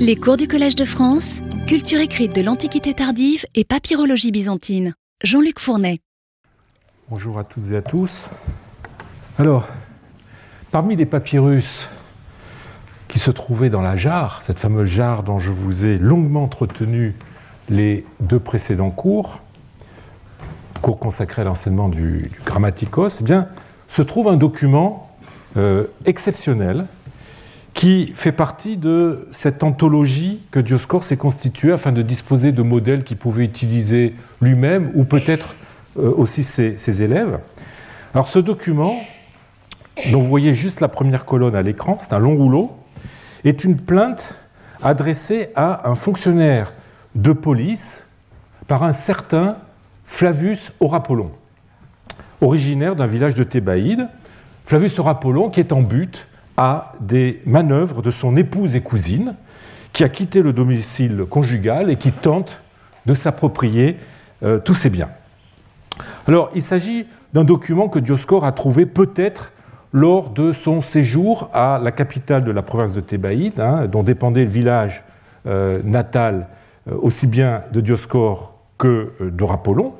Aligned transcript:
Les 0.00 0.16
cours 0.16 0.36
du 0.36 0.48
Collège 0.48 0.74
de 0.74 0.84
France, 0.84 1.40
culture 1.68 2.00
écrite 2.00 2.34
de 2.34 2.42
l'Antiquité 2.42 2.94
tardive 2.94 3.44
et 3.54 3.64
papyrologie 3.64 4.32
byzantine. 4.32 4.94
Jean-Luc 5.22 5.60
Fournet. 5.60 5.98
Bonjour 7.08 7.38
à 7.38 7.44
toutes 7.44 7.70
et 7.70 7.76
à 7.76 7.82
tous. 7.82 8.30
Alors, 9.38 9.68
parmi 10.72 10.96
les 10.96 11.06
papyrus 11.06 11.86
qui 13.06 13.20
se 13.20 13.30
trouvaient 13.30 13.70
dans 13.70 13.80
la 13.80 13.96
jarre, 13.96 14.42
cette 14.42 14.58
fameuse 14.58 14.88
jarre 14.88 15.22
dont 15.22 15.38
je 15.38 15.52
vous 15.52 15.84
ai 15.84 15.98
longuement 15.98 16.44
entretenu 16.44 17.14
les 17.68 18.04
deux 18.18 18.40
précédents 18.40 18.90
cours, 18.90 19.40
cours 20.82 20.98
consacrés 20.98 21.42
à 21.42 21.44
l'enseignement 21.44 21.88
du, 21.88 22.32
grammaticos, 22.44 23.20
eh 23.20 23.24
bien, 23.24 23.46
se 23.86 24.02
trouve 24.02 24.26
un 24.26 24.36
document 24.36 25.08
euh, 25.56 25.86
exceptionnel 26.04 26.86
qui 27.74 28.12
fait 28.14 28.32
partie 28.32 28.76
de 28.76 29.28
cette 29.30 29.62
anthologie 29.62 30.42
que 30.50 30.58
Dioscor 30.58 31.02
s'est 31.02 31.16
constituée 31.16 31.72
afin 31.72 31.92
de 31.92 32.02
disposer 32.02 32.52
de 32.52 32.62
modèles 32.62 33.04
qu'il 33.04 33.16
pouvait 33.16 33.44
utiliser 33.44 34.14
lui-même 34.40 34.90
ou 34.94 35.04
peut-être 35.04 35.54
euh, 35.98 36.12
aussi 36.16 36.42
ses, 36.42 37.02
élèves. 37.02 37.40
Alors 38.14 38.28
ce 38.28 38.38
document, 38.38 38.96
dont 40.10 40.20
vous 40.20 40.28
voyez 40.28 40.54
juste 40.54 40.80
la 40.80 40.88
première 40.88 41.24
colonne 41.24 41.54
à 41.54 41.62
l'écran, 41.62 41.98
c'est 42.00 42.12
un 42.12 42.18
long 42.18 42.36
rouleau, 42.36 42.72
est 43.44 43.64
une 43.64 43.76
plainte 43.76 44.34
adressée 44.82 45.50
à 45.54 45.88
un 45.88 45.94
fonctionnaire 45.94 46.72
de 47.14 47.32
police 47.32 48.04
par 48.66 48.82
un 48.82 48.92
certain 48.92 49.56
Flavius 50.04 50.72
Orapollon, 50.80 51.30
originaire 52.40 52.96
d'un 52.96 53.06
village 53.06 53.34
de 53.34 53.44
Thébaïde. 53.44 54.08
Flavius 54.66 54.98
Orapollon 54.98 55.50
qui 55.50 55.60
est 55.60 55.72
en 55.72 55.82
but 55.82 56.26
à 56.58 56.92
des 57.00 57.40
manœuvres 57.46 58.02
de 58.02 58.10
son 58.10 58.36
épouse 58.36 58.74
et 58.74 58.80
cousine, 58.80 59.36
qui 59.92 60.02
a 60.02 60.08
quitté 60.08 60.42
le 60.42 60.52
domicile 60.52 61.24
conjugal 61.30 61.88
et 61.88 61.96
qui 61.96 62.10
tente 62.10 62.60
de 63.06 63.14
s'approprier 63.14 63.96
euh, 64.42 64.58
tous 64.58 64.74
ses 64.74 64.90
biens. 64.90 65.08
Alors, 66.26 66.50
il 66.56 66.62
s'agit 66.62 67.06
d'un 67.32 67.44
document 67.44 67.88
que 67.88 68.00
Dioscore 68.00 68.44
a 68.44 68.50
trouvé 68.50 68.86
peut-être 68.86 69.52
lors 69.92 70.30
de 70.30 70.52
son 70.52 70.80
séjour 70.80 71.48
à 71.54 71.80
la 71.82 71.92
capitale 71.92 72.44
de 72.44 72.50
la 72.50 72.62
province 72.62 72.92
de 72.92 73.00
Thébaïde, 73.00 73.60
hein, 73.60 73.86
dont 73.86 74.02
dépendait 74.02 74.44
le 74.44 74.50
village 74.50 75.04
euh, 75.46 75.80
natal 75.84 76.48
euh, 76.88 76.96
aussi 77.00 77.28
bien 77.28 77.62
de 77.72 77.80
Dioscore 77.80 78.58
que 78.78 79.12
d'Orapollon, 79.20 79.94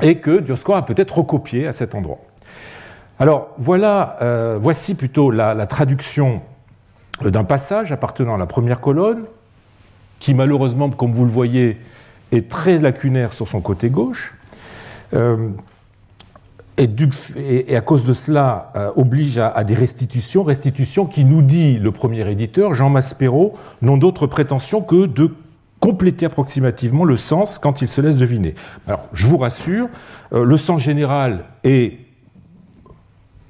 et 0.00 0.16
que 0.16 0.40
Dioscore 0.40 0.76
a 0.76 0.86
peut-être 0.86 1.18
recopié 1.18 1.66
à 1.66 1.74
cet 1.74 1.94
endroit. 1.94 2.18
Alors 3.20 3.50
voilà, 3.58 4.16
euh, 4.22 4.58
voici 4.58 4.94
plutôt 4.94 5.30
la, 5.30 5.66
traduction 5.66 6.40
d'un 7.22 7.44
passage 7.44 7.92
appartenant 7.92 8.34
à 8.36 8.38
la 8.38 8.46
première 8.46 8.80
colonne, 8.80 9.24
qui 10.20 10.32
malheureusement, 10.32 10.88
comme 10.88 11.12
vous 11.12 11.26
le 11.26 11.30
voyez, 11.30 11.76
est 12.32 12.48
très 12.48 12.78
lacunaire 12.78 13.34
sur 13.34 13.46
son 13.46 13.60
côté 13.60 13.90
gauche. 13.90 14.34
Euh, 15.12 15.50
et, 16.78 17.76
à 17.76 17.82
cause 17.82 18.06
de 18.06 18.14
cela 18.14 18.72
euh, 18.74 18.90
oblige 18.96 19.36
à, 19.36 19.64
des 19.64 19.74
restitutions, 19.74 20.42
restitutions 20.42 21.04
qui 21.04 21.26
nous 21.26 21.42
dit 21.42 21.78
le 21.78 21.92
premier 21.92 22.26
éditeur, 22.30 22.72
Jean 22.72 22.88
Maspero, 22.88 23.52
n'ont 23.82 23.98
d'autre 23.98 24.26
prétention 24.28 24.80
que 24.80 25.04
de 25.04 25.34
compléter 25.78 26.24
approximativement 26.24 27.04
le 27.04 27.18
sens 27.18 27.58
quand 27.58 27.82
il 27.82 27.88
se 27.88 28.00
laisse 28.00 28.16
deviner. 28.16 28.54
Alors, 28.86 29.04
je 29.12 29.26
vous 29.26 29.36
rassure, 29.36 29.88
le 30.32 30.56
sens 30.56 30.80
général 30.80 31.44
est 31.64 31.98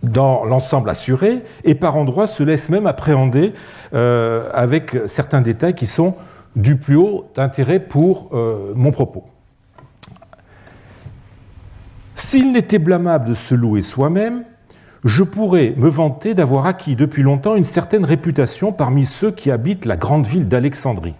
dans 0.03 0.45
l'ensemble 0.45 0.91
assuré 0.91 1.43
et 1.65 1.75
par 1.75 1.97
endroits 1.97 2.27
se 2.27 2.43
laisse 2.43 2.69
même 2.69 2.87
appréhender 2.87 3.53
euh, 3.93 4.49
avec 4.53 4.97
certains 5.07 5.41
détails 5.41 5.75
qui 5.75 5.87
sont 5.87 6.15
du 6.57 6.77
plus 6.77 6.97
haut 6.97 7.31
intérêt 7.37 7.81
pour 7.81 8.31
euh, 8.33 8.73
mon 8.75 8.93
propos. 8.93 9.25
S'il 12.15 12.53
n'était 12.53 12.79
blâmable 12.79 13.29
de 13.29 13.35
se 13.35 13.55
louer 13.55 13.83
soi-même, 13.83 14.45
je 15.05 15.23
pourrais 15.23 15.75
me 15.77 15.89
vanter 15.89 16.35
d'avoir 16.35 16.67
acquis 16.67 16.97
depuis 16.97 17.23
longtemps 17.23 17.57
une 17.57 17.65
certaine 17.65 18.05
réputation 18.05 18.73
parmi 18.73 19.07
ceux 19.07 19.31
qui 19.31 19.51
habitent 19.51 19.87
la 19.87 19.97
grande 19.97 20.27
ville 20.27 20.47
d'Alexandrie. 20.47 21.15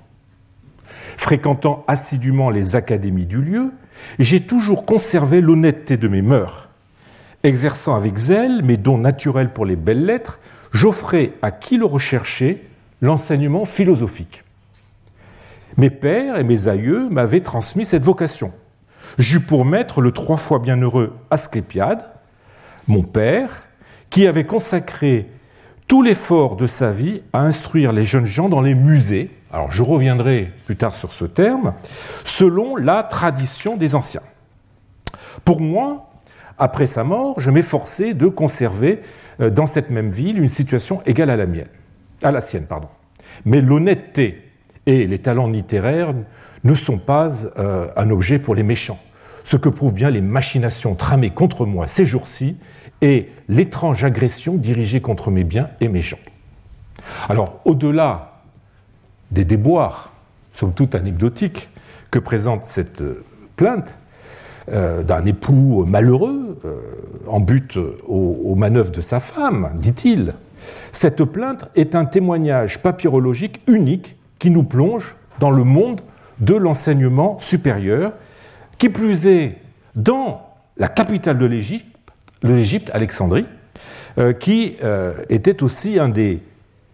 Fréquentant 1.17 1.85
assidûment 1.87 2.51
les 2.51 2.77
académies 2.77 3.27
du 3.27 3.41
lieu, 3.41 3.73
j'ai 4.19 4.41
toujours 4.41 4.85
conservé 4.85 5.41
l'honnêteté 5.41 5.97
de 5.97 6.09
mes 6.09 6.23
mœurs 6.23 6.70
Exerçant 7.43 7.95
avec 7.95 8.19
zèle 8.19 8.63
mes 8.63 8.77
dons 8.77 8.99
naturels 8.99 9.53
pour 9.53 9.65
les 9.65 9.77
belles 9.77 10.05
lettres, 10.05 10.39
j'offrais 10.73 11.33
à 11.41 11.51
qui 11.51 11.79
le 11.79 11.87
recherchait 11.87 12.63
l'enseignement 13.01 13.65
philosophique. 13.65 14.45
Mes 15.77 15.91
pères 15.91 16.37
et 16.39 16.45
mes 16.45 16.69
aïeux 16.69 17.09
m'avaient 17.09 17.41
transmis 17.41 17.87
cette 17.87 18.03
vocation. 18.03 18.53
J'eus 19.19 19.41
pour 19.41 19.65
maître 19.65 20.01
le 20.03 20.13
trois 20.13 20.37
fois 20.37 20.59
bienheureux 20.59 21.17
Asclépiade, 21.31 22.11
mon 22.87 23.03
père, 23.03 23.63
qui 24.11 24.27
avait 24.27 24.45
consacré 24.45 25.31
tout 25.89 26.03
l'effort 26.03 26.57
de 26.57 26.67
sa 26.67 26.93
vie 26.93 27.23
à 27.33 27.41
instruire 27.41 27.93
les 27.93 28.05
jeunes 28.05 28.27
gens 28.27 28.49
dans 28.49 28.61
les 28.61 28.75
musées, 28.75 29.31
alors 29.53 29.73
je 29.73 29.83
reviendrai 29.83 30.53
plus 30.67 30.77
tard 30.77 30.95
sur 30.95 31.13
ce 31.13 31.25
terme, 31.25 31.75
selon 32.25 32.77
la 32.77 33.03
tradition 33.03 33.77
des 33.77 33.95
anciens. 33.95 34.23
Pour 35.45 35.61
moi, 35.61 36.10
après 36.61 36.87
sa 36.87 37.03
mort, 37.03 37.41
je 37.41 37.51
m'efforçais 37.51 38.15
de 38.15 38.29
conserver 38.29 39.01
euh, 39.41 39.51
dans 39.51 39.67
cette 39.67 39.91
même 39.91 40.11
ville 40.11 40.39
une 40.39 40.49
situation 40.49 41.03
égale 41.07 41.31
à 41.31 41.37
la 41.37 41.47
mienne, 41.47 41.67
sienne. 42.41 42.67
Mais 43.45 43.61
l'honnêteté 43.63 44.43
et 44.87 45.07
les 45.07 45.19
talents 45.19 45.49
littéraires 45.49 46.15
ne 46.63 46.75
sont 46.75 46.99
pas 46.99 47.31
euh, 47.59 47.89
un 47.97 48.11
objet 48.11 48.39
pour 48.39 48.55
les 48.55 48.63
méchants. 48.63 48.99
Ce 49.43 49.57
que 49.57 49.71
prouvent 49.71 49.95
bien 49.95 50.11
les 50.11 50.21
machinations 50.21 50.95
tramées 50.95 51.31
contre 51.31 51.65
moi 51.65 51.89
ces 51.89 52.05
jours-ci 52.05 52.59
et 53.01 53.31
l'étrange 53.49 54.05
agression 54.05 54.55
dirigée 54.55 55.01
contre 55.01 55.31
mes 55.31 55.45
biens 55.45 55.71
et 55.81 55.89
mes 55.89 56.03
gens. 56.03 56.19
Alors, 57.31 57.61
au-delà 57.65 58.43
des 59.31 59.47
déboires, 59.47 60.13
somme 60.53 60.75
toute 60.75 60.95
anecdotiques, 60.95 61.71
que 62.11 62.19
présente 62.19 62.67
cette 62.67 63.01
euh, 63.01 63.25
plainte, 63.57 63.97
d'un 64.71 65.25
époux 65.25 65.85
malheureux 65.87 66.51
euh, 66.65 66.81
en 67.27 67.41
but 67.41 67.79
aux, 68.09 68.55
manœuvres 68.57 68.91
de 68.91 69.01
sa 69.01 69.21
femme, 69.21 69.71
dit-il. 69.77 70.35
Cette 70.91 71.25
plainte 71.25 71.71
est 71.77 71.95
un 71.95 72.05
témoignage 72.05 72.83
papyrologique 72.83 73.61
unique 73.69 74.17
qui 74.39 74.51
nous 74.51 74.65
plonge 74.65 75.15
dans 75.39 75.51
le 75.51 75.63
monde 75.63 76.01
de 76.41 76.55
l'enseignement 76.55 77.39
supérieur, 77.39 78.13
qui 78.79 78.89
plus 78.89 79.27
est 79.27 79.59
dans 79.95 80.43
la 80.77 80.89
capitale 80.89 81.39
de 81.39 81.47
l'Égypte, 81.47 82.91
Alexandrie, 82.93 83.47
euh, 84.19 84.33
qui 84.33 84.77
était 85.29 85.63
aussi 85.63 86.01
un 86.01 86.09
des, 86.09 86.43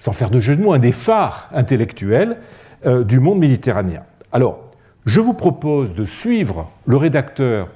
sans 0.00 0.12
faire 0.12 0.30
de 0.30 0.38
jeu 0.38 0.54
de 0.54 0.62
mots, 0.62 0.74
un 0.74 0.78
des 0.78 0.92
phares 0.92 1.48
intellectuels 1.54 2.36
du 2.84 3.20
monde 3.20 3.38
méditerranéen. 3.38 4.02
Alors, 4.32 4.65
je 5.06 5.20
vous 5.20 5.34
propose 5.34 5.94
de 5.94 6.04
suivre 6.04 6.68
le 6.84 6.96
rédacteur 6.96 7.68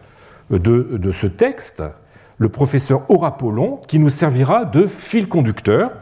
de, 0.51 1.13
ce 1.13 1.29
texte, 1.29 1.83
le 2.39 2.49
professeur 2.49 3.09
Aurapollon, 3.09 3.81
qui 3.87 4.01
nous 4.01 4.09
servira 4.09 4.65
de 4.65 4.87
fil 4.87 5.29
conducteur 5.29 5.93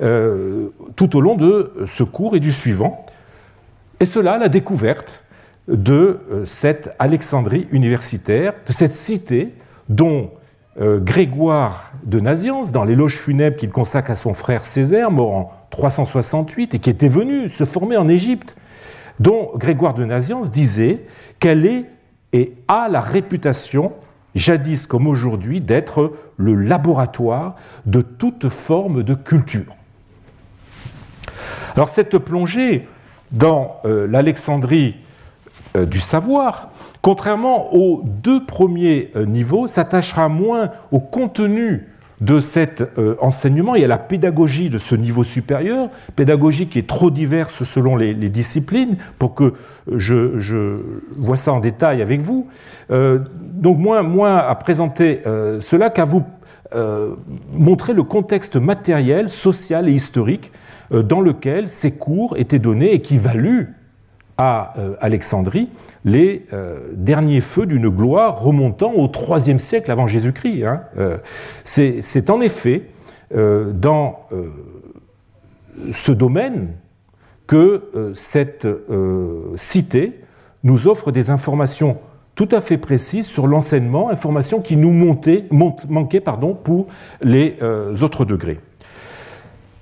euh, 0.00 0.68
tout 0.96 1.16
au 1.16 1.20
long 1.20 1.36
de 1.36 1.72
ce 1.86 2.02
cours 2.02 2.34
et 2.34 2.40
du 2.40 2.50
suivant. 2.50 3.02
Et 4.00 4.06
cela, 4.06 4.38
la 4.38 4.48
découverte 4.48 5.22
de 5.68 6.18
euh, 6.30 6.44
cette 6.44 6.90
Alexandrie 6.98 7.68
universitaire, 7.70 8.54
de 8.66 8.72
cette 8.72 8.92
cité 8.92 9.54
dont 9.88 10.30
euh, 10.80 10.98
Grégoire 10.98 11.92
de 12.04 12.18
Naziance, 12.18 12.72
dans 12.72 12.82
l'éloge 12.82 13.16
funèbre 13.16 13.56
qu'il 13.56 13.70
consacre 13.70 14.10
à 14.10 14.16
son 14.16 14.34
frère 14.34 14.64
Césaire, 14.64 15.12
mort 15.12 15.34
en 15.34 15.52
368 15.70 16.74
et 16.74 16.78
qui 16.80 16.90
était 16.90 17.08
venu 17.08 17.48
se 17.48 17.64
former 17.64 17.96
en 17.96 18.08
Égypte, 18.08 18.56
dont 19.22 19.52
Grégoire 19.54 19.94
de 19.94 20.04
Naziance 20.04 20.50
disait 20.50 21.06
qu'elle 21.38 21.64
est 21.64 21.86
et 22.32 22.54
a 22.66 22.88
la 22.88 23.00
réputation, 23.00 23.92
jadis 24.34 24.86
comme 24.86 25.06
aujourd'hui, 25.06 25.60
d'être 25.60 26.12
le 26.36 26.54
laboratoire 26.54 27.54
de 27.86 28.00
toute 28.00 28.48
forme 28.48 29.02
de 29.02 29.14
culture. 29.14 29.76
Alors 31.76 31.88
cette 31.88 32.18
plongée 32.18 32.88
dans 33.30 33.76
euh, 33.84 34.06
l'Alexandrie 34.08 34.96
euh, 35.76 35.86
du 35.86 36.00
savoir, 36.00 36.70
contrairement 37.00 37.74
aux 37.74 38.02
deux 38.04 38.44
premiers 38.44 39.10
euh, 39.14 39.24
niveaux, 39.24 39.66
s'attachera 39.66 40.28
moins 40.28 40.70
au 40.90 41.00
contenu 41.00 41.91
de 42.22 42.40
cet 42.40 42.82
euh, 42.98 43.16
enseignement 43.20 43.74
et 43.74 43.82
à 43.84 43.88
la 43.88 43.98
pédagogie 43.98 44.70
de 44.70 44.78
ce 44.78 44.94
niveau 44.94 45.24
supérieur, 45.24 45.90
pédagogie 46.14 46.68
qui 46.68 46.78
est 46.78 46.88
trop 46.88 47.10
diverse 47.10 47.64
selon 47.64 47.96
les, 47.96 48.14
disciplines, 48.14 48.96
pour 49.18 49.34
que 49.34 49.54
je, 49.90 50.78
vois 51.16 51.36
ça 51.36 51.52
en 51.52 51.58
détail 51.58 52.00
avec 52.00 52.20
vous. 52.20 52.46
Euh, 52.92 53.18
donc 53.40 53.78
moins, 53.78 54.36
à 54.36 54.54
présenter 54.54 55.22
euh, 55.26 55.60
cela 55.60 55.90
qu'à 55.90 56.04
vous 56.04 56.24
montrer 57.52 57.92
le 57.92 58.02
contexte 58.02 58.56
matériel, 58.56 59.28
social 59.28 59.90
et 59.90 59.92
historique 59.92 60.52
dans 60.90 61.20
lequel 61.20 61.68
ces 61.68 61.98
cours 61.98 62.34
étaient 62.38 62.58
donnés 62.58 62.94
et 62.94 63.02
qui 63.02 63.18
valut 63.18 63.74
à 64.38 64.74
Alexandrie 65.00 65.68
les 66.04 66.46
derniers 66.92 67.40
feux 67.40 67.66
d'une 67.66 67.88
gloire 67.88 68.40
remontant 68.40 68.92
au 68.94 69.08
IIIe 69.08 69.60
siècle 69.60 69.90
avant 69.90 70.06
Jésus-Christ. 70.06 70.64
Hein. 70.64 70.82
C'est 71.64 72.30
en 72.30 72.40
effet 72.40 72.84
dans 73.30 74.20
ce 75.92 76.12
domaine 76.12 76.68
que 77.46 78.12
cette 78.14 78.66
cité 79.56 80.20
nous 80.64 80.88
offre 80.88 81.12
des 81.12 81.30
informations 81.30 81.98
tout 82.34 82.48
à 82.50 82.60
fait 82.60 82.78
précises 82.78 83.26
sur 83.26 83.46
l'enseignement, 83.46 84.10
informations 84.10 84.60
qui 84.60 84.76
nous 84.76 84.92
manquaient 84.92 86.22
pour 86.64 86.86
les 87.20 87.56
euh, 87.62 87.94
autres 88.00 88.24
degrés. 88.24 88.58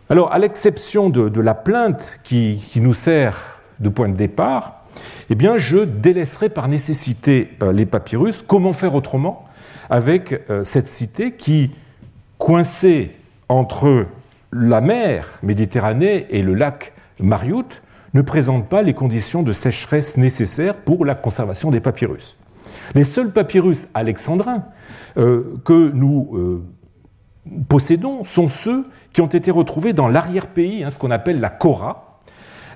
Alors, 0.09 0.33
à 0.33 0.39
l'exception 0.39 1.09
de, 1.09 1.41
la 1.41 1.55
plainte 1.55 2.19
qui, 2.25 2.61
nous 2.77 2.95
sert 2.95 3.50
de 3.81 3.89
point 3.89 4.09
de 4.09 4.17
départ, 4.17 4.85
eh 5.31 5.59
je 5.59 5.79
délaisserai 5.79 6.49
par 6.49 6.69
nécessité 6.69 7.51
euh, 7.63 7.73
les 7.73 7.87
papyrus. 7.87 8.43
Comment 8.43 8.73
faire 8.73 8.95
autrement 8.95 9.47
avec 9.89 10.41
euh, 10.51 10.65
cette 10.65 10.89
cité 10.89 11.33
qui, 11.33 11.71
coincée 12.39 13.13
entre 13.49 14.07
la 14.53 14.81
mer 14.81 15.39
Méditerranée 15.43 16.27
et 16.31 16.43
le 16.43 16.55
lac 16.55 16.93
Mariout, 17.21 17.83
ne 18.15 18.23
présente 18.23 18.69
pas 18.69 18.83
les 18.83 18.95
conditions 18.95 19.43
de 19.43 19.53
sécheresse 19.53 20.17
nécessaires 20.17 20.75
pour 20.75 21.05
la 21.05 21.15
conservation 21.15 21.71
des 21.71 21.81
papyrus? 21.81 22.37
Les 22.95 23.05
seuls 23.05 23.33
papyrus 23.33 23.89
alexandrins 23.95 24.65
euh, 25.17 25.55
que 25.65 25.91
nous 25.93 26.65
possédons 27.69 28.25
sont 28.25 28.49
ceux 28.49 28.87
qui 29.13 29.21
ont 29.21 29.27
été 29.27 29.51
retrouvés 29.51 29.93
dans 29.93 30.09
l'arrière-pays, 30.09 30.83
hein, 30.83 30.91
ce 30.91 30.99
qu'on 30.99 31.11
appelle 31.11 31.41
la 31.41 31.51
Kora, 31.51 32.10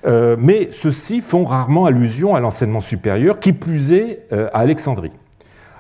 euh, 0.06 0.36
mais 0.38 0.68
ceux-ci 0.70 1.20
font 1.20 1.44
rarement 1.44 1.86
allusion 1.86 2.34
à 2.34 2.40
l'enseignement 2.40 2.80
supérieur, 2.80 3.38
qui 3.38 3.52
plus 3.52 3.92
est 3.92 4.26
à 4.30 4.58
Alexandrie. 4.58 5.12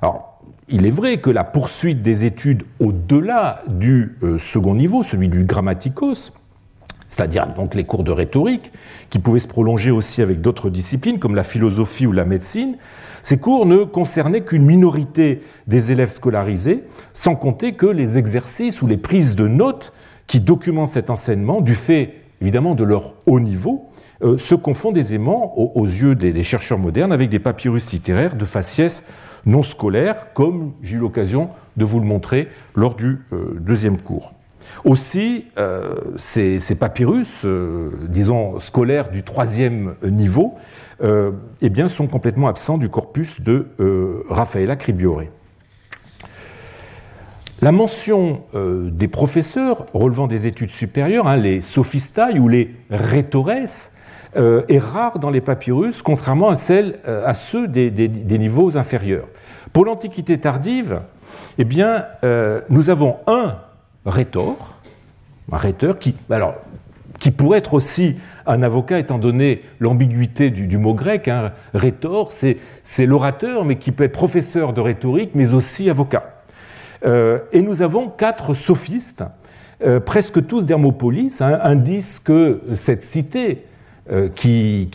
Alors, 0.02 0.40
il 0.68 0.86
est 0.86 0.90
vrai 0.90 1.18
que 1.18 1.30
la 1.30 1.44
poursuite 1.44 2.02
des 2.02 2.24
études 2.24 2.62
au-delà 2.80 3.62
du 3.66 4.16
second 4.38 4.74
niveau, 4.74 5.02
celui 5.02 5.28
du 5.28 5.44
grammaticos, 5.44 6.32
c'est-à-dire 7.14 7.46
donc 7.54 7.74
les 7.74 7.84
cours 7.84 8.02
de 8.02 8.10
rhétorique, 8.10 8.72
qui 9.10 9.18
pouvaient 9.18 9.38
se 9.38 9.46
prolonger 9.46 9.90
aussi 9.90 10.20
avec 10.20 10.40
d'autres 10.40 10.70
disciplines 10.70 11.18
comme 11.18 11.34
la 11.34 11.44
philosophie 11.44 12.06
ou 12.06 12.12
la 12.12 12.24
médecine. 12.24 12.76
Ces 13.22 13.38
cours 13.38 13.66
ne 13.66 13.84
concernaient 13.84 14.40
qu'une 14.40 14.66
minorité 14.66 15.40
des 15.66 15.92
élèves 15.92 16.10
scolarisés, 16.10 16.82
sans 17.12 17.36
compter 17.36 17.74
que 17.74 17.86
les 17.86 18.18
exercices 18.18 18.82
ou 18.82 18.86
les 18.86 18.96
prises 18.96 19.36
de 19.36 19.46
notes 19.46 19.92
qui 20.26 20.40
documentent 20.40 20.88
cet 20.88 21.08
enseignement, 21.08 21.60
du 21.60 21.74
fait 21.74 22.14
évidemment 22.40 22.74
de 22.74 22.84
leur 22.84 23.14
haut 23.26 23.40
niveau, 23.40 23.90
euh, 24.24 24.38
se 24.38 24.54
confondent 24.54 24.96
aisément 24.96 25.52
aux, 25.58 25.84
yeux 25.84 26.14
des, 26.14 26.42
chercheurs 26.42 26.78
modernes 26.78 27.12
avec 27.12 27.28
des 27.28 27.38
papyrus 27.38 27.92
littéraires 27.92 28.36
de 28.36 28.44
faciès 28.46 29.06
non 29.44 29.62
scolaires, 29.62 30.32
comme 30.32 30.72
j'ai 30.82 30.96
eu 30.96 30.98
l'occasion 30.98 31.50
de 31.76 31.84
vous 31.84 32.00
le 32.00 32.06
montrer 32.06 32.48
lors 32.74 32.94
du 32.94 33.18
euh, 33.32 33.58
deuxième 33.60 34.00
cours. 34.00 34.32
Aussi, 34.84 35.46
euh, 35.58 35.96
ces, 36.16 36.78
papyrus, 36.78 37.44
disons 38.08 38.60
scolaires 38.60 39.10
du 39.10 39.22
troisième 39.22 39.94
niveau, 40.02 40.54
eh 41.02 41.88
sont 41.88 42.06
complètement 42.06 42.48
absents 42.48 42.78
du 42.78 42.88
corpus 42.88 43.40
de 43.42 43.66
Raffaella 44.28 44.76
Cribiore. 44.76 45.22
La 47.62 47.72
mention 47.72 48.42
des 48.54 49.08
professeurs 49.08 49.86
relevant 49.94 50.26
des 50.26 50.46
études 50.46 50.70
supérieures, 50.70 51.28
hein, 51.28 51.36
les 51.36 51.60
sophistae 51.60 52.38
ou 52.38 52.48
les 52.48 52.74
rhétores, 52.90 53.50
est 54.36 54.78
rare 54.78 55.18
dans 55.18 55.30
les 55.30 55.40
papyrus, 55.40 56.02
contrairement 56.02 56.48
à, 56.48 56.54
celle, 56.54 56.98
à 57.06 57.34
ceux 57.34 57.68
des, 57.68 58.38
niveaux 58.38 58.76
inférieurs. 58.76 59.28
Pour 59.72 59.84
l'Antiquité 59.84 60.38
tardive, 60.38 61.00
eh 61.58 61.64
bien, 61.64 62.04
nous 62.68 62.90
avons 62.90 63.16
un 63.26 63.56
rhétor, 64.06 64.74
un 65.52 65.56
rhéteur 65.56 65.98
qui, 65.98 66.14
alors, 66.30 66.54
qui 67.18 67.30
pourrait 67.30 67.58
être 67.58 67.74
aussi 67.74 68.16
un 68.46 68.62
avocat 68.62 68.98
étant 68.98 69.18
donné 69.18 69.62
l'ambiguïté 69.80 70.50
du, 70.50 70.78
mot 70.78 70.94
grec. 70.94 71.28
Hein. 71.28 71.52
Rhétor, 71.72 72.32
c'est 72.32 73.06
l'orateur, 73.06 73.64
mais 73.64 73.76
qui 73.76 73.92
peut 73.92 74.04
être 74.04 74.12
professeur 74.12 74.72
de 74.72 74.80
rhétorique, 74.80 75.30
mais 75.34 75.54
aussi 75.54 75.88
avocat. 75.88 76.42
Euh, 77.04 77.38
et 77.52 77.60
nous 77.60 77.82
avons 77.82 78.08
quatre 78.08 78.54
sophistes, 78.54 79.24
euh, 79.84 80.00
presque 80.00 80.46
tous 80.46 80.66
d'Hermopolis, 80.66 81.40
hein, 81.40 81.58
indice 81.62 82.18
que 82.18 82.60
cette 82.74 83.02
cité, 83.02 83.64
euh, 84.10 84.28
qui, 84.28 84.88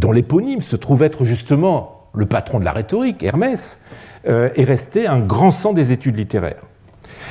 dont 0.00 0.12
l'éponyme 0.12 0.62
se 0.62 0.76
trouve 0.76 1.02
être 1.02 1.24
justement 1.24 2.08
le 2.14 2.26
patron 2.26 2.60
de 2.60 2.64
la 2.64 2.72
rhétorique, 2.72 3.22
Hermès, 3.22 3.84
est 4.24 4.64
resté 4.64 5.08
un 5.08 5.20
grand 5.20 5.50
sang 5.50 5.72
des 5.72 5.90
études 5.90 6.16
littéraires. 6.16 6.62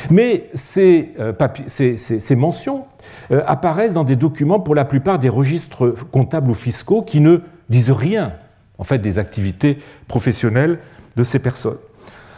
Mais 0.10 0.50
ces, 0.54 1.12
euh, 1.20 1.34
mentions 2.36 2.86
euh, 3.32 3.44
apparaissent 3.46 3.94
dans 3.94 4.04
des 4.04 4.16
documents 4.16 4.60
pour 4.60 4.76
la 4.76 4.86
plupart 4.86 5.20
des 5.20 5.30
registres 5.30 5.94
comptables 6.12 6.50
ou 6.50 6.54
fiscaux 6.54 7.02
qui 7.02 7.20
ne 7.20 7.40
disent 7.70 7.92
rien 7.92 8.34
en 8.78 8.84
fait 8.84 8.98
des 8.98 9.20
activités 9.20 9.78
professionnelles 10.08 10.80
de 11.16 11.24
ces 11.24 11.40
personnes. 11.40 11.78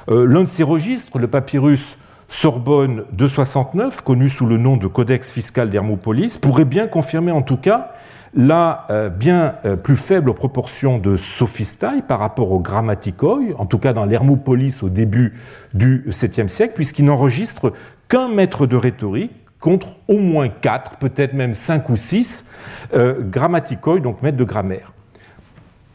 Euh, 0.10 0.26
l'un 0.26 0.42
de 0.42 0.48
ces 0.48 0.64
registres, 0.64 1.20
le 1.20 1.28
papyrus 1.28 1.96
Sorbonne 2.34 3.04
269, 3.12 4.02
connu 4.02 4.28
sous 4.28 4.48
le 4.48 4.58
nom 4.58 4.76
de 4.76 4.88
Codex 4.88 5.30
fiscal 5.30 5.70
d'Hermopolis, 5.70 6.40
pourrait 6.40 6.66
bien 6.66 6.88
confirmer 6.88 7.32
en 7.32 7.44
tout 7.44 7.58
cas 7.58 7.92
la 8.34 8.88
euh, 8.90 9.10
bien 9.10 9.54
euh, 9.66 9.76
plus 9.76 9.96
faible 9.96 10.34
proportion 10.34 10.98
de 10.98 11.16
sophistae 11.16 12.02
par 12.08 12.18
rapport 12.18 12.52
au 12.52 12.60
grammaticoi, 12.60 13.40
en 13.60 13.68
tout 13.68 13.78
cas 13.78 13.94
dans 13.94 14.06
l'Hermopolis 14.06 14.82
au 14.82 14.90
début 14.90 15.34
du 15.76 16.06
7e 16.10 16.48
siècle, 16.48 16.74
puisqu'il 16.74 17.06
n'enregistre 17.06 17.72
qu'un 18.10 18.30
maître 18.30 18.66
de 18.66 18.78
rhétorique 18.78 19.32
contre 19.60 19.98
au 20.08 20.18
moins 20.18 20.50
quatre, 20.50 20.98
peut-être 20.98 21.34
même 21.34 21.54
cinq 21.54 21.88
ou 21.90 21.98
six 21.98 22.52
euh, 22.96 23.22
grammaticoi, 23.22 24.00
donc 24.00 24.24
maîtres 24.24 24.38
de 24.38 24.44
grammaire. 24.44 24.92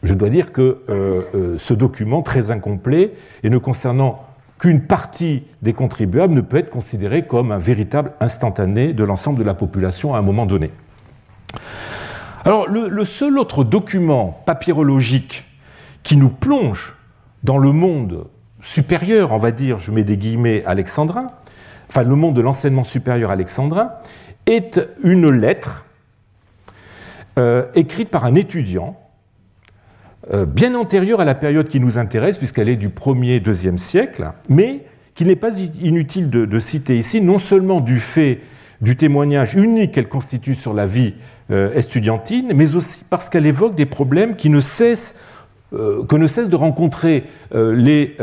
Je 0.03 0.13
dois 0.13 0.29
dire 0.29 0.53
que 0.53 0.77
ce 1.57 1.73
document 1.73 2.21
très 2.21 2.51
incomplet 2.51 3.11
et 3.43 3.49
ne 3.49 3.57
concernant 3.57 4.28
qu'une 4.59 4.81
partie 4.81 5.43
des 5.61 5.73
contribuables 5.73 6.33
ne 6.33 6.41
peut 6.41 6.57
être 6.57 6.69
considéré 6.69 7.25
comme 7.25 7.51
un 7.51 7.57
véritable 7.57 8.13
instantané 8.19 8.93
de 8.93 9.03
l'ensemble 9.03 9.39
de 9.39 9.43
la 9.43 9.53
population 9.53 10.13
à 10.13 10.19
un 10.19 10.21
moment 10.21 10.45
donné. 10.45 10.71
Alors 12.45 12.69
le, 12.69 13.05
seul 13.05 13.39
autre 13.39 13.63
document 13.63 14.41
papyrologique 14.45 15.45
qui 16.03 16.17
nous 16.17 16.29
plonge 16.29 16.95
dans 17.43 17.57
le 17.57 17.71
monde 17.71 18.27
supérieur, 18.61 19.31
on 19.31 19.37
va 19.37 19.51
dire, 19.51 19.77
je 19.77 19.91
mets 19.91 20.03
des 20.03 20.17
guillemets 20.17 20.63
alexandrin, 20.65 21.31
enfin 21.89 22.03
le 22.03 22.15
monde 22.15 22.35
de 22.35 22.41
l'enseignement 22.41 22.83
supérieur 22.83 23.31
alexandrin, 23.31 23.93
est 24.45 24.79
une 25.03 25.29
lettre 25.29 25.85
euh, 27.37 27.65
écrite 27.75 28.09
par 28.09 28.25
un 28.25 28.35
étudiant, 28.35 28.99
bien 30.47 30.75
antérieure 30.75 31.21
à 31.21 31.25
la 31.25 31.35
période 31.35 31.67
qui 31.67 31.79
nous 31.79 31.97
intéresse, 31.97 32.37
puisqu'elle 32.37 32.69
est 32.69 32.75
du 32.75 32.89
1er, 32.89 33.41
2e 33.41 33.77
siècle, 33.77 34.31
mais 34.47 34.83
qu'il 35.19 35.27
n'est 35.27 35.35
pas 35.35 35.57
inutile 35.81 36.29
de, 36.29 36.59
citer 36.59 36.97
ici, 36.97 37.19
non 37.19 37.39
seulement 37.39 37.81
du 37.81 37.99
fait 37.99 38.39
du 38.79 38.95
témoignage 38.95 39.53
unique 39.55 39.91
qu'elle 39.91 40.07
constitue 40.07 40.55
sur 40.55 40.73
la 40.73 40.85
vie 40.85 41.13
euh, 41.51 41.73
estudiantine, 41.73 42.53
mais 42.55 42.73
aussi 42.73 43.01
parce 43.09 43.27
qu'elle 43.27 43.45
évoque 43.45 43.75
des 43.75 43.85
problèmes 43.85 44.37
qui 44.37 44.49
ne 44.49 44.61
cessent, 44.61 45.19
euh, 45.73 46.05
que 46.05 46.15
ne 46.15 46.25
cessent 46.25 46.47
de 46.47 46.55
rencontrer 46.55 47.25
euh, 47.53 47.75
les 47.75 48.15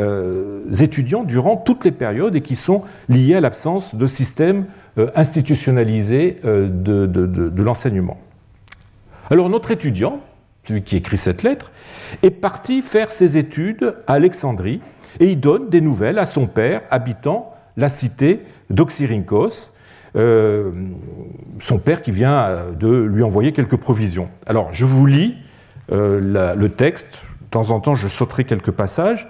étudiants 0.82 1.22
durant 1.22 1.58
toutes 1.58 1.84
les 1.84 1.92
périodes 1.92 2.34
et 2.34 2.40
qui 2.40 2.56
sont 2.56 2.82
liés 3.10 3.34
à 3.34 3.42
l'absence 3.42 3.94
de 3.94 4.06
système 4.06 4.64
institutionnalisé 5.14 6.38
de 6.42 7.62
l'enseignement. 7.62 8.18
Alors 9.28 9.50
notre 9.50 9.70
étudiant, 9.70 10.22
celui 10.66 10.82
qui 10.82 10.96
écrit 10.96 11.18
cette 11.18 11.42
lettre, 11.42 11.72
est 12.22 12.30
parti 12.30 12.82
faire 12.82 13.12
ses 13.12 13.36
études 13.36 13.96
à 14.06 14.14
Alexandrie 14.14 14.80
et 15.20 15.30
il 15.30 15.40
donne 15.40 15.68
des 15.68 15.80
nouvelles 15.80 16.18
à 16.18 16.24
son 16.24 16.46
père 16.46 16.82
habitant 16.90 17.54
la 17.76 17.88
cité 17.88 18.40
d'Oxyrhynchos, 18.70 19.70
euh, 20.16 20.70
son 21.60 21.78
père 21.78 22.02
qui 22.02 22.10
vient 22.10 22.40
euh, 22.40 22.72
de 22.72 22.88
lui 22.88 23.22
envoyer 23.22 23.52
quelques 23.52 23.76
provisions. 23.76 24.28
Alors, 24.46 24.72
je 24.72 24.84
vous 24.84 25.06
lis 25.06 25.34
euh, 25.92 26.54
le 26.54 26.68
texte. 26.70 27.10
De 27.42 27.50
temps 27.50 27.70
en 27.70 27.80
temps, 27.80 27.94
je 27.94 28.08
sauterai 28.08 28.44
quelques 28.44 28.72
passages. 28.72 29.28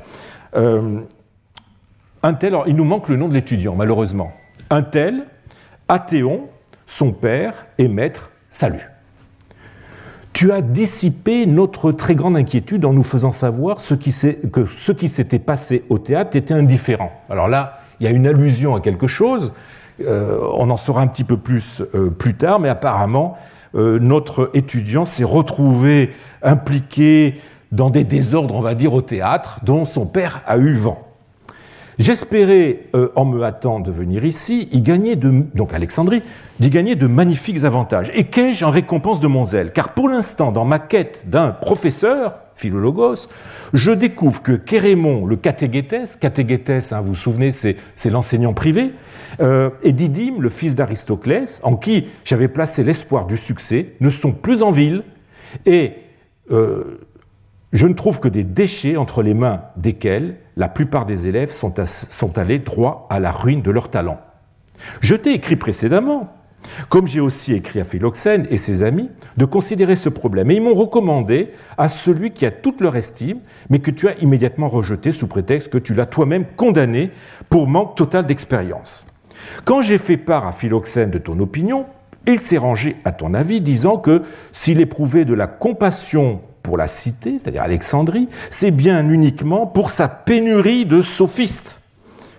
un 0.54 2.34
tel, 2.34 2.48
alors, 2.54 2.68
il 2.68 2.76
nous 2.76 2.84
manque 2.84 3.08
le 3.08 3.16
nom 3.16 3.28
de 3.28 3.34
l'étudiant, 3.34 3.74
malheureusement. 3.74 4.32
Un 4.70 4.82
tel, 4.82 5.26
Athéon, 5.88 6.48
son 6.86 7.12
père 7.12 7.66
et 7.78 7.88
maître, 7.88 8.30
salut. 8.50 8.95
Tu 10.36 10.52
as 10.52 10.60
dissipé 10.60 11.46
notre 11.46 11.92
très 11.92 12.14
grande 12.14 12.36
inquiétude 12.36 12.84
en 12.84 12.92
nous 12.92 13.02
faisant 13.02 13.32
savoir 13.32 13.80
ce 13.80 13.94
qui 13.94 14.14
que 14.52 14.66
ce 14.66 14.92
qui 14.92 15.08
s'était 15.08 15.38
passé 15.38 15.84
au 15.88 15.96
théâtre 15.96 16.36
était 16.36 16.52
indifférent. 16.52 17.10
Alors 17.30 17.48
là, 17.48 17.78
il 17.98 18.04
y 18.04 18.06
a 18.06 18.12
une 18.12 18.26
allusion 18.26 18.74
à 18.74 18.82
quelque 18.82 19.06
chose. 19.06 19.54
Euh, 20.02 20.38
on 20.52 20.68
en 20.68 20.76
saura 20.76 21.00
un 21.00 21.06
petit 21.06 21.24
peu 21.24 21.38
plus 21.38 21.80
euh, 21.94 22.10
plus 22.10 22.34
tard, 22.34 22.60
mais 22.60 22.68
apparemment, 22.68 23.38
euh, 23.76 23.98
notre 23.98 24.50
étudiant 24.52 25.06
s'est 25.06 25.24
retrouvé 25.24 26.10
impliqué 26.42 27.40
dans 27.72 27.88
des 27.88 28.04
désordres, 28.04 28.56
on 28.56 28.60
va 28.60 28.74
dire, 28.74 28.92
au 28.92 29.00
théâtre, 29.00 29.60
dont 29.62 29.86
son 29.86 30.04
père 30.04 30.42
a 30.46 30.58
eu 30.58 30.74
vent. 30.74 31.05
J'espérais, 31.98 32.80
en 33.14 33.24
me 33.24 33.42
hâtant 33.42 33.80
de 33.80 33.90
venir 33.90 34.24
ici, 34.24 34.68
y 34.70 34.82
gagner 34.82 35.16
de, 35.16 35.44
donc 35.54 35.72
Alexandrie, 35.72 36.22
d'y 36.60 36.68
gagner 36.68 36.94
de 36.94 37.06
magnifiques 37.06 37.64
avantages. 37.64 38.10
Et 38.14 38.24
qu'ai-je 38.24 38.64
en 38.64 38.70
récompense 38.70 39.20
de 39.20 39.26
mon 39.26 39.44
zèle? 39.44 39.72
Car 39.72 39.94
pour 39.94 40.08
l'instant, 40.08 40.52
dans 40.52 40.64
ma 40.64 40.78
quête 40.78 41.24
d'un 41.28 41.50
professeur, 41.50 42.40
philologos, 42.54 43.28
je 43.72 43.90
découvre 43.92 44.42
que 44.42 44.52
Kérémon, 44.52 45.26
le 45.26 45.36
catéguétès, 45.36 46.16
catéguétès, 46.16 46.92
hein, 46.92 47.00
vous 47.00 47.08
vous 47.08 47.14
souvenez, 47.14 47.52
c'est 47.52 47.76
l'enseignant 48.10 48.54
privé, 48.54 48.92
euh, 49.40 49.70
et 49.82 49.92
Didyme, 49.92 50.40
le 50.40 50.48
fils 50.48 50.74
d'Aristoclès, 50.74 51.60
en 51.62 51.76
qui 51.76 52.08
j'avais 52.24 52.48
placé 52.48 52.82
l'espoir 52.82 53.26
du 53.26 53.36
succès, 53.36 53.94
ne 54.00 54.10
sont 54.10 54.32
plus 54.32 54.62
en 54.62 54.70
ville, 54.70 55.02
et 55.66 55.92
euh, 56.50 57.00
je 57.72 57.86
ne 57.86 57.94
trouve 57.94 58.20
que 58.20 58.28
des 58.28 58.44
déchets 58.44 58.96
entre 58.96 59.22
les 59.22 59.34
mains 59.34 59.62
desquels 59.76 60.36
la 60.56 60.68
plupart 60.68 61.06
des 61.06 61.26
élèves 61.26 61.52
sont, 61.52 62.38
allés 62.38 62.58
droit 62.58 63.06
à 63.10 63.20
la 63.20 63.30
ruine 63.30 63.62
de 63.62 63.70
leur 63.70 63.90
talent. 63.90 64.20
Je 65.00 65.14
t'ai 65.14 65.32
écrit 65.32 65.56
précédemment 65.56 66.32
comme 66.88 67.06
j'ai 67.06 67.20
aussi 67.20 67.52
écrit 67.52 67.80
à 67.80 67.84
Philoxène 67.84 68.46
et 68.50 68.58
ses 68.58 68.82
amis, 68.82 69.08
de 69.36 69.44
considérer 69.44 69.96
ce 69.96 70.08
problème. 70.08 70.50
Et 70.50 70.56
ils 70.56 70.62
m'ont 70.62 70.74
recommandé 70.74 71.50
à 71.78 71.88
celui 71.88 72.32
qui 72.32 72.46
a 72.46 72.50
toute 72.50 72.80
leur 72.80 72.96
estime, 72.96 73.38
mais 73.70 73.78
que 73.78 73.90
tu 73.90 74.08
as 74.08 74.16
immédiatement 74.18 74.68
rejeté 74.68 75.12
sous 75.12 75.28
prétexte 75.28 75.68
que 75.68 75.78
tu 75.78 75.94
l'as 75.94 76.06
toi-même 76.06 76.44
condamné 76.56 77.10
pour 77.48 77.68
manque 77.68 77.94
total 77.94 78.26
d'expérience. 78.26 79.06
Quand 79.64 79.82
j'ai 79.82 79.98
fait 79.98 80.16
part 80.16 80.46
à 80.46 80.52
Philoxène 80.52 81.10
de 81.10 81.18
ton 81.18 81.38
opinion, 81.40 81.86
il 82.26 82.40
s'est 82.40 82.58
rangé 82.58 82.96
à 83.04 83.12
ton 83.12 83.34
avis, 83.34 83.60
disant 83.60 83.98
que 83.98 84.22
s'il 84.52 84.80
éprouvait 84.80 85.24
de 85.24 85.34
la 85.34 85.46
compassion 85.46 86.40
pour 86.66 86.76
la 86.76 86.88
cité, 86.88 87.38
c'est-à-dire 87.38 87.62
Alexandrie, 87.62 88.28
c'est 88.50 88.72
bien 88.72 89.08
uniquement 89.08 89.68
pour 89.68 89.90
sa 89.90 90.08
pénurie 90.08 90.84
de 90.84 91.00
sophistes, 91.00 91.80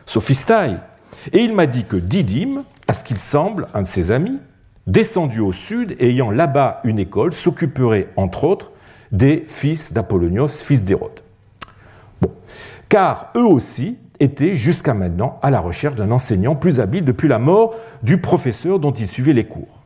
sophistailles. 0.06 0.82
Et 1.32 1.40
il 1.40 1.56
m'a 1.56 1.66
dit 1.66 1.86
que 1.86 1.96
Didyme, 1.96 2.64
à 2.90 2.94
ce 2.94 3.06
qu'il 3.06 3.18
semble, 3.18 3.70
un 3.74 3.84
de 3.84 3.88
ses 3.88 4.12
amis, 4.12 4.38
descendu 4.86 5.40
au 5.40 5.54
sud 5.54 5.96
ayant 6.02 6.30
là-bas 6.30 6.82
une 6.84 7.00
école, 7.00 7.32
s'occuperait, 7.32 8.10
entre 8.18 8.44
autres, 8.44 8.74
des 9.14 9.46
fils 9.48 9.94
d'Apollonios, 9.94 10.50
fils 10.50 10.84
d'Hérode. 10.84 11.22
Car 12.90 13.32
eux 13.38 13.46
aussi 13.46 13.98
étaient 14.20 14.56
jusqu'à 14.56 14.94
maintenant 14.94 15.40
à 15.42 15.52
la 15.52 15.62
recherche 15.62 15.96
d'un 15.96 16.12
enseignant 16.12 16.56
plus 16.56 16.82
habile 16.82 17.06
depuis 17.06 17.30
la 17.30 17.40
mort 17.40 17.76
du 18.04 18.20
professeur 18.20 18.80
dont 18.80 18.92
ils 18.92 19.08
suivaient 19.08 19.32
les 19.32 19.48
cours. 19.48 19.84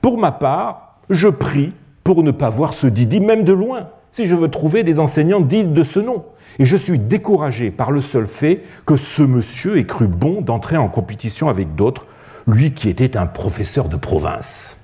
Pour 0.00 0.18
ma 0.18 0.32
part, 0.32 0.98
je 1.10 1.28
prie 1.28 1.72
pour 2.04 2.22
ne 2.22 2.30
pas 2.30 2.50
voir 2.50 2.74
ce 2.74 2.86
Didi, 2.86 3.20
même 3.20 3.44
de 3.44 3.52
loin, 3.52 3.88
si 4.12 4.26
je 4.26 4.34
veux 4.34 4.48
trouver 4.48 4.84
des 4.84 5.00
enseignants 5.00 5.40
dits 5.40 5.64
de 5.64 5.82
ce 5.82 5.98
nom. 5.98 6.24
Et 6.58 6.66
je 6.66 6.76
suis 6.76 6.98
découragé 6.98 7.70
par 7.70 7.90
le 7.90 8.00
seul 8.00 8.26
fait 8.26 8.62
que 8.86 8.96
ce 8.96 9.22
monsieur 9.22 9.78
ait 9.78 9.86
cru 9.86 10.06
bon 10.06 10.40
d'entrer 10.40 10.76
en 10.76 10.88
compétition 10.88 11.48
avec 11.48 11.74
d'autres 11.74 12.06
lui 12.46 12.72
qui 12.72 12.88
était 12.88 13.16
un 13.16 13.26
professeur 13.26 13.88
de 13.88 13.96
province. 13.96 14.78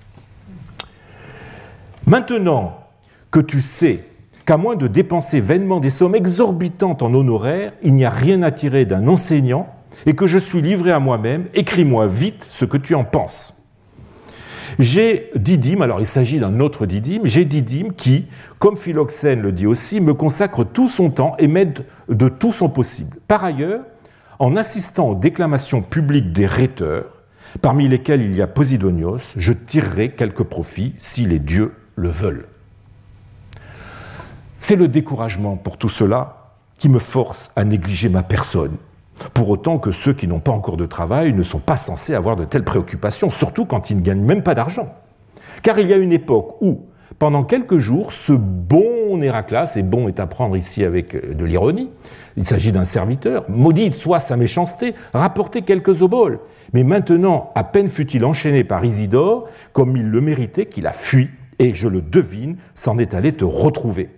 Maintenant 2.06 2.78
que 3.30 3.38
tu 3.38 3.60
sais 3.60 4.04
qu'à 4.46 4.56
moins 4.56 4.74
de 4.74 4.88
dépenser 4.88 5.40
vainement 5.40 5.78
des 5.78 5.90
sommes 5.90 6.14
exorbitantes 6.14 7.02
en 7.02 7.14
honoraires, 7.14 7.72
il 7.82 7.92
n'y 7.92 8.04
a 8.04 8.10
rien 8.10 8.42
à 8.42 8.50
tirer 8.50 8.86
d'un 8.86 9.06
enseignant 9.06 9.68
et 10.06 10.14
que 10.14 10.26
je 10.26 10.38
suis 10.38 10.62
livré 10.62 10.90
à 10.90 10.98
moi-même, 10.98 11.46
écris-moi 11.54 12.06
vite 12.06 12.46
ce 12.48 12.64
que 12.64 12.78
tu 12.78 12.94
en 12.94 13.04
penses. 13.04 13.59
J'ai 14.80 15.30
Didyme, 15.34 15.82
alors 15.82 16.00
il 16.00 16.06
s'agit 16.06 16.40
d'un 16.40 16.58
autre 16.58 16.86
Didyme, 16.86 17.26
j'ai 17.26 17.44
Didyme 17.44 17.92
qui, 17.92 18.26
comme 18.58 18.76
Philoxène 18.76 19.42
le 19.42 19.52
dit 19.52 19.66
aussi, 19.66 20.00
me 20.00 20.14
consacre 20.14 20.64
tout 20.64 20.88
son 20.88 21.10
temps 21.10 21.34
et 21.38 21.48
m'aide 21.48 21.84
de 22.08 22.30
tout 22.30 22.52
son 22.52 22.70
possible. 22.70 23.18
Par 23.28 23.44
ailleurs, 23.44 23.82
en 24.38 24.56
assistant 24.56 25.10
aux 25.10 25.14
déclamations 25.14 25.82
publiques 25.82 26.32
des 26.32 26.46
rhéteurs, 26.46 27.04
parmi 27.60 27.88
lesquels 27.88 28.22
il 28.22 28.34
y 28.34 28.40
a 28.40 28.46
Posidonios, 28.46 29.34
je 29.36 29.52
tirerai 29.52 30.12
quelques 30.12 30.44
profits 30.44 30.94
si 30.96 31.26
les 31.26 31.38
dieux 31.38 31.74
le 31.96 32.08
veulent. 32.08 32.46
C'est 34.58 34.76
le 34.76 34.88
découragement 34.88 35.56
pour 35.56 35.76
tout 35.76 35.90
cela 35.90 36.54
qui 36.78 36.88
me 36.88 36.98
force 36.98 37.50
à 37.54 37.64
négliger 37.64 38.08
ma 38.08 38.22
personne, 38.22 38.78
pour 39.34 39.50
autant 39.50 39.78
que 39.78 39.92
ceux 39.92 40.12
qui 40.12 40.26
n'ont 40.26 40.40
pas 40.40 40.52
encore 40.52 40.76
de 40.76 40.86
travail 40.86 41.32
ne 41.32 41.42
sont 41.42 41.58
pas 41.58 41.76
censés 41.76 42.14
avoir 42.14 42.36
de 42.36 42.44
telles 42.44 42.64
préoccupations, 42.64 43.30
surtout 43.30 43.66
quand 43.66 43.90
ils 43.90 43.96
ne 43.96 44.02
gagnent 44.02 44.24
même 44.24 44.42
pas 44.42 44.54
d'argent. 44.54 44.94
Car 45.62 45.78
il 45.78 45.88
y 45.88 45.92
a 45.92 45.96
une 45.96 46.12
époque 46.12 46.56
où, 46.60 46.80
pendant 47.18 47.44
quelques 47.44 47.78
jours, 47.78 48.12
ce 48.12 48.32
bon 48.32 49.20
Héraclas, 49.22 49.74
et 49.76 49.82
bon 49.82 50.08
est 50.08 50.20
à 50.20 50.26
prendre 50.26 50.56
ici 50.56 50.84
avec 50.84 51.14
euh, 51.14 51.34
de 51.34 51.44
l'ironie, 51.44 51.90
il 52.36 52.44
s'agit 52.44 52.72
d'un 52.72 52.84
serviteur, 52.84 53.44
maudite 53.48 53.94
soit 53.94 54.20
sa 54.20 54.36
méchanceté, 54.36 54.94
rapportait 55.12 55.62
quelques 55.62 56.02
oboles. 56.02 56.38
Mais 56.72 56.84
maintenant, 56.84 57.50
à 57.54 57.64
peine 57.64 57.90
fut-il 57.90 58.24
enchaîné 58.24 58.64
par 58.64 58.84
Isidore, 58.84 59.48
comme 59.72 59.96
il 59.96 60.08
le 60.08 60.20
méritait, 60.20 60.66
qu'il 60.66 60.86
a 60.86 60.92
fui, 60.92 61.28
et 61.58 61.74
je 61.74 61.88
le 61.88 62.00
devine, 62.00 62.56
s'en 62.74 62.98
est 62.98 63.12
allé 63.12 63.32
te 63.32 63.44
retrouver. 63.44 64.08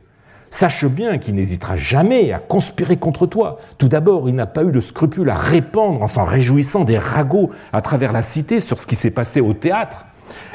Sache 0.52 0.84
bien 0.84 1.16
qu'il 1.16 1.34
n'hésitera 1.34 1.76
jamais 1.76 2.30
à 2.30 2.38
conspirer 2.38 2.98
contre 2.98 3.26
toi. 3.26 3.56
Tout 3.78 3.88
d'abord, 3.88 4.28
il 4.28 4.34
n'a 4.34 4.44
pas 4.44 4.62
eu 4.62 4.70
de 4.70 4.82
scrupule 4.82 5.30
à 5.30 5.34
répandre, 5.34 6.02
en 6.02 6.08
s'en 6.08 6.26
réjouissant, 6.26 6.84
des 6.84 6.98
ragots 6.98 7.50
à 7.72 7.80
travers 7.80 8.12
la 8.12 8.22
cité 8.22 8.60
sur 8.60 8.78
ce 8.78 8.86
qui 8.86 8.94
s'est 8.94 9.12
passé 9.12 9.40
au 9.40 9.54
théâtre, 9.54 10.04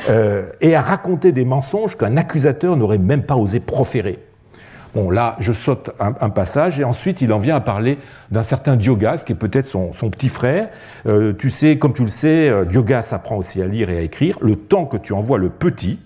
euh, 0.07 0.51
et 0.61 0.75
à 0.75 0.81
raconter 0.81 1.31
des 1.31 1.45
mensonges 1.45 1.97
qu'un 1.97 2.15
accusateur 2.15 2.77
n'aurait 2.77 2.99
même 2.99 3.23
pas 3.23 3.35
osé 3.35 3.59
proférer. 3.59 4.19
Bon, 4.93 5.09
là, 5.09 5.35
je 5.39 5.51
saute 5.51 5.89
un, 5.99 6.29
passage 6.29 6.79
et 6.79 6.83
ensuite 6.83 7.21
il 7.21 7.33
en 7.33 7.39
vient 7.39 7.55
à 7.55 7.59
parler 7.59 7.97
d'un 8.29 8.43
certain 8.43 8.75
Diogas, 8.75 9.23
qui 9.25 9.33
est 9.33 9.35
peut-être 9.35 9.65
son, 9.65 9.89
petit 10.11 10.29
frère. 10.29 10.69
Euh, 11.07 11.33
tu 11.33 11.49
sais, 11.49 11.79
comme 11.79 11.93
tu 11.93 12.03
le 12.03 12.09
sais, 12.09 12.49
euh, 12.49 12.65
Diogas 12.65 13.09
apprend 13.13 13.37
aussi 13.37 13.63
à 13.63 13.67
lire 13.67 13.89
et 13.89 13.97
à 13.97 14.01
écrire. 14.01 14.37
Le 14.41 14.57
temps 14.57 14.85
que 14.85 14.97
tu 14.97 15.13
envoies 15.13 15.39
le 15.39 15.49
petit 15.49 15.99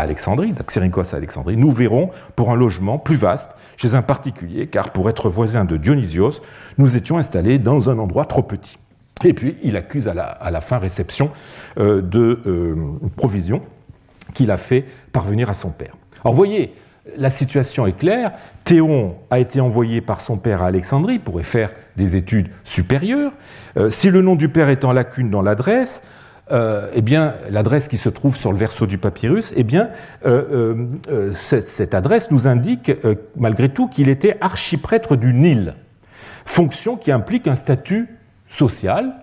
Alexandrie, 0.00 0.52
d'Axéricos 0.52 1.14
à 1.14 1.16
Alexandrie, 1.16 1.56
nous 1.56 1.70
verrons 1.70 2.10
pour 2.34 2.50
un 2.50 2.56
logement 2.56 2.98
plus 2.98 3.16
vaste 3.16 3.54
chez 3.76 3.94
un 3.94 4.02
particulier, 4.02 4.66
car 4.66 4.90
pour 4.90 5.08
être 5.08 5.28
voisin 5.28 5.64
de 5.64 5.76
Dionysios, 5.76 6.40
nous 6.78 6.96
étions 6.96 7.18
installés 7.18 7.58
dans 7.58 7.90
un 7.90 7.98
endroit 7.98 8.24
trop 8.24 8.42
petit. 8.42 8.78
Et 9.24 9.32
puis, 9.32 9.56
il 9.62 9.76
accuse 9.76 10.08
à 10.08 10.14
la, 10.14 10.60
fin 10.60 10.78
réception 10.78 11.30
euh, 11.78 12.02
de 12.02 12.42
provision 13.16 13.62
qu'il 14.34 14.50
a 14.50 14.56
fait 14.56 14.84
parvenir 15.12 15.48
à 15.48 15.54
son 15.54 15.70
père. 15.70 15.94
Alors, 16.22 16.34
voyez, 16.34 16.74
la 17.16 17.30
situation 17.30 17.86
est 17.86 17.96
claire. 17.96 18.32
Théon 18.64 19.16
a 19.30 19.38
été 19.38 19.60
envoyé 19.60 20.00
par 20.00 20.20
son 20.20 20.38
père 20.38 20.62
à 20.62 20.66
Alexandrie 20.66 21.18
pour 21.18 21.40
y 21.40 21.44
faire 21.44 21.70
des 21.96 22.16
études 22.16 22.48
supérieures. 22.64 23.32
Euh, 23.76 23.90
si 23.90 24.10
le 24.10 24.22
nom 24.22 24.34
du 24.34 24.48
père 24.48 24.68
est 24.68 24.84
en 24.84 24.92
lacune 24.92 25.30
dans 25.30 25.42
l'adresse, 25.42 26.02
euh, 26.52 26.90
eh 26.94 27.02
bien, 27.02 27.34
l'adresse 27.50 27.88
qui 27.88 27.98
se 27.98 28.08
trouve 28.08 28.36
sur 28.36 28.52
le 28.52 28.58
verso 28.58 28.86
du 28.86 28.98
papyrus, 28.98 29.52
eh 29.56 29.64
bien, 29.64 29.90
euh, 30.26 30.86
cette, 31.32 31.94
adresse 31.94 32.30
nous 32.30 32.46
indique 32.46 32.92
malgré 33.36 33.68
tout 33.68 33.88
qu'il 33.88 34.08
était 34.08 34.36
archiprêtre 34.40 35.16
du 35.16 35.32
Nil, 35.32 35.74
fonction 36.44 36.96
qui 36.96 37.10
implique 37.10 37.46
un 37.46 37.56
statut 37.56 38.08
social 38.48 39.14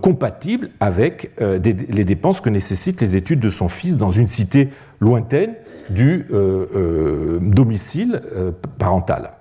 compatible 0.00 0.70
avec 0.80 1.30
les 1.38 2.04
dépenses 2.04 2.40
que 2.40 2.48
nécessitent 2.48 3.02
les 3.02 3.16
études 3.16 3.40
de 3.40 3.50
son 3.50 3.68
fils 3.68 3.98
dans 3.98 4.08
une 4.08 4.26
cité 4.26 4.70
lointaine 4.98 5.54
du 5.90 6.26
euh, 6.32 6.66
euh, 6.74 7.38
domicile 7.40 8.22
euh, 8.34 8.52
parental. 8.78 9.32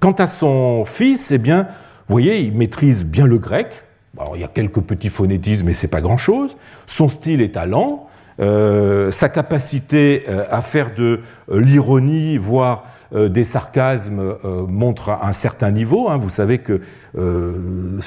Quant 0.00 0.12
à 0.12 0.26
son 0.26 0.84
fils, 0.84 1.30
eh 1.30 1.38
bien, 1.38 1.64
vous 2.08 2.14
voyez, 2.14 2.40
il 2.40 2.56
maîtrise 2.56 3.04
bien 3.04 3.26
le 3.26 3.38
grec. 3.38 3.84
Alors, 4.18 4.36
il 4.36 4.40
y 4.40 4.44
a 4.44 4.48
quelques 4.48 4.80
petits 4.80 5.08
phonétismes, 5.08 5.66
mais 5.66 5.74
c'est 5.74 5.88
pas 5.88 6.00
grand-chose. 6.00 6.56
Son 6.86 7.08
style 7.08 7.40
est 7.40 7.56
allant. 7.56 8.08
sa 8.38 9.28
capacité 9.28 10.26
à 10.50 10.60
faire 10.62 10.94
de 10.94 11.20
l'ironie, 11.48 12.36
voire 12.36 12.84
euh, 13.14 13.28
des 13.28 13.44
sarcasmes 13.44 14.20
euh, 14.20 14.66
montrent 14.66 15.10
un 15.10 15.34
certain 15.34 15.70
niveau. 15.70 16.08
Hein. 16.08 16.16
Vous 16.16 16.30
savez 16.30 16.58
que 16.58 16.80
euh, 17.18 18.00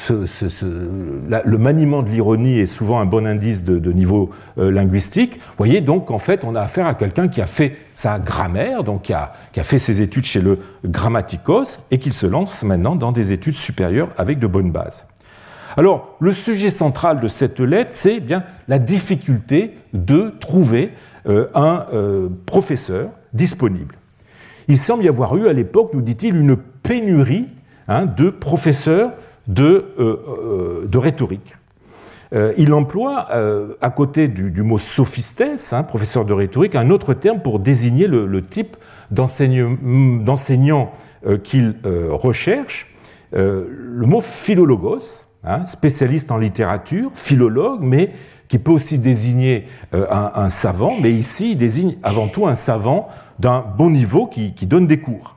le 1.30 1.58
maniement 1.60 2.02
de 2.02 2.10
l'ironie 2.10 2.58
est 2.58 2.66
souvent 2.66 3.00
un 3.00 3.06
bon 3.06 3.28
indice 3.28 3.64
de, 3.64 3.92
niveau 3.92 4.32
linguistique. 4.58 5.36
Vous 5.36 5.54
voyez 5.58 5.82
donc 5.82 6.10
en 6.10 6.18
fait 6.18 6.44
on 6.44 6.56
a 6.56 6.62
affaire 6.62 6.88
à 6.88 6.96
quelqu'un 6.96 7.28
qui 7.28 7.40
a 7.40 7.46
fait 7.46 7.78
sa 7.94 8.18
grammaire, 8.18 8.84
donc 8.84 9.04
qui 9.04 9.14
a, 9.14 9.34
fait 9.64 9.80
ses 9.80 10.02
études 10.02 10.26
chez 10.26 10.42
le 10.42 10.60
grammaticos 10.84 11.86
et 11.92 12.00
qui 12.00 12.12
se 12.12 12.26
lance 12.26 12.64
maintenant 12.64 12.96
dans 12.96 13.12
des 13.12 13.32
études 13.32 13.54
supérieures 13.54 14.10
avec 14.18 14.40
de 14.40 14.48
bonnes 14.48 14.72
bases. 14.72 15.06
Alors, 15.78 16.16
le 16.20 16.32
sujet 16.32 16.70
central 16.70 17.20
de 17.20 17.28
cette 17.28 17.60
lettre, 17.60 17.92
c'est 17.92 18.22
bien 18.22 18.44
la 18.70 18.80
difficulté 18.80 19.74
de 19.94 20.34
trouver 20.40 20.92
un 21.26 21.86
professeur 22.46 23.10
disponible. 23.34 23.96
Il 24.68 24.78
semble 24.78 25.04
y 25.04 25.10
avoir 25.10 25.36
eu 25.36 25.48
à 25.48 25.54
l'époque, 25.54 25.92
nous 25.94 26.02
dit-il, 26.02 26.36
une 26.36 26.56
pénurie 26.56 27.50
hein, 27.88 28.06
de 28.06 28.30
professeurs 28.30 29.12
de, 29.48 29.86
de 30.88 30.98
rhétorique. 30.98 31.56
il 32.58 32.74
emploie, 32.74 33.28
à 33.82 33.90
côté 33.90 34.30
du, 34.30 34.64
mot 34.64 34.78
sophistes, 34.78 35.44
hein, 35.72 35.84
professeur 35.84 36.24
de 36.24 36.34
rhétorique, 36.34 36.76
un 36.76 36.90
autre 36.90 37.14
terme 37.14 37.42
pour 37.42 37.60
désigner 37.60 38.08
le, 38.08 38.42
type 38.42 38.78
d'enseignant 39.12 40.94
qu'il 41.44 41.76
recherche, 41.84 42.94
le 43.34 44.06
mot 44.06 44.22
philologos, 44.22 45.26
hein, 45.46 45.66
spécialiste 45.66 46.32
en 46.32 46.38
littérature, 46.38 47.12
philologue, 47.14 47.82
mais 47.82 48.12
qui 48.48 48.60
peut 48.60 48.72
aussi 48.72 49.00
désigner 49.00 49.66
euh, 49.94 50.06
un, 50.10 50.50
savant, 50.50 50.94
mais 51.02 51.12
ici 51.12 51.52
il 51.52 51.58
désigne 51.58 51.96
avant 52.04 52.28
tout 52.28 52.48
un 52.48 52.56
savant 52.56 53.08
d'un 53.40 53.60
bon 53.60 53.90
niveau 53.90 54.28
qui, 54.28 54.54
donne 54.66 54.88
des 54.88 55.00
cours. 55.00 55.36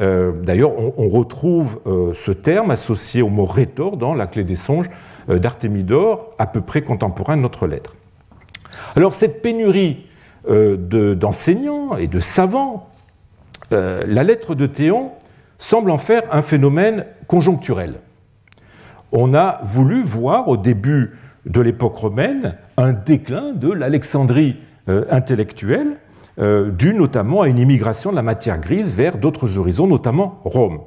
Euh, 0.00 0.32
d'ailleurs, 0.42 0.72
on, 0.98 1.08
retrouve 1.08 1.80
euh, 1.86 2.12
ce 2.14 2.30
terme 2.30 2.70
associé 2.70 3.20
au 3.20 3.28
mot 3.28 3.44
rhétor 3.44 3.96
dans 3.96 4.14
la 4.14 4.26
clé 4.26 4.44
des 4.44 4.56
songes 4.56 4.90
d'Artémidore, 5.28 6.32
à 6.38 6.46
peu 6.46 6.60
près 6.60 6.82
contemporain 6.82 7.36
de 7.36 7.42
notre 7.42 7.66
lettre. 7.66 7.94
Alors 8.96 9.14
cette 9.14 9.42
pénurie 9.42 10.06
d'enseignants 10.48 11.96
et 11.96 12.08
de 12.08 12.18
savants, 12.18 12.90
la 13.70 14.24
lettre 14.24 14.56
de 14.56 14.66
Théon 14.66 15.12
semble 15.58 15.92
en 15.92 15.98
faire 15.98 16.22
un 16.32 16.42
phénomène 16.42 17.06
conjoncturel. 17.28 17.94
On 19.12 19.34
a 19.34 19.60
voulu 19.62 20.02
voir 20.02 20.48
au 20.48 20.56
début 20.56 21.12
de 21.44 21.60
l'époque 21.60 21.96
romaine 21.96 22.56
un 22.78 22.94
déclin 22.94 23.52
de 23.52 23.70
l'Alexandrie 23.70 24.56
euh, 24.88 25.04
intellectuelle, 25.10 25.98
euh, 26.38 26.70
dû 26.70 26.94
notamment 26.94 27.42
à 27.42 27.48
une 27.48 27.58
immigration 27.58 28.10
de 28.10 28.16
la 28.16 28.22
matière 28.22 28.58
grise 28.58 28.90
vers 28.90 29.18
d'autres 29.18 29.58
horizons, 29.58 29.86
notamment 29.86 30.40
Rome. 30.44 30.80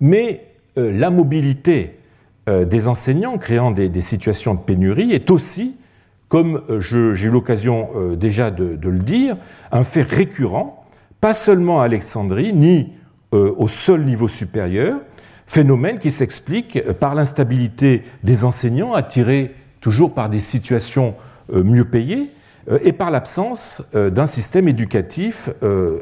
Mais 0.00 0.46
euh, 0.78 0.92
la 0.92 1.10
mobilité 1.10 1.98
des 2.48 2.88
enseignants 2.88 3.38
créant 3.38 3.70
des, 3.70 4.00
situations 4.00 4.54
de 4.54 4.58
pénurie 4.58 5.12
est 5.12 5.30
aussi, 5.30 5.76
comme 6.28 6.60
j'ai 6.80 7.28
eu 7.28 7.30
l'occasion 7.30 7.90
déjà 8.16 8.50
de, 8.50 8.76
le 8.82 8.98
dire, 8.98 9.36
un 9.70 9.84
fait 9.84 10.02
récurrent, 10.02 10.84
pas 11.20 11.34
seulement 11.34 11.80
à 11.80 11.84
Alexandrie, 11.84 12.52
ni 12.52 12.94
au 13.30 13.68
seul 13.68 14.04
niveau 14.04 14.26
supérieur, 14.26 14.96
phénomène 15.52 15.98
qui 15.98 16.10
s'explique 16.10 16.80
par 16.92 17.14
l'instabilité 17.14 18.04
des 18.22 18.44
enseignants 18.44 18.94
attirés 18.94 19.54
toujours 19.82 20.14
par 20.14 20.30
des 20.30 20.40
situations 20.40 21.14
euh, 21.52 21.62
mieux 21.62 21.84
payées 21.84 22.30
euh, 22.70 22.78
et 22.82 22.92
par 22.92 23.10
l'absence 23.10 23.82
euh, 23.94 24.08
d'un 24.08 24.24
système 24.24 24.66
éducatif 24.66 25.50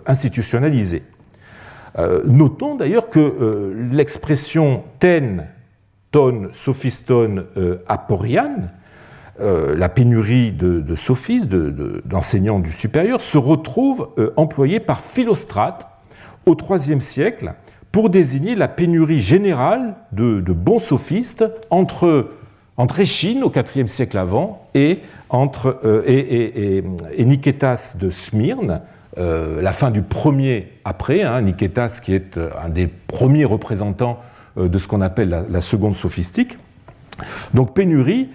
institutionnalisé. 0.06 1.02
Notons 2.24 2.76
d'ailleurs 2.76 3.10
que 3.10 3.74
l'expression 3.90 4.84
ten, 5.00 5.48
ton, 6.12 6.48
sophiston, 6.52 7.46
aporian, 7.88 8.68
la 9.40 9.88
pénurie 9.88 10.52
de, 10.52 10.94
sophistes, 10.94 11.48
d'enseignants 11.48 12.60
du 12.60 12.70
supérieur, 12.70 13.20
se 13.20 13.38
retrouve 13.38 14.10
employée 14.36 14.78
par 14.78 15.00
Philostrate 15.00 15.88
au 16.46 16.56
IIIe 16.56 17.00
siècle 17.00 17.54
pour 17.92 18.10
désigner 18.10 18.54
la 18.54 18.68
pénurie 18.68 19.20
générale 19.20 19.94
de, 20.12 20.40
bons 20.52 20.78
sophistes 20.78 21.44
entre 21.70 22.30
entre 22.80 23.00
Échine 23.00 23.44
au 23.44 23.52
IVe 23.52 23.88
siècle 23.88 24.16
avant 24.16 24.66
et, 24.74 25.00
entre, 25.28 25.80
euh, 25.84 26.02
et, 26.06 26.82
Niketas 27.22 27.98
de 28.00 28.10
Smyrne, 28.10 28.80
euh, 29.18 29.60
la 29.60 29.72
fin 29.72 29.90
du 29.90 30.00
premier 30.00 30.72
après, 30.86 31.22
hein, 31.22 31.42
Niketas 31.42 32.00
qui 32.02 32.14
est 32.14 32.38
euh, 32.38 32.48
un 32.58 32.70
des 32.70 32.86
premiers 32.86 33.44
représentants 33.44 34.18
de 34.56 34.78
ce 34.78 34.88
qu'on 34.88 35.02
appelle 35.02 35.44
la, 35.48 35.60
seconde 35.60 35.94
sophistique. 35.94 36.58
Donc 37.54 37.72
pénurie 37.72 38.30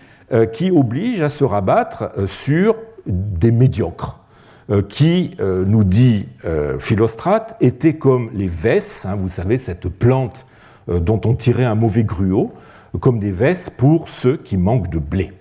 qui 0.54 0.72
oblige 0.72 1.22
à 1.22 1.28
se 1.28 1.44
rabattre 1.44 2.12
sur 2.26 2.78
des 3.06 3.52
médiocres, 3.52 4.20
qui, 4.90 5.38
nous 5.40 5.84
dit 5.84 6.28
Philostrate, 6.80 7.56
étaient 7.62 7.96
comme 7.96 8.30
les 8.34 8.48
vesses, 8.48 9.06
hein, 9.06 9.16
vous 9.16 9.30
savez, 9.30 9.58
cette 9.58 9.88
plante 9.88 10.46
dont 10.88 11.22
on 11.26 11.36
tirait 11.36 11.66
un 11.66 11.76
mauvais 11.76 12.04
gruau, 12.04 12.54
comme 13.00 13.20
des 13.20 13.32
vesses 13.32 13.70
pour 13.70 14.10
ceux 14.10 14.38
qui 14.38 14.58
manquent 14.58 14.90
de 14.90 15.00
blé. 15.00 15.34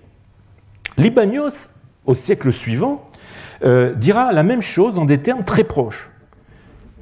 Libanios, 0.97 1.69
au 2.05 2.13
siècle 2.13 2.53
suivant, 2.53 3.05
euh, 3.63 3.93
dira 3.93 4.31
la 4.31 4.43
même 4.43 4.61
chose 4.61 4.97
en 4.97 5.05
des 5.05 5.19
termes 5.19 5.43
très 5.43 5.63
proches. 5.63 6.11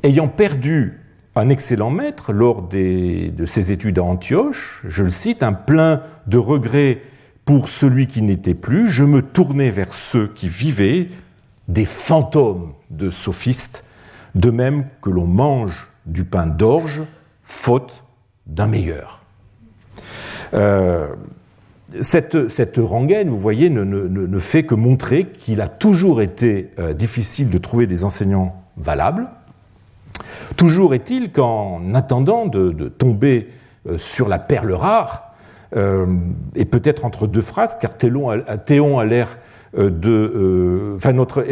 Ayant 0.03 0.27
perdu 0.27 0.99
un 1.35 1.49
excellent 1.49 1.89
maître 1.89 2.31
lors 2.31 2.61
de 2.61 3.45
ses 3.45 3.71
études 3.71 3.99
à 3.99 4.03
Antioche, 4.03 4.83
je 4.87 5.03
le 5.03 5.09
cite, 5.09 5.41
un 5.41 5.53
plein 5.53 6.01
de 6.27 6.37
regrets 6.37 7.01
pour 7.45 7.69
celui 7.69 8.07
qui 8.07 8.21
n'était 8.21 8.53
plus, 8.53 8.89
je 8.89 9.03
me 9.03 9.21
tournais 9.21 9.71
vers 9.71 9.93
ceux 9.93 10.27
qui 10.27 10.47
vivaient, 10.47 11.09
des 11.67 11.85
fantômes 11.85 12.73
de 12.89 13.09
sophistes, 13.11 13.85
de 14.35 14.49
même 14.49 14.85
que 15.01 15.09
l'on 15.09 15.27
mange 15.27 15.89
du 16.05 16.25
pain 16.25 16.45
d'orge, 16.45 17.01
faute 17.43 18.03
d'un 18.45 18.67
meilleur. 18.67 19.21
Euh, 20.53 21.07
cette, 22.01 22.77
rengaine, 22.77 23.29
vous 23.29 23.39
voyez, 23.39 23.69
ne, 23.69 24.39
fait 24.39 24.63
que 24.63 24.75
montrer 24.75 25.27
qu'il 25.27 25.61
a 25.61 25.67
toujours 25.67 26.21
été 26.21 26.71
euh, 26.79 26.93
difficile 26.93 27.49
de 27.49 27.57
trouver 27.57 27.87
des 27.87 28.03
enseignants 28.03 28.63
valables. 28.77 29.27
Toujours 30.57 30.93
est-il 30.93 31.31
qu'en 31.31 31.93
attendant 31.93 32.47
de, 32.47 32.89
tomber 32.89 33.49
euh, 33.87 33.97
sur 33.97 34.27
la 34.27 34.39
perle 34.39 34.73
rare, 34.73 35.29
et 36.55 36.65
peut-être 36.65 37.03
entre 37.03 37.25
deux 37.25 37.41
phrases, 37.41 37.79
car 37.79 37.97
Théon 37.97 38.99
a, 38.99 39.05
l'air 39.05 39.39
enfin 39.75 41.13
notre, 41.13 41.45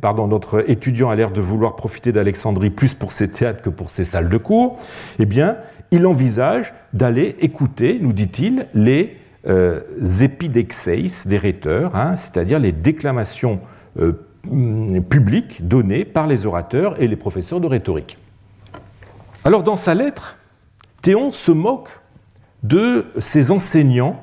pardon, 0.00 0.26
notre 0.26 0.68
étudiant 0.68 1.10
a 1.10 1.16
l'air 1.16 1.30
de 1.30 1.40
vouloir 1.40 1.76
profiter 1.76 2.12
d'Alexandrie 2.12 2.70
plus 2.70 2.94
pour 2.94 3.12
ses 3.12 3.30
théâtres 3.30 3.62
que 3.62 3.70
pour 3.70 3.90
ses 3.90 4.04
salles 4.04 4.28
de 4.28 4.38
cours, 4.38 4.78
eh 5.18 5.26
bien, 5.26 5.56
il 5.90 6.06
envisage 6.06 6.74
d'aller 6.92 7.36
écouter, 7.40 7.98
nous 8.00 8.12
dit-il, 8.12 8.66
les 8.74 9.16
euh, 9.46 9.80
des 11.26 11.38
rhéteurs, 11.38 11.96
hein, 11.96 12.16
c'est-à-dire 12.16 12.58
les 12.58 12.72
déclamations 12.72 13.60
euh, 13.98 14.12
publiques 15.08 15.66
données 15.66 16.04
par 16.04 16.26
les 16.26 16.46
orateurs 16.46 17.00
et 17.00 17.08
les 17.08 17.16
professeurs 17.16 17.60
de 17.60 17.66
rhétorique. 17.66 18.18
Alors 19.44 19.62
dans 19.62 19.76
sa 19.76 19.94
lettre, 19.94 20.36
Théon 21.02 21.30
se 21.30 21.52
moque 21.52 21.88
de 22.62 23.06
ses 23.18 23.50
enseignants 23.50 24.20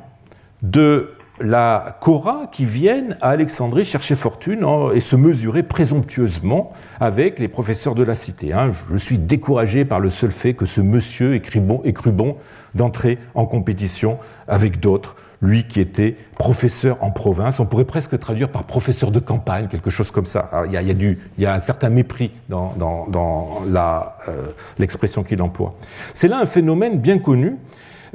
de 0.62 1.15
la 1.40 1.98
Cora 2.00 2.48
qui 2.52 2.66
viennent 2.66 3.18
à 3.22 3.30
Alexandrie 3.30 3.84
chercher 3.84 4.16
fortune 4.16 4.66
et 4.94 5.02
se 5.02 5.16
mesurer 5.16 5.64
présomptueusement 5.64 6.72
avec 7.00 7.40
les 7.40 7.48
professeurs 7.48 7.96
de 7.96 8.04
la 8.04 8.16
cité. 8.16 8.54
Hein. 8.54 8.72
Je 8.92 8.98
suis 8.98 9.18
découragé 9.18 9.84
par 9.86 10.00
le 10.00 10.10
seul 10.10 10.32
fait 10.32 10.54
que 10.54 10.66
ce 10.66 10.82
monsieur 10.82 11.36
ait 11.36 11.42
cru 11.42 11.60
bon, 11.60 12.38
d'entrer 12.74 13.18
en 13.34 13.46
compétition 13.46 14.18
avec 14.48 14.80
d'autres, 14.80 15.16
lui 15.42 15.68
qui 15.68 15.82
était 15.82 16.16
professeur 16.38 16.98
en 17.02 17.12
province. 17.12 17.60
On 17.60 17.66
pourrait 17.66 17.86
presque 17.86 18.18
traduire 18.18 18.50
par 18.50 18.64
professeur 18.64 19.12
de 19.12 19.20
campagne, 19.20 19.68
quelque 19.68 19.90
chose 19.90 20.12
comme 20.12 20.26
ça. 20.26 20.50
il, 20.66 20.72
y 20.72 20.78
a, 20.78 20.82
il, 20.82 21.18
y 21.38 21.46
a 21.46 21.54
un 21.54 21.60
certain 21.60 21.90
mépris 21.90 22.32
dans, 22.48 22.74
euh, 23.10 24.32
l'expression 24.80 25.24
qu'il 25.24 25.42
emploie. 25.42 25.76
C'est 26.14 26.30
là 26.30 26.40
un 26.40 26.46
phénomène 26.46 27.00
bien 27.00 27.20
connu 27.20 27.58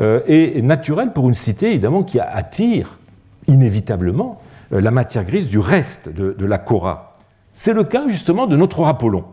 euh, 0.00 0.20
et 0.26 0.62
naturel 0.62 1.12
pour 1.12 1.28
une 1.28 1.34
cité, 1.34 1.70
évidemment, 1.70 2.02
qui 2.02 2.18
attire 2.18 2.99
inévitablement 3.46 4.40
euh, 4.72 4.80
la 4.80 4.90
matière 4.90 5.24
grise 5.24 5.48
du 5.48 5.58
reste 5.58 6.08
de, 6.08 6.46
la 6.46 6.58
Cora. 6.58 7.14
C'est 7.54 7.72
le 7.72 7.84
cas 7.84 8.08
justement 8.08 8.46
de 8.46 8.56
notre 8.56 8.84
Apollon. 8.84 9.24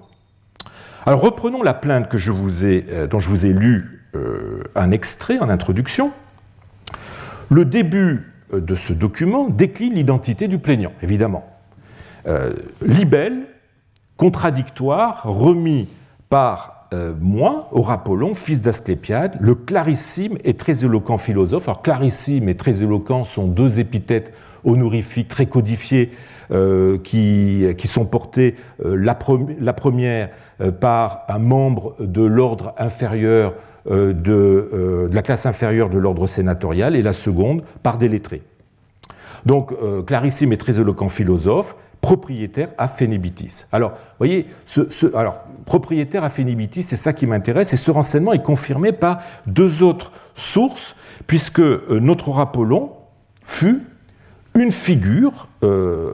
Alors 1.05 1.21
reprenons 1.21 1.63
la 1.63 1.73
plainte 1.73 2.09
que 2.09 2.17
je 2.17 2.31
vous 2.31 2.65
ai, 2.65 2.85
euh, 2.89 3.07
dont 3.07 3.19
je 3.19 3.29
vous 3.29 3.45
ai 3.45 3.53
lu 3.53 4.05
euh, 4.15 4.63
un 4.75 4.91
extrait 4.91 5.39
en 5.39 5.49
introduction. 5.49 6.11
Le 7.49 7.65
début 7.65 8.33
de 8.51 8.75
ce 8.75 8.93
document 8.93 9.47
décline 9.49 9.93
l'identité 9.93 10.47
du 10.47 10.57
plaignant, 10.57 10.93
évidemment. 11.01 11.45
libelle, 12.81 13.45
contradictoire, 14.17 15.21
remis 15.23 15.87
par 16.29 16.76
moi, 17.19 17.69
Apollon, 17.89 18.33
fils 18.33 18.61
d'Asclépiade, 18.61 19.37
le 19.39 19.55
clarissime 19.55 20.37
et 20.43 20.55
très 20.55 20.85
éloquent 20.85 21.17
philosophe. 21.17 21.67
Alors 21.67 21.81
clarissime 21.81 22.49
et 22.49 22.55
très 22.55 22.81
éloquent 22.81 23.23
sont 23.23 23.47
deux 23.47 23.79
épithètes 23.79 24.33
honorifiques 24.63 25.27
très 25.27 25.47
codifiées 25.47 26.11
euh, 26.51 26.97
qui, 26.97 27.87
sont 27.87 28.05
portées 28.05 28.55
euh, 28.85 28.95
la, 28.95 29.15
première 29.15 30.29
euh, 30.61 30.71
par 30.71 31.25
un 31.27 31.39
membre 31.39 31.95
de 31.99 32.23
l'ordre 32.23 32.73
inférieur 32.77 33.53
de, 33.89 34.11
de, 34.11 35.07
la 35.13 35.21
classe 35.21 35.45
inférieure 35.45 35.89
de 35.89 35.97
l'ordre 35.97 36.27
sénatorial 36.27 36.97
et 36.97 37.01
la 37.01 37.13
seconde 37.13 37.63
par 37.83 37.97
des 37.97 38.09
lettrés. 38.09 38.41
Donc 39.45 39.73
clarissime 40.05 40.51
et 40.51 40.57
très 40.57 40.77
éloquent 40.77 41.07
philosophe, 41.07 41.77
propriétaire 42.01 42.69
à 42.77 42.87
Phénébitis. 42.87 43.65
Alors, 43.71 43.93
voyez, 44.17 44.47
alors, 45.15 45.41
propriétaire 45.65 46.23
à 46.23 46.29
Phénébitis, 46.29 46.83
c'est 46.83 46.95
ça 46.95 47.13
qui 47.13 47.25
m'intéresse, 47.25 47.73
et 47.73 47.77
ce 47.77 47.91
renseignement 47.91 48.33
est 48.33 48.43
confirmé 48.43 48.91
par 48.91 49.19
deux 49.45 49.83
autres 49.83 50.11
sources, 50.35 50.95
puisque 51.25 51.59
euh, 51.59 51.99
notre 52.01 52.37
Apollon 52.39 52.91
fut 53.43 53.83
une 54.55 54.71
figure 54.71 55.47
euh, 55.63 56.13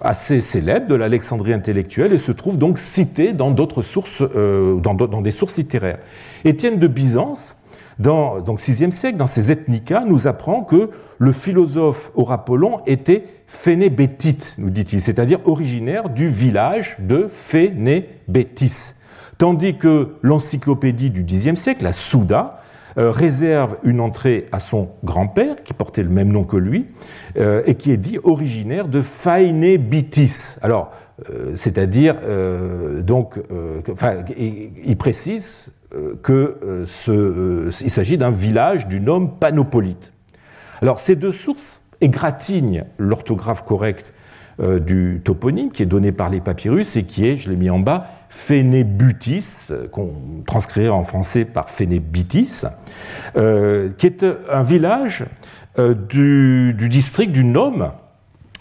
assez 0.00 0.40
célèbre 0.40 0.88
de 0.88 0.94
l'Alexandrie 0.94 1.52
intellectuelle 1.52 2.12
et 2.12 2.18
se 2.18 2.32
trouve 2.32 2.56
donc 2.56 2.78
cité 2.78 3.32
dans 3.32 3.50
d'autres 3.50 3.82
sources, 3.82 4.22
euh, 4.22 4.76
dans, 4.76 4.94
des 4.94 5.30
sources 5.30 5.58
littéraires. 5.58 5.98
Étienne 6.44 6.78
de 6.78 6.86
Byzance, 6.86 7.59
dans 8.00 8.40
donc 8.40 8.58
6e 8.60 8.90
siècle, 8.90 9.18
dans 9.18 9.26
ses 9.26 9.52
Ethnica, 9.52 10.04
nous 10.06 10.26
apprend 10.26 10.62
que 10.62 10.90
le 11.18 11.32
philosophe 11.32 12.10
Aurapollon 12.14 12.80
était 12.86 13.24
phénébétite, 13.46 14.56
nous 14.58 14.70
dit-il, 14.70 15.00
c'est-à-dire 15.00 15.40
originaire 15.44 16.08
du 16.08 16.28
village 16.28 16.96
de 16.98 17.28
Phénébétis. 17.28 18.94
Tandis 19.38 19.76
que 19.76 20.16
l'encyclopédie 20.22 21.10
du 21.10 21.24
Xe 21.24 21.54
siècle, 21.54 21.84
la 21.84 21.92
Souda, 21.92 22.60
euh, 22.98 23.10
réserve 23.10 23.76
une 23.84 24.00
entrée 24.00 24.48
à 24.50 24.58
son 24.58 24.88
grand-père, 25.04 25.62
qui 25.62 25.74
portait 25.74 26.02
le 26.02 26.08
même 26.08 26.32
nom 26.32 26.42
que 26.42 26.56
lui, 26.56 26.86
euh, 27.38 27.62
et 27.66 27.74
qui 27.74 27.92
est 27.92 27.96
dit 27.96 28.18
originaire 28.24 28.88
de 28.88 29.00
Phaenébitis. 29.00 30.56
Alors, 30.62 30.90
euh, 31.30 31.52
c'est-à-dire, 31.54 32.16
donc, 33.02 33.38
enfin, 33.92 34.24
il, 34.36 34.96
précise 34.96 35.68
qu'il 36.24 37.90
s'agit 37.90 38.18
d'un 38.18 38.30
village 38.30 38.86
du 38.86 39.00
nom 39.00 39.26
Panopolite. 39.26 40.12
Alors, 40.82 40.98
ces 40.98 41.16
deux 41.16 41.32
sources 41.32 41.80
égratignent 42.00 42.84
l'orthographe 42.98 43.64
correcte 43.64 44.14
du 44.58 45.22
toponyme 45.24 45.70
qui 45.70 45.82
est 45.82 45.86
donné 45.86 46.12
par 46.12 46.28
les 46.28 46.40
papyrus 46.40 46.96
et 46.96 47.04
qui 47.04 47.26
est, 47.26 47.38
je 47.38 47.48
l'ai 47.50 47.56
mis 47.56 47.70
en 47.70 47.78
bas, 47.78 48.08
Phénébutis, 48.30 49.68
qu'on 49.90 50.12
transcrirait 50.46 50.88
en 50.88 51.02
français 51.02 51.44
par 51.44 51.68
Phénébitis, 51.68 52.62
euh, 53.36 53.90
qui 53.98 54.06
est 54.06 54.24
un 54.48 54.62
village 54.62 55.26
euh, 55.80 55.94
du, 55.94 56.88
district 56.88 57.32
du 57.32 57.44
Nome, 57.44 57.90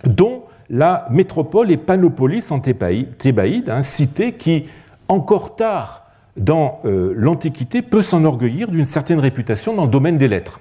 dont 0.05 0.43
la 0.71 1.07
métropole 1.11 1.71
est 1.71 1.77
Panopolis 1.77 2.51
en 2.51 2.59
Thébaïde, 2.59 3.69
un 3.69 3.83
cité 3.83 4.33
qui, 4.33 4.65
encore 5.07 5.55
tard 5.55 6.08
dans 6.37 6.79
euh, 6.85 7.13
l'Antiquité, 7.15 7.81
peut 7.81 8.01
s'enorgueillir 8.01 8.69
d'une 8.69 8.85
certaine 8.85 9.19
réputation 9.19 9.73
dans 9.73 9.85
le 9.85 9.91
domaine 9.91 10.17
des 10.17 10.27
lettres. 10.27 10.59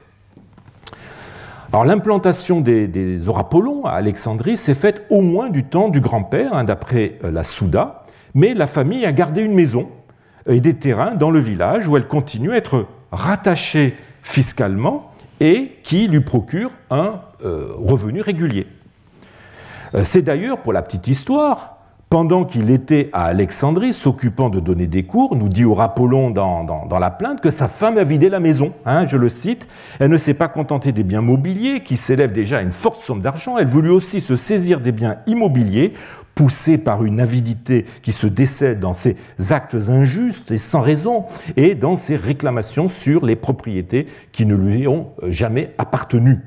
Alors 1.73 1.85
l'implantation 1.85 2.61
des, 2.61 3.29
Orapollons 3.29 3.85
à 3.85 3.93
Alexandrie 3.93 4.57
s'est 4.57 4.75
faite 4.75 5.05
au 5.11 5.21
moins 5.21 5.51
du 5.51 5.65
temps 5.65 5.89
du 5.89 6.01
grand-père, 6.01 6.55
hein, 6.55 6.65
d'après 6.65 7.19
la 7.23 7.45
Souda, 7.45 8.07
mais 8.35 8.55
la 8.55 8.67
famille 8.67 9.05
a 9.05 9.13
gardé 9.13 9.43
une 9.43 9.55
maison 9.55 9.89
et 10.47 10.61
des 10.61 10.75
terrains 10.75 11.15
dans 11.15 11.31
le 11.31 11.41
village 11.41 11.87
où 11.87 11.97
elle 11.97 12.07
continue 12.07 12.53
à 12.53 12.57
être 12.57 12.87
rattachée 13.13 13.95
fiscalement 14.23 15.11
et 15.41 15.73
qui 15.83 16.09
lui 16.09 16.21
procure 16.21 16.71
un 16.91 17.21
euh, 17.45 17.69
revenu 17.77 18.21
régulier. 18.21 18.67
Euh, 19.95 20.05
c'est 20.05 20.23
d'ailleurs, 20.23 20.59
pour 20.59 20.73
la 20.73 20.83
petite 20.83 21.09
histoire, 21.09 21.78
pendant 22.11 22.45
qu'il 22.45 22.71
était 22.71 23.11
à 23.13 23.25
Alexandrie 23.25 23.93
s'occupant 23.93 24.49
de 24.49 24.61
donner 24.61 24.87
des 24.87 25.03
cours, 25.03 25.37
nous 25.37 25.49
dit 25.49 25.65
au 25.65 25.79
Apollon 25.79 26.31
dans, 26.31 26.65
dans, 26.65 26.99
la 26.99 27.11
plainte 27.11 27.41
que 27.41 27.51
sa 27.51 27.69
femme 27.69 27.99
a 27.99 28.05
vidé 28.05 28.31
la 28.31 28.41
maison. 28.41 28.73
Hein, 28.87 29.07
je 29.07 29.17
le 29.17 29.29
cite, 29.29 29.69
elle 29.99 30.11
ne 30.11 30.17
s'est 30.17 30.35
pas 30.35 30.49
contentée 30.49 30.93
des 30.93 31.05
biens 31.05 31.21
mobiliers 31.21 31.83
qui 31.83 31.97
s'élèvent 31.97 32.33
déjà 32.33 32.59
à 32.59 32.63
une 32.63 32.73
forte 32.73 33.05
somme 33.05 33.21
d'argent, 33.21 33.59
elle 33.59 33.67
voulut 33.67 33.91
aussi 33.91 34.21
se 34.21 34.37
saisir 34.37 34.81
des 34.81 34.93
biens 34.93 35.19
immobiliers 35.27 35.93
poussé 36.35 36.79
par 36.79 37.05
une 37.05 37.21
avidité 37.21 37.85
qui 38.03 38.13
se 38.13 38.29
décède 38.29 38.79
dans 38.79 38.93
ses 38.93 39.17
actes 39.51 39.75
injustes 39.89 40.53
et 40.53 40.59
sans 40.59 40.81
raison, 40.81 41.25
et 41.57 41.75
dans 41.75 41.97
ses 41.97 42.15
réclamations 42.15 42.87
sur 42.87 43.27
les 43.27 43.35
propriétés 43.35 44.07
qui 44.31 44.47
ne 44.47 44.55
lui 44.55 44.87
ont 44.87 45.09
jamais 45.27 45.75
appartenu. 45.79 46.39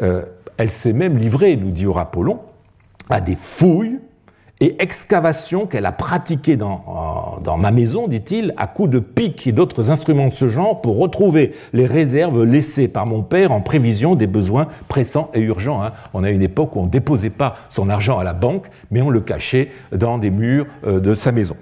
Euh, 0.00 0.24
elle 0.56 0.70
s'est 0.70 0.94
même 0.94 1.18
livrée, 1.18 1.56
nous 1.56 1.70
dit 1.70 1.86
Apollon, 1.94 2.40
à 3.10 3.20
des 3.20 3.36
fouilles 3.36 3.98
et 4.62 4.76
excavations 4.80 5.66
qu'elle 5.66 5.86
a 5.86 5.92
pratiquées 5.92 6.56
dans, 6.56 7.40
dans 7.42 7.56
ma 7.56 7.72
maison, 7.72 8.06
dit-il, 8.06 8.54
à 8.56 8.68
coups 8.68 8.90
de 8.90 9.00
pics 9.00 9.44
et 9.48 9.50
d'autres 9.50 9.90
instruments 9.90 10.28
de 10.28 10.32
ce 10.32 10.46
genre 10.46 10.80
pour 10.80 11.00
retrouver 11.00 11.52
les 11.72 11.84
réserves 11.84 12.44
laissées 12.44 12.86
par 12.86 13.04
mon 13.04 13.24
père 13.24 13.50
en 13.50 13.60
prévision 13.60 14.14
des 14.14 14.28
besoins 14.28 14.68
pressants 14.86 15.32
et 15.34 15.40
urgents. 15.40 15.82
Hein. 15.82 15.90
On 16.14 16.22
a 16.22 16.30
une 16.30 16.42
époque 16.42 16.76
où 16.76 16.78
on 16.78 16.84
ne 16.84 16.90
déposait 16.90 17.30
pas 17.30 17.56
son 17.70 17.88
argent 17.90 18.20
à 18.20 18.24
la 18.24 18.34
banque, 18.34 18.66
mais 18.92 19.02
on 19.02 19.10
le 19.10 19.20
cachait 19.20 19.72
dans 19.90 20.16
des 20.16 20.30
murs 20.30 20.66
euh, 20.86 21.00
de 21.00 21.16
sa 21.16 21.32
maison. 21.32 21.56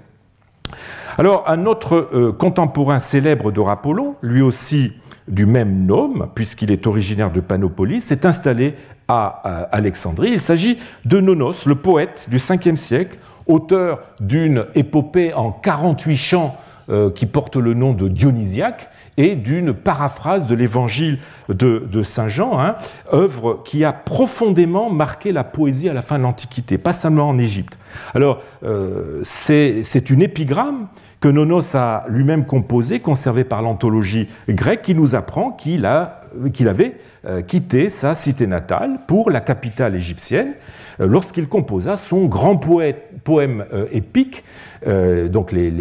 Alors, 1.17 1.43
un 1.47 1.65
autre 1.65 2.09
euh, 2.13 2.31
contemporain 2.31 2.99
célèbre 2.99 3.51
d'Orapollon, 3.51 4.13
lui 4.21 4.43
aussi 4.43 4.91
du 5.27 5.45
même 5.45 5.85
nom, 5.85 6.13
puisqu'il 6.33 6.71
est 6.71 6.87
originaire 6.87 7.31
de 7.31 7.39
Panopolis, 7.39 8.01
s'est 8.01 8.25
installé 8.25 8.75
à 9.07 9.67
Alexandrie. 9.71 10.31
Il 10.31 10.39
s'agit 10.39 10.77
de 11.05 11.19
Nonos, 11.19 11.65
le 11.65 11.75
poète 11.75 12.27
du 12.29 12.37
5e 12.37 12.75
siècle, 12.75 13.17
auteur 13.47 13.99
d'une 14.19 14.65
épopée 14.75 15.33
en 15.33 15.51
48 15.51 16.15
chants 16.15 16.55
euh, 16.89 17.11
qui 17.11 17.25
porte 17.25 17.57
le 17.57 17.73
nom 17.73 17.93
de 17.93 18.07
Dionysiaque 18.07 18.89
et 19.17 19.35
d'une 19.35 19.73
paraphrase 19.73 20.47
de 20.47 20.55
l'évangile 20.55 21.19
de, 21.49 22.03
Saint 22.03 22.27
Jean, 22.27 22.59
hein, 22.59 22.75
œuvre 23.13 23.61
qui 23.65 23.83
a 23.83 23.91
profondément 23.91 24.89
marqué 24.89 25.31
la 25.31 25.43
poésie 25.43 25.89
à 25.89 25.93
la 25.93 26.01
fin 26.01 26.17
de 26.17 26.23
l'Antiquité, 26.23 26.77
pas 26.77 26.93
seulement 26.93 27.29
en 27.29 27.37
Égypte. 27.37 27.77
Alors, 28.13 28.41
euh, 28.63 29.19
c'est 29.23 30.09
une 30.09 30.21
épigramme 30.21 30.87
que 31.21 31.29
Nonos 31.29 31.75
a 31.75 32.03
lui-même 32.09 32.45
composée, 32.45 32.99
conservée 32.99 33.45
par 33.45 33.61
l'anthologie 33.61 34.27
grecque, 34.49 34.81
qui 34.81 34.95
nous 34.95 35.15
apprend 35.15 35.51
qu'il 35.51 35.85
avait 35.85 36.97
euh, 37.25 37.41
quitté 37.41 37.89
sa 37.89 38.15
cité 38.15 38.47
natale 38.47 38.99
pour 39.07 39.29
la 39.29 39.39
capitale 39.39 39.95
égyptienne 39.95 40.55
euh, 40.99 41.07
lorsqu'il 41.07 41.47
composa 41.47 41.95
son 41.95 42.25
grand 42.25 42.57
poème 42.57 43.65
épique, 43.91 44.43
donc 44.85 45.51
les, 45.51 45.71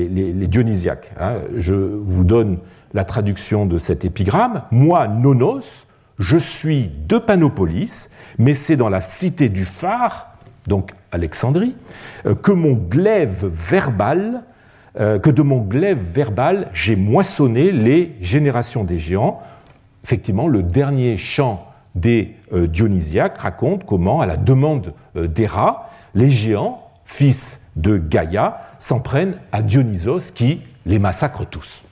Dionysiaques. 0.46 1.10
Hein. 1.18 1.38
Je 1.56 1.74
vous 1.74 2.22
donne 2.22 2.58
la 2.92 3.04
traduction 3.04 3.66
de 3.66 3.78
cet 3.78 4.04
épigramme. 4.04 4.62
Moi, 4.70 5.08
Nonos, 5.08 5.86
je 6.20 6.36
suis 6.36 6.90
de 7.08 7.18
Panopolis, 7.18 8.10
mais 8.38 8.54
c'est 8.54 8.76
dans 8.76 8.90
la 8.90 9.00
cité 9.00 9.48
du 9.48 9.64
phare, 9.64 10.34
donc 10.66 10.92
Alexandrie, 11.12 11.74
euh, 12.26 12.34
que 12.34 12.52
mon 12.52 12.74
glaive 12.74 13.50
verbal, 13.52 14.20
euh, 14.34 14.40
que 14.96 15.30
de 15.30 15.42
mon 15.42 15.58
glaive 15.58 16.00
verbal, 16.02 16.68
j'ai 16.72 16.96
moissonné 16.96 17.70
les 17.70 18.16
générations 18.20 18.84
des 18.84 18.98
géants. 18.98 19.40
Effectivement, 20.04 20.48
le 20.48 20.62
dernier 20.62 21.16
chant 21.16 21.66
des 21.94 22.34
euh, 22.52 22.66
Dionysiaques 22.66 23.38
raconte 23.38 23.84
comment, 23.84 24.20
à 24.20 24.26
la 24.26 24.36
demande 24.36 24.94
d'Héra, 25.14 25.90
les 26.14 26.30
géants, 26.30 26.88
fils 27.04 27.62
de 27.76 27.96
Gaïa, 27.96 28.58
s'en 28.78 29.00
prennent 29.00 29.36
à 29.52 29.62
Dionysos 29.62 30.32
qui 30.34 30.60
les 30.86 30.98
massacre 30.98 31.44
tous. 31.44 31.82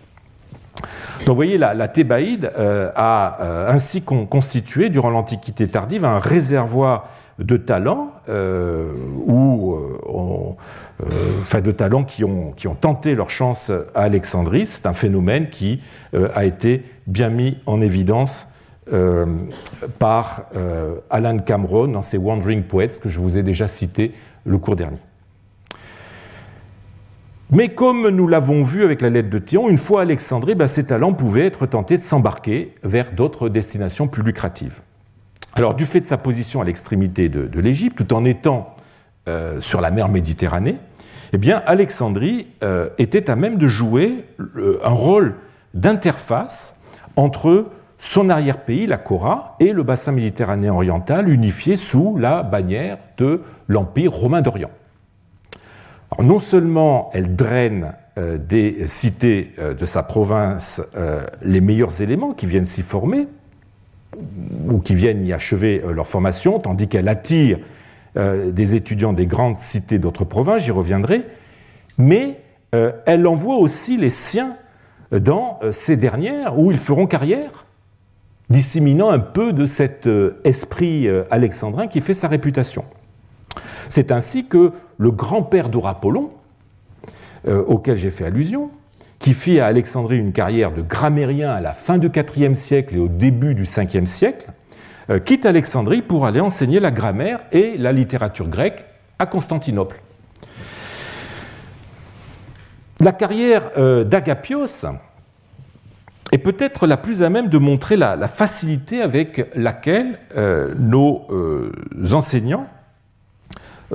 Donc 1.20 1.28
vous 1.28 1.34
voyez, 1.34 1.58
la, 1.58 1.88
Thébaïde 1.88 2.50
euh, 2.56 2.90
a 2.94 3.38
euh, 3.40 3.70
ainsi 3.70 4.02
constitué, 4.02 4.88
durant 4.88 5.10
l'Antiquité 5.10 5.66
tardive, 5.66 6.04
un 6.04 6.18
réservoir 6.18 7.08
de 7.38 7.56
talents, 7.56 8.12
euh, 8.28 8.92
enfin 11.40 11.60
de 11.60 11.70
talents 11.70 12.04
qui 12.04 12.24
ont, 12.24 12.54
tenté 12.80 13.14
leur 13.14 13.30
chance 13.30 13.70
à 13.94 14.02
Alexandrie. 14.02 14.66
C'est 14.66 14.86
un 14.86 14.92
phénomène 14.92 15.50
qui 15.50 15.80
a 16.34 16.44
été 16.44 16.84
bien 17.06 17.28
mis 17.28 17.58
en 17.66 17.80
évidence 17.80 18.54
par 19.98 20.46
Alan 21.10 21.38
Cameron 21.38 21.88
dans 21.88 22.02
ses 22.02 22.18
Wandering 22.18 22.64
Poets 22.64 22.98
que 23.00 23.08
je 23.08 23.20
vous 23.20 23.36
ai 23.36 23.42
déjà 23.42 23.68
cité 23.68 24.12
le 24.44 24.58
cours 24.58 24.76
dernier. 24.76 24.98
Mais 27.50 27.70
comme 27.70 28.08
nous 28.08 28.28
l'avons 28.28 28.62
vu 28.62 28.84
avec 28.84 29.00
la 29.00 29.08
lettre 29.08 29.30
de 29.30 29.38
Théon, 29.38 29.70
une 29.70 29.78
fois 29.78 30.02
Alexandrie, 30.02 30.54
ben, 30.54 30.66
ces 30.66 30.86
talents 30.86 31.14
pouvaient 31.14 31.46
être 31.46 31.64
tentés 31.64 31.96
de 31.96 32.02
s'embarquer 32.02 32.74
vers 32.82 33.12
d'autres 33.12 33.48
destinations 33.48 34.06
plus 34.06 34.22
lucratives. 34.22 34.80
Alors, 35.54 35.74
du 35.74 35.86
fait 35.86 36.00
de 36.00 36.04
sa 36.04 36.18
position 36.18 36.60
à 36.60 36.64
l'extrémité 36.64 37.30
de, 37.30 37.60
l'Égypte, 37.60 37.96
tout 37.96 38.12
en 38.12 38.26
étant 38.26 38.76
euh, 39.28 39.62
sur 39.62 39.80
la 39.80 39.90
mer 39.90 40.10
Méditerranée, 40.10 40.76
eh 41.32 41.38
bien, 41.38 41.62
Alexandrie 41.66 42.46
euh, 42.62 42.88
était 42.98 43.30
à 43.30 43.36
même 43.36 43.58
de 43.58 43.66
jouer 43.66 44.24
euh, 44.56 44.80
un 44.84 44.90
rôle 44.90 45.34
d'interface 45.74 46.80
entre 47.16 47.66
son 47.98 48.30
arrière-pays, 48.30 48.86
la 48.86 48.96
Cora, 48.96 49.56
et 49.60 49.72
le 49.72 49.82
bassin 49.82 50.12
méditerranéen 50.12 50.72
oriental, 50.72 51.28
unifié 51.28 51.76
sous 51.76 52.16
la 52.16 52.42
bannière 52.42 52.98
de 53.18 53.42
l'Empire 53.66 54.12
romain 54.12 54.40
d'Orient. 54.40 54.70
Non 56.20 56.40
seulement 56.40 57.10
elle 57.12 57.34
draine 57.34 57.92
euh, 58.16 58.38
des 58.38 58.86
cités 58.86 59.54
de 59.58 59.84
sa 59.84 60.02
province 60.02 60.80
les 61.42 61.60
meilleurs 61.60 62.00
éléments 62.00 62.32
qui 62.32 62.46
viennent 62.46 62.64
s'y 62.64 62.82
former 62.82 63.26
ou 64.68 64.78
qui 64.78 64.94
viennent 64.94 65.26
y 65.26 65.32
achever 65.32 65.82
leur 65.92 66.06
formation, 66.06 66.58
tandis 66.58 66.88
qu'elle 66.88 67.08
attire 67.08 67.58
des 68.18 68.74
étudiants 68.74 69.12
des 69.12 69.26
grandes 69.26 69.56
cités 69.56 69.98
d'autres 69.98 70.24
provinces, 70.24 70.62
j'y 70.62 70.70
reviendrai, 70.70 71.24
mais 71.98 72.40
elle 72.72 73.26
envoie 73.26 73.56
aussi 73.56 73.96
les 73.96 74.10
siens 74.10 74.56
dans 75.12 75.60
ces 75.70 75.96
dernières 75.96 76.58
où 76.58 76.70
ils 76.70 76.78
feront 76.78 77.06
carrière, 77.06 77.64
disséminant 78.50 79.10
un 79.10 79.20
peu 79.20 79.52
de 79.52 79.66
cet 79.66 80.08
esprit 80.44 81.08
alexandrin 81.30 81.86
qui 81.86 82.00
fait 82.00 82.14
sa 82.14 82.28
réputation. 82.28 82.84
C'est 83.88 84.10
ainsi 84.10 84.48
que 84.48 84.72
le 84.98 85.10
grand-père 85.10 85.68
d'Orapollon, 85.68 86.30
auquel 87.46 87.96
j'ai 87.96 88.10
fait 88.10 88.24
allusion, 88.24 88.70
qui 89.18 89.34
fit 89.34 89.60
à 89.60 89.66
Alexandrie 89.66 90.18
une 90.18 90.32
carrière 90.32 90.72
de 90.72 90.82
grammairien 90.82 91.50
à 91.50 91.60
la 91.60 91.72
fin 91.72 91.98
du 91.98 92.10
IVe 92.36 92.54
siècle 92.54 92.96
et 92.96 92.98
au 92.98 93.08
début 93.08 93.54
du 93.54 93.64
Ve 93.64 94.06
siècle, 94.06 94.46
euh, 94.46 94.52
quitte 95.24 95.46
Alexandrie 95.46 96.02
pour 96.02 96.26
aller 96.26 96.40
enseigner 96.40 96.80
la 96.80 96.90
grammaire 96.90 97.40
et 97.52 97.78
la 97.78 97.92
littérature 97.92 98.48
grecque 98.48 98.84
à 99.18 99.26
Constantinople. 99.26 100.00
La 103.00 103.12
carrière 103.12 103.70
euh, 103.76 104.04
d'Agapios 104.04 104.84
est 106.32 106.38
peut-être 106.38 106.86
la 106.86 106.96
plus 106.96 107.22
à 107.22 107.30
même 107.30 107.48
de 107.48 107.58
montrer 107.58 107.96
la, 107.96 108.28
facilité 108.28 109.00
avec 109.00 109.50
laquelle 109.54 110.18
euh, 110.36 110.74
nos 110.76 111.26
enseignants 112.12 112.66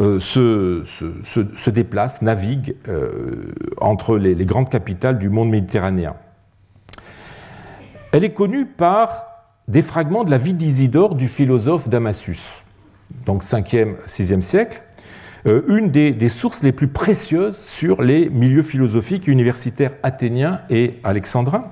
euh, 0.02 0.20
se, 0.20 0.82
se, 0.86 1.70
déplace, 1.70 2.24
navigue 2.24 2.76
euh, 2.88 3.54
entre 3.80 4.18
les, 4.18 4.34
grandes 4.44 4.70
capitales 4.70 5.20
du 5.20 5.30
monde 5.30 5.52
méditerranéen. 5.52 6.16
Elle 8.12 8.24
est 8.24 8.34
connue 8.34 8.66
par 8.66 9.33
des 9.68 9.82
fragments 9.82 10.24
de 10.24 10.32
la 10.32 10.38
vie 10.38 10.54
d'Isidore 10.54 11.16
du 11.16 11.28
philosophe 11.28 11.88
Damasus, 11.88 12.64
donc 13.26 13.44
5e, 13.44 13.96
6e 14.08 14.42
siècle, 14.42 14.82
euh, 15.46 15.62
une 15.68 15.90
des, 15.90 16.30
sources 16.30 16.64
les 16.64 16.72
plus 16.72 16.88
précieuses 16.88 17.58
sur 17.58 18.02
les 18.02 18.30
milieux 18.30 18.62
philosophiques 18.62 19.28
universitaires 19.28 19.94
athéniens 20.04 20.62
et 20.70 21.00
alexandrins, 21.04 21.72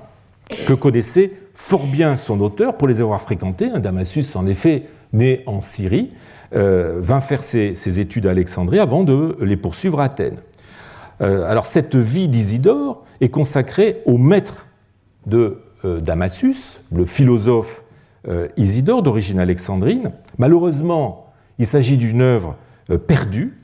que 0.66 0.74
connaissait 0.74 1.32
fort 1.54 1.86
bien 1.86 2.16
son 2.16 2.40
auteur 2.40 2.76
pour 2.76 2.88
les 2.88 3.00
avoir 3.00 3.20
fréquentés. 3.20 3.70
Damasus, 3.80 4.36
en 4.36 4.46
effet, 4.46 4.84
né 5.12 5.42
en 5.46 5.62
Syrie, 5.62 6.12
euh, 6.54 6.98
vint 7.00 7.20
faire 7.20 7.42
ses, 7.42 7.98
études 7.98 8.26
à 8.26 8.30
Alexandrie 8.30 8.78
avant 8.78 9.04
de 9.04 9.36
les 9.40 9.56
poursuivre 9.56 10.00
à 10.00 10.04
Athènes. 10.04 10.38
Euh, 11.20 11.48
alors 11.48 11.66
cette 11.66 11.94
vie 11.94 12.28
d'Isidore 12.28 13.04
est 13.20 13.28
consacrée 13.28 14.02
au 14.06 14.18
maître 14.18 14.66
de 15.26 15.62
Damasus, 15.84 16.78
le 16.92 17.04
philosophe 17.04 17.84
Isidore 18.56 19.02
d'origine 19.02 19.40
alexandrine. 19.40 20.12
Malheureusement, 20.38 21.32
il 21.58 21.66
s'agit 21.66 21.96
d'une 21.96 22.22
œuvre 22.22 22.56
perdue 23.08 23.58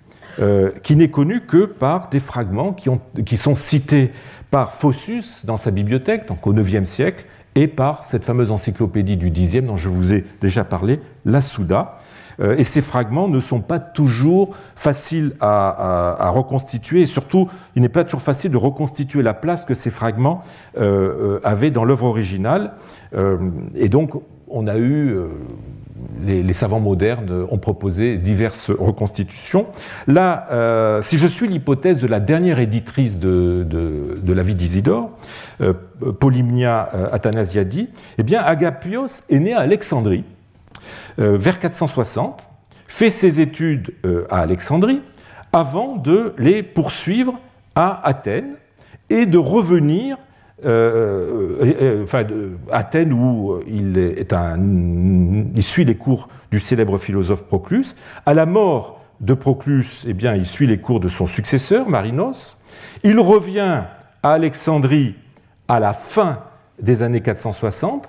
qui 0.82 0.96
n'est 0.96 1.10
connue 1.10 1.42
que 1.42 1.64
par 1.64 2.08
des 2.08 2.18
fragments 2.20 2.72
qui, 2.72 3.36
sont 3.36 3.54
cités 3.54 4.10
par 4.50 4.72
Phossus 4.72 5.44
dans 5.44 5.56
sa 5.56 5.70
bibliothèque, 5.70 6.26
donc 6.26 6.46
au 6.46 6.52
IXe 6.52 6.88
siècle, 6.88 7.24
et 7.54 7.66
par 7.66 8.04
cette 8.04 8.24
fameuse 8.24 8.50
encyclopédie 8.50 9.16
du 9.16 9.30
Xe 9.30 9.62
dont 9.62 9.76
je 9.76 9.88
vous 9.88 10.14
ai 10.14 10.24
déjà 10.40 10.62
parlé, 10.64 11.00
la 11.24 11.40
Souda. 11.40 11.98
Euh, 12.40 12.56
et 12.56 12.64
ces 12.64 12.82
fragments 12.82 13.28
ne 13.28 13.40
sont 13.40 13.60
pas 13.60 13.78
toujours 13.78 14.54
faciles 14.76 15.32
à, 15.40 16.30
reconstituer, 16.30 17.02
et 17.02 17.06
surtout, 17.06 17.48
il 17.74 17.82
n'est 17.82 17.88
pas 17.88 18.04
toujours 18.04 18.22
facile 18.22 18.50
de 18.50 18.56
reconstituer 18.56 19.22
la 19.22 19.34
place 19.34 19.64
que 19.64 19.74
ces 19.74 19.90
fragments 19.90 20.42
euh, 20.76 21.36
euh, 21.38 21.40
avaient 21.44 21.70
dans 21.70 21.84
l'œuvre 21.84 22.04
originale. 22.06 22.72
et 23.74 23.88
donc, 23.88 24.12
on 24.50 24.66
a 24.66 24.78
eu 24.78 25.16
les, 26.24 26.52
savants 26.52 26.80
modernes 26.80 27.46
ont 27.50 27.58
proposé 27.58 28.16
diverses 28.16 28.70
reconstitutions. 28.70 29.66
Là, 30.06 31.00
si 31.02 31.18
je 31.18 31.26
suis 31.26 31.48
l'hypothèse 31.48 31.98
de 31.98 32.06
la 32.06 32.20
dernière 32.20 32.58
éditrice 32.58 33.18
de, 33.18 33.66
la 34.26 34.42
vie 34.42 34.54
d'Isidore, 34.54 35.10
Polymnia 36.20 36.88
Athanasiadi, 37.12 37.88
eh 38.18 38.22
bien, 38.22 38.40
Agapios 38.40 39.22
est 39.28 39.38
né 39.38 39.52
à 39.52 39.60
Alexandrie, 39.60 40.24
vers 41.18 41.58
460, 41.58 42.48
fait 42.88 43.10
ses 43.10 43.40
études 43.40 43.94
euh, 44.04 44.26
à 44.30 44.40
Alexandrie 44.40 45.02
avant 45.52 45.96
de 45.96 46.34
les 46.38 46.62
poursuivre 46.62 47.38
à 47.74 48.04
Athènes 48.06 48.56
et 49.10 49.26
de 49.26 49.38
revenir 49.38 50.16
euh, 50.64 52.02
enfin, 52.02 52.24
Athènes 52.72 53.12
où 53.12 53.60
il 53.68 55.62
suit 55.62 55.84
les 55.84 55.94
cours 55.96 56.28
du 56.50 56.58
célèbre 56.58 56.98
philosophe 56.98 57.44
Proclus. 57.44 57.94
À 58.26 58.34
la 58.34 58.46
mort 58.46 59.00
de 59.20 59.34
Proclus, 59.34 60.04
eh 60.06 60.14
bien, 60.14 60.34
il 60.34 60.46
suit 60.46 60.66
les 60.66 60.78
cours 60.78 60.98
de 60.98 61.08
son 61.08 61.26
successeur, 61.26 61.88
Marinos. 61.88 62.58
Il 63.04 63.20
revient 63.20 63.84
à 64.22 64.32
Alexandrie 64.32 65.14
à 65.68 65.78
la 65.78 65.92
fin 65.92 66.40
des 66.80 67.02
années 67.02 67.20
460, 67.20 68.08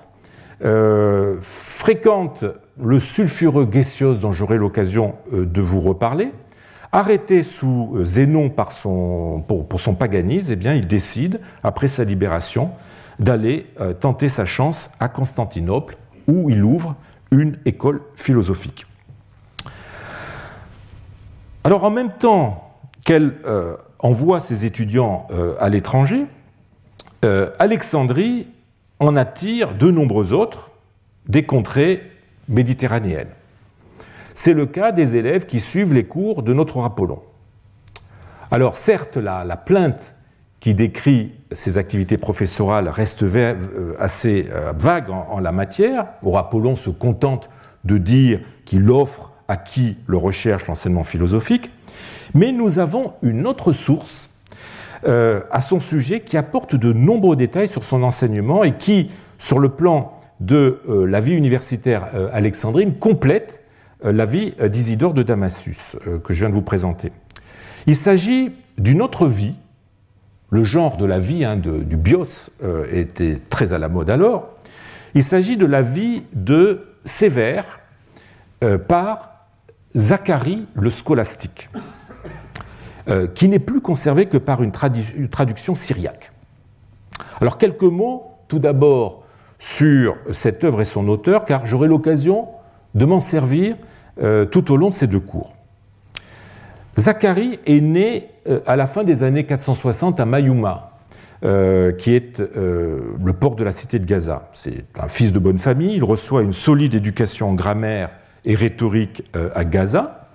fréquente 1.40 2.44
le 2.82 3.00
sulfureux 3.00 3.68
Gessios 3.70 4.14
dont 4.14 4.32
j'aurai 4.32 4.56
l'occasion 4.56 5.14
euh, 5.32 5.46
de 5.46 5.60
vous 5.60 5.80
reparler, 5.80 6.32
arrêté 6.92 7.42
sous 7.42 7.94
euh, 7.96 8.04
Zénon 8.04 8.50
pour, 8.50 8.72
son 9.80 9.94
paganisme, 9.94 10.56
eh 10.60 10.76
il 10.76 10.86
décide, 10.86 11.40
après 11.62 11.88
sa 11.88 12.04
libération, 12.04 12.70
d'aller 13.18 13.66
euh, 13.80 13.92
tenter 13.92 14.28
sa 14.28 14.44
chance 14.44 14.90
à 15.00 15.08
Constantinople, 15.08 15.96
où 16.26 16.50
il 16.50 16.62
ouvre 16.62 16.96
une 17.30 17.58
école 17.64 18.02
philosophique. 18.14 18.86
Alors 21.64 21.84
en 21.84 21.90
même 21.90 22.10
temps 22.10 22.72
qu'elle 23.04 23.34
envoie 23.98 24.40
ses 24.40 24.64
étudiants 24.64 25.28
à 25.58 25.68
l'étranger, 25.68 26.26
Alexandrie 27.58 28.48
en 28.98 29.16
attire 29.16 29.74
de 29.74 29.90
nombreux 29.90 30.32
autres 30.32 30.70
des 31.28 31.44
contrées 31.44 32.09
méditerranéenne. 32.50 33.28
C'est 34.34 34.52
le 34.52 34.66
cas 34.66 34.92
des 34.92 35.16
élèves 35.16 35.46
qui 35.46 35.60
suivent 35.60 35.94
les 35.94 36.04
cours 36.04 36.42
de 36.42 36.52
notre 36.52 36.82
Apollon. 36.82 37.20
Alors 38.50 38.76
certes, 38.76 39.16
la, 39.16 39.56
plainte 39.56 40.14
qui 40.58 40.74
décrit 40.74 41.32
ces 41.52 41.78
activités 41.78 42.18
professorales 42.18 42.88
reste 42.88 43.22
euh, 43.22 43.94
assez 43.98 44.48
euh, 44.50 44.72
vague 44.76 45.10
en, 45.10 45.38
la 45.40 45.52
matière. 45.52 46.06
Apollon 46.36 46.76
se 46.76 46.90
contente 46.90 47.48
de 47.84 47.96
dire 47.96 48.40
qu'il 48.64 48.90
offre 48.90 49.32
à 49.48 49.56
qui 49.56 49.96
le 50.06 50.16
recherche 50.16 50.66
l'enseignement 50.66 51.04
philosophique, 51.04 51.70
mais 52.34 52.52
nous 52.52 52.78
avons 52.78 53.14
une 53.22 53.46
autre 53.46 53.72
source 53.72 54.30
euh, 55.06 55.40
à 55.50 55.60
son 55.60 55.80
sujet 55.80 56.20
qui 56.20 56.36
apporte 56.36 56.74
de 56.74 56.92
nombreux 56.92 57.36
détails 57.36 57.68
sur 57.68 57.84
son 57.84 58.02
enseignement 58.02 58.64
et 58.64 58.76
qui, 58.76 59.10
sur 59.38 59.58
le 59.58 59.70
plan 59.70 60.19
de 60.40 60.80
euh, 60.88 61.06
la 61.06 61.20
vie 61.20 61.34
universitaire 61.34 62.08
euh, 62.14 62.28
alexandrine 62.32 62.94
complète 62.94 63.62
euh, 64.04 64.12
la 64.12 64.24
vie 64.24 64.54
d'Isidore 64.68 65.14
de 65.14 65.22
Damasus 65.22 65.96
que 66.24 66.32
je 66.32 66.40
viens 66.40 66.48
de 66.48 66.54
vous 66.54 66.62
présenter. 66.62 67.12
Il 67.86 67.96
s'agit 67.96 68.52
d'une 68.78 69.02
autre 69.02 69.26
vie. 69.26 69.54
Le 70.50 70.64
genre 70.64 70.96
de 70.96 71.04
la 71.04 71.18
vie 71.18 71.44
hein, 71.44 71.56
du 71.56 71.96
bios 71.96 72.50
était 72.90 73.38
très 73.50 73.72
à 73.72 73.78
la 73.78 73.88
mode 73.88 74.10
alors. 74.10 74.48
Il 75.14 75.22
s'agit 75.22 75.56
de 75.56 75.64
la 75.64 75.80
vie 75.80 76.24
de 76.32 76.88
Sévère 77.04 77.78
par 78.88 79.46
Zacharie 79.96 80.66
le 80.74 80.90
scolastique, 80.90 81.70
qui 83.36 83.48
n'est 83.48 83.60
plus 83.60 83.80
conservé 83.80 84.26
que 84.26 84.38
par 84.38 84.60
une 84.60 84.72
traduction 85.30 85.76
syriaque. 85.76 86.32
Alors 87.40 87.56
quelques 87.56 87.82
mots 87.82 88.34
tout 88.48 88.58
d'abord 88.58 89.19
sur 89.60 90.16
cette 90.32 90.64
œuvre 90.64 90.80
et 90.80 90.84
son 90.84 91.06
auteur, 91.06 91.44
car 91.44 91.66
j'aurai 91.66 91.86
l'occasion 91.86 92.48
de 92.94 93.04
m'en 93.04 93.20
servir 93.20 93.76
euh, 94.20 94.46
tout 94.46 94.72
au 94.72 94.76
long 94.76 94.88
de 94.88 94.94
ces 94.94 95.06
deux 95.06 95.20
cours. 95.20 95.54
Zacharie 96.98 97.60
est 97.66 97.80
né 97.80 98.28
euh, 98.48 98.60
à 98.66 98.74
la 98.74 98.86
fin 98.86 99.04
des 99.04 99.22
années 99.22 99.44
460 99.44 100.18
à 100.18 100.24
Mayuma, 100.24 100.98
euh, 101.44 101.92
qui 101.92 102.14
est 102.14 102.40
le 102.40 103.32
port 103.38 103.54
de 103.54 103.62
la 103.62 103.72
cité 103.72 103.98
de 103.98 104.06
Gaza. 104.06 104.48
C'est 104.54 104.84
un 104.98 105.08
fils 105.08 105.30
de 105.30 105.38
bonne 105.38 105.58
famille, 105.58 105.94
il 105.94 106.04
reçoit 106.04 106.42
une 106.42 106.54
solide 106.54 106.94
éducation 106.94 107.50
en 107.50 107.54
grammaire 107.54 108.10
et 108.46 108.54
rhétorique 108.54 109.30
à 109.54 109.64
Gaza, 109.64 110.28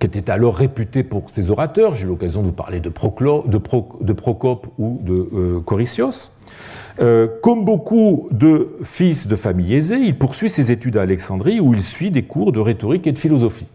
qui 0.00 0.06
était 0.06 0.30
alors 0.30 0.56
réputé 0.56 1.04
pour 1.04 1.28
ses 1.28 1.50
orateurs. 1.50 1.94
J'ai 1.94 2.06
l'occasion 2.06 2.40
de 2.40 2.46
vous 2.46 2.52
parler 2.52 2.80
de, 2.80 2.88
Procope 2.88 4.66
ou 4.78 4.98
de 5.02 5.58
Corycios. 5.60 6.30
Euh, 7.00 7.28
comme 7.42 7.64
beaucoup 7.64 8.28
de 8.30 8.76
fils 8.82 9.26
de 9.26 9.36
famille 9.36 9.74
aisée, 9.74 9.98
il 9.98 10.18
poursuit 10.18 10.48
ses 10.48 10.72
études 10.72 10.96
à 10.96 11.02
Alexandrie 11.02 11.60
où 11.60 11.74
il 11.74 11.82
suit 11.82 12.10
des 12.10 12.22
cours 12.22 12.50
de 12.50 12.60
rhétorique 12.60 13.06
et 13.06 13.12
de 13.12 13.18
philosophie. 13.18 13.66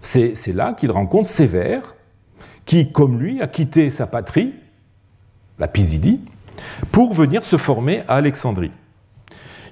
C'est 0.00 0.54
là 0.54 0.74
qu'il 0.74 0.90
rencontre 0.90 1.28
Sévère, 1.28 1.94
qui, 2.66 2.92
comme 2.92 3.20
lui, 3.20 3.40
a 3.40 3.46
quitté 3.46 3.88
sa 3.90 4.06
patrie, 4.06 4.52
la 5.58 5.68
Pisidie, 5.68 6.20
pour 6.90 7.14
venir 7.14 7.44
se 7.44 7.56
former 7.56 8.02
à 8.08 8.16
Alexandrie. 8.16 8.72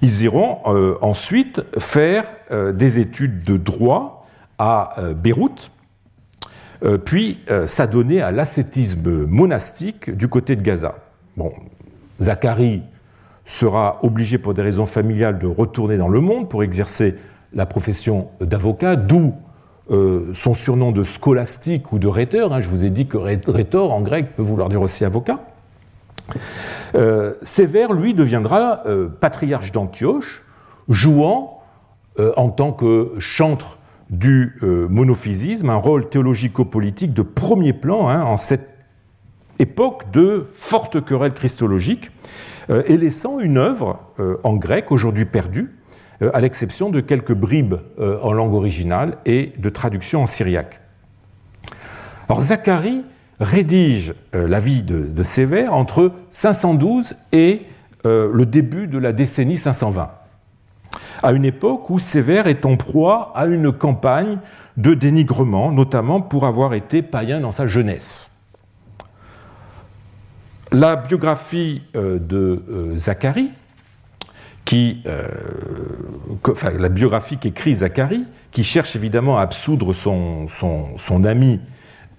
Ils 0.01 0.23
iront 0.23 0.59
ensuite 1.01 1.61
faire 1.79 2.25
des 2.49 2.99
études 2.99 3.43
de 3.43 3.57
droit 3.57 4.20
à 4.61 4.95
Beyrouth, 5.15 5.71
puis 7.03 7.39
s'adonner 7.65 8.21
à 8.21 8.31
l'ascétisme 8.31 9.25
monastique 9.25 10.15
du 10.15 10.27
côté 10.27 10.55
de 10.55 10.61
Gaza. 10.61 10.95
Bon, 11.35 11.51
Zacharie 12.21 12.83
sera 13.45 13.99
obligé 14.03 14.37
pour 14.37 14.53
des 14.53 14.61
raisons 14.61 14.85
familiales 14.85 15.39
de 15.39 15.47
retourner 15.47 15.97
dans 15.97 16.07
le 16.07 16.21
monde 16.21 16.47
pour 16.47 16.63
exercer 16.63 17.15
la 17.53 17.65
profession 17.65 18.29
d'avocat, 18.39 18.95
d'où 18.95 19.33
euh, 19.89 20.33
son 20.33 20.53
surnom 20.53 20.91
de 20.91 21.03
scolastique 21.03 21.91
ou 21.91 21.99
de 21.99 22.07
rhéteur. 22.07 22.53
Hein. 22.53 22.61
je 22.61 22.69
vous 22.69 22.85
ai 22.85 22.89
dit 22.89 23.07
que 23.07 23.17
rhétor 23.17 23.91
en 23.91 24.01
grec 24.01 24.35
peut 24.35 24.43
vouloir 24.43 24.69
dire 24.69 24.81
aussi 24.81 25.03
avocat. 25.03 25.39
Euh, 26.95 27.33
Sévère, 27.41 27.91
lui, 27.91 28.13
deviendra 28.13 28.83
euh, 28.85 29.09
patriarche 29.09 29.71
d'Antioche, 29.71 30.43
jouant 30.87 31.57
en 32.35 32.49
tant 32.49 32.73
que 32.73 33.13
chantre 33.19 33.77
du 34.11 34.59
monophysisme 34.61 35.69
un 35.69 35.75
rôle 35.75 36.09
théologico-politique 36.09 37.13
de 37.13 37.21
premier 37.21 37.73
plan 37.73 38.09
hein, 38.09 38.21
en 38.23 38.37
cette 38.37 38.69
époque 39.57 40.11
de 40.11 40.45
fortes 40.53 41.03
querelles 41.03 41.33
christologiques, 41.33 42.11
et 42.69 42.97
laissant 42.97 43.39
une 43.39 43.57
œuvre 43.57 43.99
en 44.43 44.55
grec 44.57 44.91
aujourd'hui 44.91 45.25
perdue, 45.25 45.71
euh, 46.21 46.29
à 46.33 46.41
l'exception 46.41 46.89
de 46.89 46.99
quelques 46.99 47.33
bribes 47.33 47.75
euh, 47.99 48.19
en 48.21 48.31
langue 48.31 48.53
originale 48.53 49.17
et 49.25 49.53
de 49.57 49.69
traductions 49.69 50.21
en 50.21 50.27
syriaque. 50.27 50.79
Alors 52.29 52.41
Zacharie 52.41 53.03
rédige 53.39 54.13
euh, 54.35 54.47
la 54.47 54.59
vie 54.59 54.83
de, 54.83 55.23
Sévère 55.23 55.73
entre 55.73 56.11
512 56.31 57.15
et 57.31 57.63
le 58.03 58.45
début 58.47 58.87
de 58.87 58.97
la 58.97 59.13
décennie 59.13 59.57
520, 59.57 60.09
à 61.23 61.31
une 61.31 61.45
époque 61.45 61.89
où 61.89 61.99
Sévère 61.99 62.47
est 62.47 62.65
en 62.65 62.75
proie 62.75 63.31
à 63.35 63.45
une 63.45 63.71
campagne 63.71 64.37
de 64.77 64.93
dénigrement, 64.93 65.71
notamment 65.71 66.21
pour 66.21 66.45
avoir 66.45 66.73
été 66.73 67.01
païen 67.01 67.39
dans 67.39 67.51
sa 67.51 67.67
jeunesse. 67.67 68.39
La 70.71 70.95
biographie 70.95 71.81
de 71.93 72.93
Zacharie 72.95 73.51
qui, 74.65 75.01
euh, 75.05 75.27
enfin, 76.47 76.71
la 76.71 76.89
biographie 76.89 77.37
qu'écrit 77.37 77.75
Zacharie, 77.75 78.25
qui 78.51 78.63
cherche 78.63 78.95
évidemment 78.95 79.37
à 79.39 79.41
absoudre 79.41 79.93
son, 79.93 80.47
ami 81.25 81.59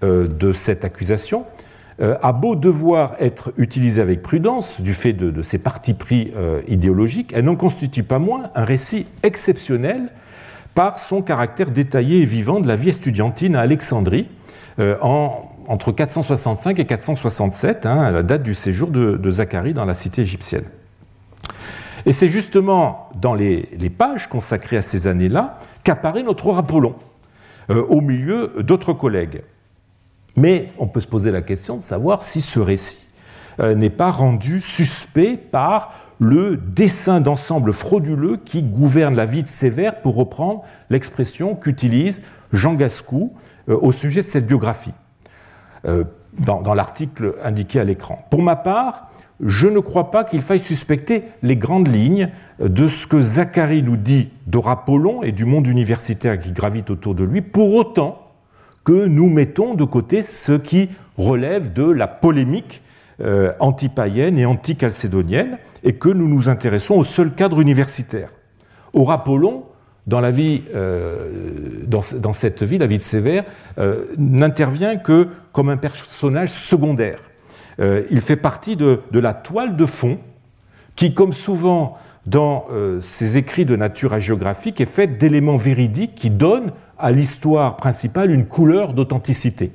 euh, 0.03 0.27
de 0.27 0.53
cette 0.53 0.83
accusation, 0.83 1.45
euh, 1.45 1.62
a 1.99 2.33
beau 2.33 2.55
devoir 2.55 3.15
être 3.19 3.53
utilisée 3.57 4.01
avec 4.01 4.21
prudence 4.21 4.81
du 4.81 4.93
fait 4.93 5.13
de, 5.13 5.41
ses 5.41 5.59
partis 5.59 5.93
pris 5.93 6.33
idéologiques, 6.67 7.31
elle 7.35 7.45
n'en 7.45 7.55
constitue 7.55 8.03
pas 8.03 8.19
moins 8.19 8.49
un 8.55 8.65
récit 8.65 9.05
exceptionnel 9.21 10.09
par 10.73 10.97
son 10.97 11.21
caractère 11.21 11.69
détaillé 11.69 12.21
et 12.21 12.25
vivant 12.25 12.59
de 12.59 12.67
la 12.67 12.75
vie 12.75 12.89
estudiantine 12.89 13.55
à 13.55 13.61
Alexandrie 13.61 14.27
en, 14.79 15.53
entre 15.67 15.91
465 15.91 16.79
et 16.79 16.85
467, 16.85 17.85
hein, 17.85 18.11
la 18.11 18.23
date 18.23 18.43
du 18.43 18.53
séjour 18.53 18.89
de, 18.89 19.31
Zacharie 19.31 19.73
dans 19.73 19.85
la 19.85 19.93
cité 19.93 20.21
égyptienne. 20.21 20.65
Et 22.05 22.11
c'est 22.11 22.27
justement 22.27 23.09
dans 23.15 23.33
les, 23.33 23.67
pages 23.97 24.27
consacrées 24.27 24.77
à 24.77 24.81
ces 24.81 25.07
années-là 25.07 25.59
qu'apparaît 25.83 26.23
notre 26.23 26.53
Apollon, 26.55 26.95
euh, 27.69 27.83
au 27.87 28.01
milieu 28.01 28.53
d'autres 28.59 28.93
collègues. 28.93 29.43
Mais 30.35 30.71
on 30.79 30.87
peut 30.87 31.01
se 31.01 31.07
poser 31.07 31.31
la 31.31 31.41
question 31.41 31.77
de 31.77 31.83
savoir 31.83 32.23
si 32.23 32.41
ce 32.41 32.59
récit 32.59 32.97
euh, 33.59 33.75
n'est 33.75 33.89
pas 33.89 34.09
rendu 34.09 34.61
suspect 34.61 35.37
par 35.37 35.93
le 36.19 36.57
dessin 36.57 37.21
d'ensemble 37.21 37.73
frauduleux 37.73 38.37
qui 38.37 38.63
gouverne 38.63 39.15
la 39.15 39.25
vie 39.25 39.43
de 39.43 39.47
Sévère, 39.47 40.01
pour 40.01 40.15
reprendre 40.15 40.63
l'expression 40.89 41.55
qu'utilise 41.55 42.21
Jean 42.51 42.73
Gascou 42.73 43.33
euh, 43.69 43.77
au 43.81 43.91
sujet 43.91 44.21
de 44.21 44.27
cette 44.27 44.47
biographie, 44.47 44.93
dans 46.39 46.73
l'article 46.73 47.35
indiqué 47.43 47.77
à 47.77 47.83
l'écran. 47.83 48.25
Pour 48.31 48.41
ma 48.41 48.55
part, 48.55 49.09
je 49.41 49.67
ne 49.67 49.79
crois 49.79 50.11
pas 50.11 50.23
qu'il 50.23 50.41
faille 50.41 50.59
suspecter 50.59 51.23
les 51.41 51.57
grandes 51.57 51.93
lignes 51.93 52.29
de 52.59 52.87
ce 52.87 53.07
que 53.07 53.21
Zacharie 53.21 53.83
nous 53.83 53.97
dit 53.97 54.29
d'Apollon 54.47 55.23
et 55.23 55.31
du 55.31 55.43
monde 55.43 55.67
universitaire 55.67 56.39
qui 56.39 56.51
gravite 56.51 56.89
autour 56.89 57.15
de 57.15 57.23
lui, 57.23 57.41
pour 57.41 57.73
autant 57.73 58.22
que 58.83 59.05
nous 59.05 59.29
mettons 59.29 59.75
de 59.75 59.83
côté 59.83 60.21
ce 60.21 60.53
qui 60.53 60.89
relève 61.17 61.73
de 61.73 61.89
la 61.89 62.07
polémique 62.07 62.81
euh, 63.21 63.53
anti-païenne 63.59 64.37
et 64.37 64.45
anti-calcédonienne, 64.45 65.57
et 65.83 65.93
que 65.93 66.09
nous 66.09 66.27
nous 66.27 66.49
intéressons 66.49 66.95
au 66.95 67.03
seul 67.03 67.31
cadre 67.31 67.59
universitaire. 67.59 68.29
Apollon, 69.09 69.65
dans, 70.07 70.19
la 70.19 70.31
vie, 70.31 70.63
euh, 70.75 71.83
dans, 71.85 72.33
cette 72.33 72.63
vie, 72.63 72.77
la 72.77 72.87
vie 72.87 72.97
de 72.97 73.03
Sévère, 73.03 73.43
euh, 73.77 74.05
n'intervient 74.17 74.97
que 74.97 75.27
comme 75.51 75.69
un 75.69 75.77
personnage 75.77 76.49
secondaire. 76.49 77.19
Euh, 77.79 78.03
il 78.11 78.21
fait 78.21 78.35
partie 78.35 78.75
de, 78.75 78.99
la 79.11 79.33
toile 79.33 79.75
de 79.75 79.85
fond 79.85 80.19
qui, 80.95 81.13
comme 81.13 81.33
souvent 81.33 81.97
dans 82.25 82.67
ses 83.01 83.37
écrits 83.37 83.65
de 83.65 83.75
nature 83.75 84.13
hagiographique, 84.13 84.79
est 84.79 84.85
faite 84.85 85.17
d'éléments 85.17 85.57
véridiques 85.57 86.15
qui 86.15 86.29
donnent 86.29 86.71
à 87.03 87.11
l'histoire 87.11 87.75
principale 87.75 88.31
une 88.31 88.45
couleur 88.45 88.93
d'authenticité. 88.93 89.73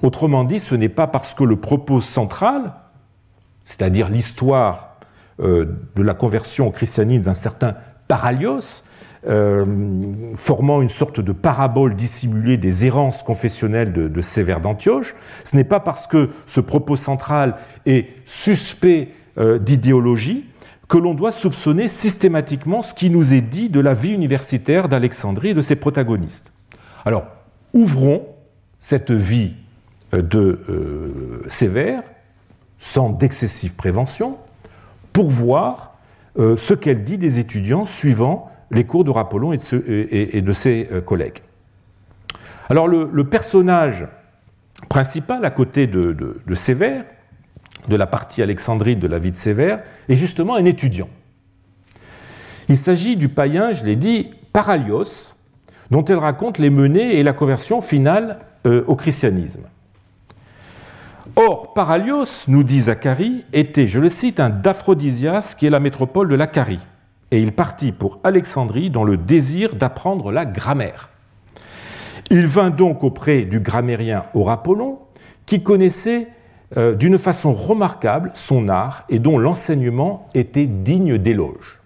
Autrement 0.00 0.44
dit, 0.44 0.60
ce 0.60 0.76
n'est 0.76 0.88
pas 0.88 1.08
parce 1.08 1.34
que 1.34 1.42
le 1.42 1.56
propos 1.56 2.00
central, 2.00 2.72
c'est-à-dire 3.64 4.08
l'histoire 4.08 4.96
euh, 5.40 5.66
de 5.96 6.02
la 6.02 6.14
conversion 6.14 6.68
au 6.68 6.70
christianisme 6.70 7.24
d'un 7.24 7.34
certain 7.34 7.74
Paralios, 8.06 8.84
euh, 9.28 9.64
formant 10.36 10.82
une 10.82 10.88
sorte 10.88 11.20
de 11.20 11.32
parabole 11.32 11.96
dissimulée 11.96 12.58
des 12.58 12.86
errances 12.86 13.24
confessionnelles 13.24 13.92
de, 13.92 14.20
Sévère 14.20 14.60
d'Antioche. 14.60 15.16
Ce 15.42 15.56
n'est 15.56 15.64
pas 15.64 15.80
parce 15.80 16.06
que 16.06 16.30
ce 16.46 16.60
propos 16.60 16.94
central 16.94 17.56
est 17.86 18.06
suspect 18.24 19.08
euh, 19.38 19.58
d'idéologie 19.58 20.46
que 20.88 20.98
l'on 20.98 21.14
doit 21.14 21.32
soupçonner 21.32 21.88
systématiquement 21.88 22.82
ce 22.82 22.94
qui 22.94 23.10
nous 23.10 23.32
est 23.32 23.40
dit 23.40 23.68
de 23.68 23.80
la 23.80 23.94
vie 23.94 24.12
universitaire 24.12 24.88
d'Alexandrie 24.88 25.48
et 25.48 25.54
de 25.54 25.62
ses 25.62 25.76
protagonistes. 25.76 26.51
Alors, 27.04 27.24
ouvrons 27.72 28.26
cette 28.80 29.10
vie 29.10 29.54
euh, 30.14 30.22
de 30.22 31.42
Sévère, 31.48 32.02
sans 32.78 33.10
d'excessive 33.10 33.74
prévention, 33.74 34.38
pour 35.12 35.26
voir 35.26 35.90
ce 36.34 36.72
qu'elle 36.72 37.04
dit 37.04 37.18
des 37.18 37.38
étudiants 37.38 37.84
suivant 37.84 38.50
les 38.72 38.84
cours 38.84 39.04
de 39.04 39.10
Rapollon 39.10 39.52
et 39.52 39.58
de, 40.42 40.52
ses 40.52 40.88
euh, 40.90 41.00
collègues. 41.00 41.38
Alors 42.68 42.88
le, 42.88 43.24
personnage 43.24 44.08
principal 44.88 45.44
à 45.44 45.50
côté 45.50 45.86
de, 45.86 46.34
Sévère, 46.54 47.04
de 47.88 47.96
la 47.96 48.06
partie 48.06 48.42
alexandrine 48.42 48.98
de 48.98 49.06
la 49.06 49.18
vie 49.18 49.30
de 49.30 49.36
Sévère, 49.36 49.82
est 50.08 50.14
justement 50.14 50.56
un 50.56 50.64
étudiant. 50.64 51.08
Il 52.68 52.76
s'agit 52.76 53.16
du 53.16 53.28
païen, 53.28 53.72
je 53.72 53.84
l'ai 53.84 53.96
dit, 53.96 54.30
Paralios, 54.52 55.34
dont 55.92 56.04
elle 56.06 56.16
raconte 56.16 56.56
les 56.56 56.70
menées 56.70 57.18
et 57.18 57.22
la 57.22 57.34
conversion 57.34 57.82
finale 57.82 58.38
euh, 58.64 58.82
au 58.86 58.96
christianisme. 58.96 59.60
Or, 61.36 61.74
Paralios, 61.74 62.44
nous 62.48 62.62
dit 62.62 62.80
Zacharie, 62.80 63.44
était, 63.52 63.88
je 63.88 64.00
le 64.00 64.08
cite, 64.08 64.40
un 64.40 64.48
d'Aphrodisias 64.48 65.54
qui 65.56 65.66
est 65.66 65.70
la 65.70 65.80
métropole 65.80 66.28
de 66.28 66.34
l'Acharie 66.34 66.80
et 67.30 67.42
il 67.42 67.52
partit 67.52 67.92
pour 67.92 68.20
Alexandrie 68.24 68.88
dans 68.88 69.04
le 69.04 69.18
désir 69.18 69.74
d'apprendre 69.74 70.32
la 70.32 70.46
grammaire. 70.46 71.10
Il 72.30 72.46
vint 72.46 72.70
donc 72.70 73.04
auprès 73.04 73.42
du 73.42 73.60
grammairien 73.60 74.24
Aurapollon, 74.32 74.98
qui 75.44 75.62
connaissait 75.62 76.26
euh, 76.78 76.94
d'une 76.94 77.18
façon 77.18 77.52
remarquable 77.52 78.30
son 78.32 78.70
art 78.70 79.04
et 79.10 79.18
dont 79.18 79.36
l'enseignement 79.36 80.26
était 80.32 80.66
digne 80.66 81.18
d'éloge. 81.18 81.80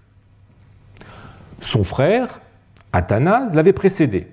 Son 1.61 1.83
frère, 1.83 2.41
Athanase, 2.97 3.55
l'avait 3.55 3.73
précédé. 3.73 4.27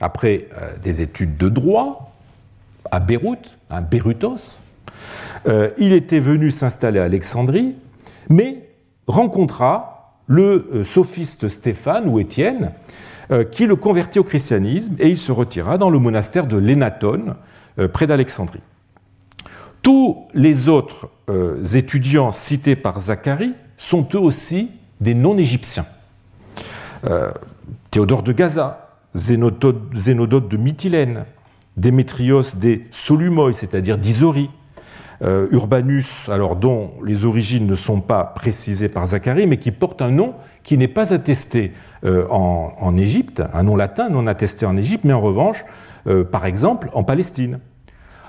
Après 0.00 0.48
euh, 0.60 0.76
des 0.82 1.00
études 1.00 1.36
de 1.36 1.48
droit 1.48 2.12
à 2.90 3.00
Beyrouth, 3.00 3.56
à 3.70 3.80
Beyrouthos, 3.80 4.58
euh, 5.46 5.70
il 5.78 5.92
était 5.92 6.20
venu 6.20 6.50
s'installer 6.50 6.98
à 6.98 7.04
Alexandrie, 7.04 7.76
mais 8.28 8.68
rencontra 9.06 9.98
le 10.26 10.68
euh, 10.72 10.84
sophiste 10.84 11.48
Stéphane 11.48 12.08
ou 12.08 12.20
Étienne, 12.20 12.72
euh, 13.30 13.44
qui 13.44 13.66
le 13.66 13.76
convertit 13.76 14.18
au 14.18 14.24
christianisme 14.24 14.94
et 14.98 15.08
il 15.08 15.18
se 15.18 15.32
retira 15.32 15.78
dans 15.78 15.90
le 15.90 15.98
monastère 15.98 16.46
de 16.46 16.56
Lénatone, 16.56 17.34
euh, 17.78 17.88
près 17.88 18.06
d'Alexandrie. 18.06 18.60
Tous 19.82 20.26
les 20.34 20.68
autres 20.68 21.08
étudiants 21.74 22.32
cités 22.32 22.74
par 22.74 22.98
Zacharie 22.98 23.54
sont 23.76 24.06
eux 24.14 24.18
aussi 24.18 24.70
des 25.00 25.14
non-égyptiens. 25.14 25.86
Théodore 27.90 28.22
de 28.22 28.32
Gaza, 28.32 28.98
Zénodote 29.14 30.48
de 30.48 30.56
Mytilène, 30.58 31.24
Démétrios 31.78 32.56
des 32.56 32.86
Solumoi, 32.90 33.52
c'est-à-dire 33.54 33.96
d'Isori, 33.96 34.50
Urbanus, 35.20 36.28
alors 36.28 36.54
dont 36.54 36.92
les 37.04 37.24
origines 37.24 37.66
ne 37.66 37.74
sont 37.74 38.00
pas 38.00 38.22
précisées 38.22 38.88
par 38.88 39.06
Zacharie, 39.06 39.48
mais 39.48 39.56
qui 39.56 39.72
porte 39.72 40.00
un 40.00 40.10
nom 40.10 40.34
qui 40.62 40.78
n'est 40.78 40.86
pas 40.86 41.12
attesté 41.12 41.72
en, 42.04 42.96
Égypte, 42.96 43.42
un 43.52 43.64
nom 43.64 43.74
latin 43.74 44.10
non 44.10 44.28
attesté 44.28 44.64
en 44.64 44.76
Égypte, 44.76 45.04
mais 45.04 45.12
en 45.12 45.20
revanche, 45.20 45.64
par 46.30 46.46
exemple, 46.46 46.88
en 46.92 47.02
Palestine. 47.02 47.58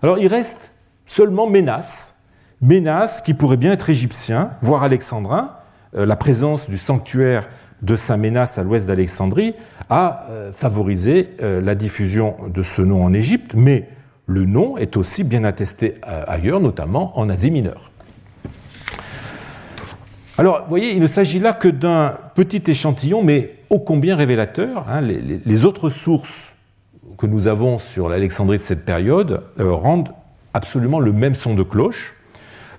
Alors 0.01 0.18
il 0.18 0.28
reste 0.28 0.72
seulement 1.05 1.47
Ménas, 1.47 2.16
Ménas 2.62 3.22
qui 3.24 3.36
pourrait 3.36 3.57
bien 3.57 3.74
être 3.74 3.91
égyptien, 3.91 4.51
voire 4.62 4.82
alexandrin. 4.82 5.57
la 5.93 6.16
présence 6.16 6.70
du 6.70 6.80
sanctuaire 6.80 7.49
de 7.82 7.96
Saint-Ménas 7.96 8.56
à 8.58 8.64
l'ouest 8.64 8.88
d'Alexandrie 8.88 9.54
a 9.90 10.28
euh, 10.30 10.52
favorisé 10.54 11.30
euh, 11.42 11.62
la 11.62 11.76
diffusion 11.76 12.36
de 12.54 12.64
ce 12.64 12.82
nom 12.82 13.04
en 13.04 13.14
Égypte, 13.14 13.54
mais 13.56 13.88
le 14.26 14.46
nom 14.46 14.78
est 14.78 14.98
aussi 14.98 15.24
bien 15.24 15.44
attesté 15.44 15.96
euh, 16.08 16.24
ailleurs, 16.28 16.60
notamment 16.60 17.18
en 17.18 17.30
Asie 17.30 17.52
mineure. 17.52 17.92
Alors, 20.38 20.62
vous 20.64 20.70
voyez, 20.70 20.92
il 20.92 21.02
ne 21.02 21.08
s'agit 21.08 21.40
là 21.40 21.54
que 21.54 21.68
d'un 21.68 22.18
petit 22.36 22.64
échantillon, 22.68 23.24
mais 23.24 23.56
ô 23.70 23.80
combien 23.80 24.16
révélateur. 24.16 24.86
Hein. 24.88 25.02
les, 25.02 25.66
autres 25.66 25.90
sources 25.90 26.54
que 27.18 27.26
nous 27.26 27.48
avons 27.48 27.78
sur 27.78 28.08
l'Alexandrie 28.08 28.58
de 28.58 28.64
cette 28.64 28.86
période 28.86 29.42
rendent 29.58 30.14
absolument 30.54 31.02
le 31.02 31.12
même 31.12 31.36
son 31.36 31.56
de 31.56 31.64
cloche. 31.64 32.16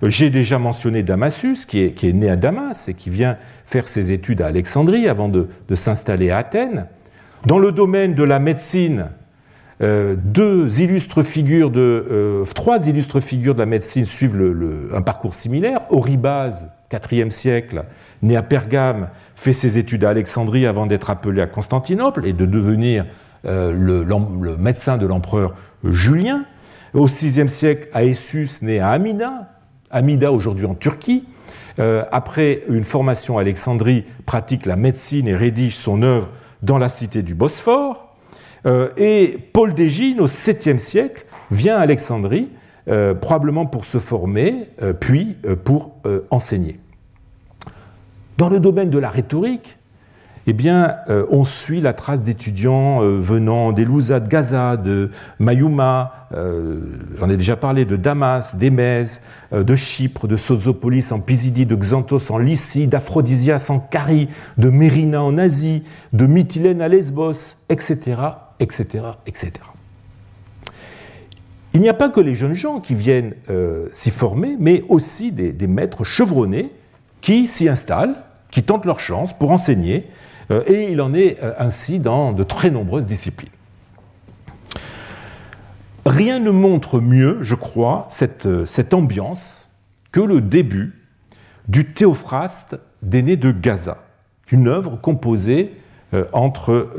J'ai 0.03 0.29
déjà 0.29 0.57
mentionné 0.57 1.03
Damasus, 1.03 1.65
qui 1.65 1.79
est, 1.79 2.03
né 2.13 2.29
à 2.29 2.35
Damas 2.35 2.87
et 2.89 2.93
qui 2.93 3.09
vient 3.09 3.37
faire 3.65 3.87
ses 3.87 4.11
études 4.11 4.41
à 4.41 4.47
Alexandrie 4.47 5.07
avant 5.07 5.29
de, 5.29 5.47
s'installer 5.73 6.31
à 6.31 6.37
Athènes. 6.37 6.87
Dans 7.45 7.59
le 7.59 7.71
domaine 7.71 8.15
de 8.15 8.23
la 8.23 8.39
médecine, 8.39 9.07
euh, 9.81 10.15
deux 10.17 10.81
illustres 10.81 11.23
figures 11.23 11.71
euh, 11.75 12.45
trois 12.55 12.87
illustres 12.87 13.19
figures 13.19 13.55
de 13.55 13.59
la 13.59 13.65
médecine 13.65 14.05
suivent 14.05 14.89
un 14.93 15.01
parcours 15.01 15.33
similaire. 15.33 15.81
Oribase, 15.89 16.69
4e 16.91 17.29
siècle, 17.29 17.83
né 18.21 18.35
à 18.35 18.43
Pergame, 18.43 19.09
fait 19.35 19.53
ses 19.53 19.77
études 19.77 20.03
à 20.03 20.09
Alexandrie 20.09 20.65
avant 20.65 20.85
d'être 20.85 21.09
appelé 21.09 21.41
à 21.41 21.47
Constantinople 21.47 22.25
et 22.27 22.33
de 22.33 22.45
devenir 22.45 23.05
euh, 23.45 23.71
le, 23.73 24.03
le, 24.03 24.57
médecin 24.57 24.97
de 24.97 25.05
l'empereur 25.05 25.55
Julien. 25.83 26.45
Au 26.93 27.05
VIe 27.05 27.49
siècle, 27.49 27.87
Aessus, 27.95 28.61
né 28.61 28.79
à 28.79 28.89
Amina, 28.89 29.47
Amida 29.91 30.31
aujourd'hui 30.31 30.65
en 30.65 30.75
Turquie. 30.75 31.25
Euh, 31.79 32.03
après 32.11 32.63
une 32.69 32.83
formation 32.83 33.37
à 33.37 33.41
Alexandrie, 33.41 34.05
pratique 34.25 34.65
la 34.65 34.75
médecine 34.75 35.27
et 35.27 35.35
rédige 35.35 35.75
son 35.75 36.01
œuvre 36.03 36.29
dans 36.61 36.77
la 36.77 36.89
cité 36.89 37.23
du 37.23 37.33
Bosphore. 37.33 38.15
Euh, 38.65 38.89
et 38.97 39.37
Paul 39.53 39.73
d'Égine, 39.73 40.19
au 40.19 40.27
7e 40.27 40.77
siècle, 40.77 41.25
vient 41.49 41.77
à 41.77 41.81
Alexandrie, 41.81 42.49
euh, 42.87 43.13
probablement 43.13 43.65
pour 43.65 43.85
se 43.85 43.99
former, 43.99 44.67
puis 44.99 45.37
pour 45.63 45.95
enseigner. 46.29 46.79
Dans 48.37 48.49
le 48.49 48.59
domaine 48.59 48.89
de 48.89 48.97
la 48.97 49.09
rhétorique, 49.09 49.77
eh 50.47 50.53
bien, 50.53 50.95
euh, 51.09 51.25
on 51.29 51.45
suit 51.45 51.81
la 51.81 51.93
trace 51.93 52.21
d'étudiants 52.21 53.03
euh, 53.03 53.19
venant 53.19 53.71
d'Elouza, 53.71 54.19
de 54.19 54.27
Gaza, 54.27 54.75
de 54.75 55.11
Mayuma, 55.39 56.27
euh, 56.33 56.79
j'en 57.19 57.29
ai 57.29 57.37
déjà 57.37 57.55
parlé, 57.55 57.85
de 57.85 57.95
Damas, 57.95 58.55
d'Émèse, 58.55 59.21
de 59.51 59.75
Chypre, 59.75 60.27
de 60.27 60.37
Sozopolis 60.37 61.11
en 61.11 61.19
Pisidie, 61.19 61.65
de 61.65 61.75
Xanthos 61.75 62.31
en 62.31 62.37
Lycie, 62.39 62.87
d'Aphrodisias 62.87 63.67
en 63.69 63.79
Carie, 63.79 64.29
de 64.57 64.69
Mérina 64.69 65.21
en 65.21 65.37
Asie, 65.37 65.83
de 66.13 66.25
Mytilène 66.25 66.81
à 66.81 66.87
Lesbos, 66.87 67.57
etc., 67.69 68.15
etc., 68.59 68.85
etc. 69.27 69.51
Il 71.73 71.81
n'y 71.81 71.89
a 71.89 71.93
pas 71.93 72.09
que 72.09 72.19
les 72.19 72.35
jeunes 72.35 72.55
gens 72.55 72.79
qui 72.79 72.95
viennent 72.95 73.33
s'y 73.93 74.11
former, 74.11 74.57
mais 74.59 74.83
aussi 74.89 75.31
des 75.31 75.67
maîtres 75.67 76.03
chevronnés 76.03 76.71
qui 77.21 77.47
s'y 77.47 77.69
installent, 77.69 78.15
qui 78.51 78.63
tentent 78.63 78.85
leur 78.85 78.99
chance 78.99 79.31
pour 79.33 79.51
enseigner, 79.51 80.07
euh, 80.07 80.30
et 80.65 80.91
il 80.91 81.01
en 81.01 81.13
est 81.13 81.37
euh, 81.41 81.53
ainsi 81.57 81.99
dans 81.99 82.31
de 82.31 82.43
très 82.43 82.69
nombreuses 82.69 83.05
disciplines. 83.05 83.51
Rien 86.05 86.39
ne 86.39 86.51
montre 86.51 86.99
mieux, 86.99 87.39
je 87.41 87.55
crois, 87.55 88.05
cette, 88.09 88.45
euh, 88.45 88.65
ambiance 88.91 89.69
que 90.11 90.19
le 90.19 90.41
début 90.41 90.93
du 91.67 91.93
Théophraste 91.93 92.77
d'aîné 93.01 93.37
de 93.37 93.51
Gaza, 93.51 93.97
une 94.51 94.67
œuvre 94.67 94.97
composée 94.97 95.73
entre 96.33 96.89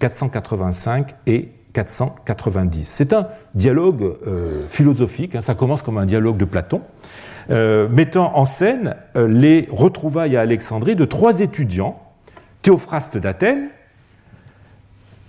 485 0.00 1.14
et 1.26 1.48
490. 1.72 2.84
C'est 2.84 3.14
un 3.14 3.28
dialogue 3.54 4.16
philosophique, 4.68 5.34
hein, 5.34 5.40
ça 5.40 5.54
commence 5.54 5.80
comme 5.80 5.96
un 5.96 6.04
dialogue 6.04 6.36
de 6.36 6.44
Platon, 6.44 6.82
mettant 7.48 8.36
en 8.36 8.44
scène 8.44 8.96
les 9.14 9.66
retrouvailles 9.72 10.36
à 10.36 10.42
Alexandrie 10.42 10.94
de 10.94 11.06
trois 11.06 11.40
étudiants 11.40 12.09
Théophraste 12.62 13.16
d'Athènes, 13.16 13.70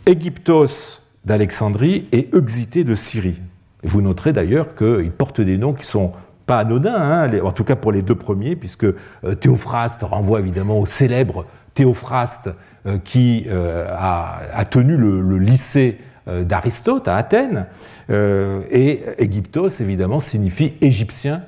Égyptos 0.06 1.02
d'Alexandrie 1.24 2.08
et 2.12 2.30
Euxité 2.34 2.84
de 2.84 2.96
Syrie. 2.96 3.40
vous 3.84 4.02
noterez 4.02 4.34
d'ailleurs 4.34 4.76
qu'ils 4.76 5.12
portent 5.12 5.42
des 5.42 5.58
noms 5.58 5.74
qui 5.74 5.86
sont 5.86 6.12
pas 6.46 6.60
anodins, 6.60 6.96
hein, 6.96 7.40
en 7.44 7.52
tout 7.52 7.64
cas 7.64 7.76
pour 7.76 7.92
les 7.92 8.02
deux 8.02 8.16
premiers, 8.16 8.56
puisque 8.56 8.84
euh, 8.84 8.96
Théophraste 9.40 10.04
renvoie 10.04 10.40
évidemment 10.40 10.80
au 10.80 10.86
célèbre 10.86 11.46
Théophraste 11.74 12.50
euh, 12.86 12.98
qui 12.98 13.46
euh, 13.48 13.88
a, 13.90 14.66
tenu 14.66 14.98
le, 14.98 15.38
lycée 15.38 16.00
d'Aristote 16.28 17.08
à 17.08 17.16
Athènes, 17.16 17.66
et 18.10 19.02
Égyptos 19.18 19.70
évidemment 19.80 20.20
signifie 20.20 20.74
égyptien 20.80 21.44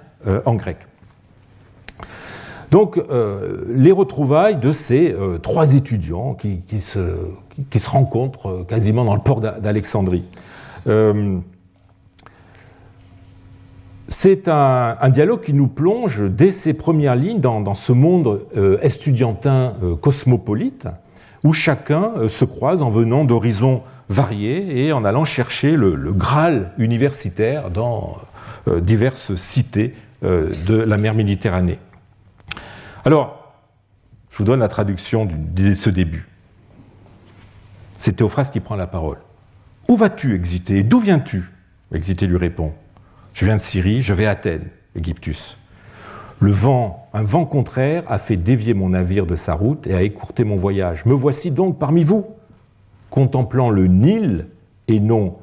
en 0.46 0.56
grec. 0.56 0.78
Donc, 2.74 2.98
euh, 2.98 3.66
les 3.68 3.92
retrouvailles 3.92 4.56
de 4.56 4.72
ces 4.72 5.12
euh, 5.12 5.38
trois 5.38 5.76
étudiants 5.76 6.34
qui, 6.34 6.82
se, 6.82 7.88
rencontrent 7.88 8.50
euh, 8.50 8.64
quasiment 8.64 9.06
dans 9.06 9.14
le 9.14 9.22
port 9.22 9.42
d'Alexandrie. 9.42 10.24
c'est 14.08 14.48
un, 14.48 15.10
dialogue 15.10 15.42
qui 15.42 15.54
nous 15.54 15.68
plonge 15.68 16.24
dès 16.24 16.52
ses 16.52 16.74
premières 16.76 17.16
lignes 17.16 17.40
dans, 17.40 17.76
ce 17.76 17.92
monde 17.92 18.42
estudiantin 18.82 19.76
cosmopolite, 20.02 20.88
où 21.44 21.54
chacun 21.54 22.28
se 22.28 22.44
croise 22.44 22.82
en 22.82 22.90
venant 22.90 23.24
d'horizons 23.24 23.84
variés 24.10 24.84
et 24.84 24.94
en 24.94 25.06
allant 25.06 25.26
chercher 25.26 25.76
le, 25.76 25.94
le 25.94 26.12
Graal 26.12 26.72
universitaire 26.80 27.70
dans 27.70 28.18
diverses 28.82 29.36
cités 29.36 29.94
de 30.24 30.76
la 30.76 30.98
mer 30.98 31.14
Méditerranée. 31.14 31.78
Alors, 33.06 33.54
je 34.32 34.38
vous 34.38 34.46
donne 34.46 34.62
la 34.62 34.70
traduction 34.70 35.26
de 35.26 35.74
ce 35.74 35.90
début. 35.90 36.28
C'est 37.98 38.14
Théophraste 38.14 38.54
qui 38.54 38.62
prend 38.62 38.76
la 38.76 38.88
parole. 38.88 39.18
Où 39.90 39.98
vas-tu, 39.98 40.36
Exité? 40.36 40.84
D'où 40.84 41.00
viens-tu? 41.00 41.52
Exité 41.94 42.28
lui 42.28 42.38
répond. 42.38 42.74
Je 43.34 43.46
viens 43.46 43.56
de 43.56 43.60
Syrie, 43.60 44.02
je 44.02 44.14
vais 44.14 44.26
à 44.26 44.32
Athènes, 44.32 44.70
Égyptus. 44.96 45.58
Le 46.40 46.52
vent, 46.52 47.10
un 47.14 47.24
vent 47.24 47.46
contraire, 47.46 48.04
a 48.08 48.18
fait 48.18 48.38
dévier 48.38 48.74
mon 48.74 48.90
navire 48.90 49.26
de 49.26 49.36
sa 49.36 49.54
route 49.54 49.86
et 49.88 49.94
a 49.94 50.02
écourté 50.02 50.44
mon 50.44 50.56
voyage. 50.56 51.06
Me 51.06 51.14
voici 51.14 51.52
donc 51.52 51.80
parmi 51.80 52.04
vous, 52.04 52.26
contemplant 53.10 53.70
le 53.70 53.88
Nil 53.88 54.48
et 54.88 55.00
non 55.00 55.38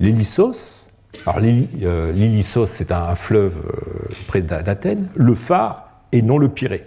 l'Élissos. 0.00 0.88
Alors 1.26 1.40
euh, 1.42 2.12
l'Élissos, 2.12 2.66
c'est 2.66 2.90
un 2.90 3.14
fleuve 3.14 3.58
euh, 3.66 4.14
près 4.26 4.42
d'Athènes, 4.42 5.08
le 5.14 5.34
phare 5.34 5.88
et 6.10 6.22
non 6.22 6.38
le 6.38 6.48
Pirée. 6.48 6.86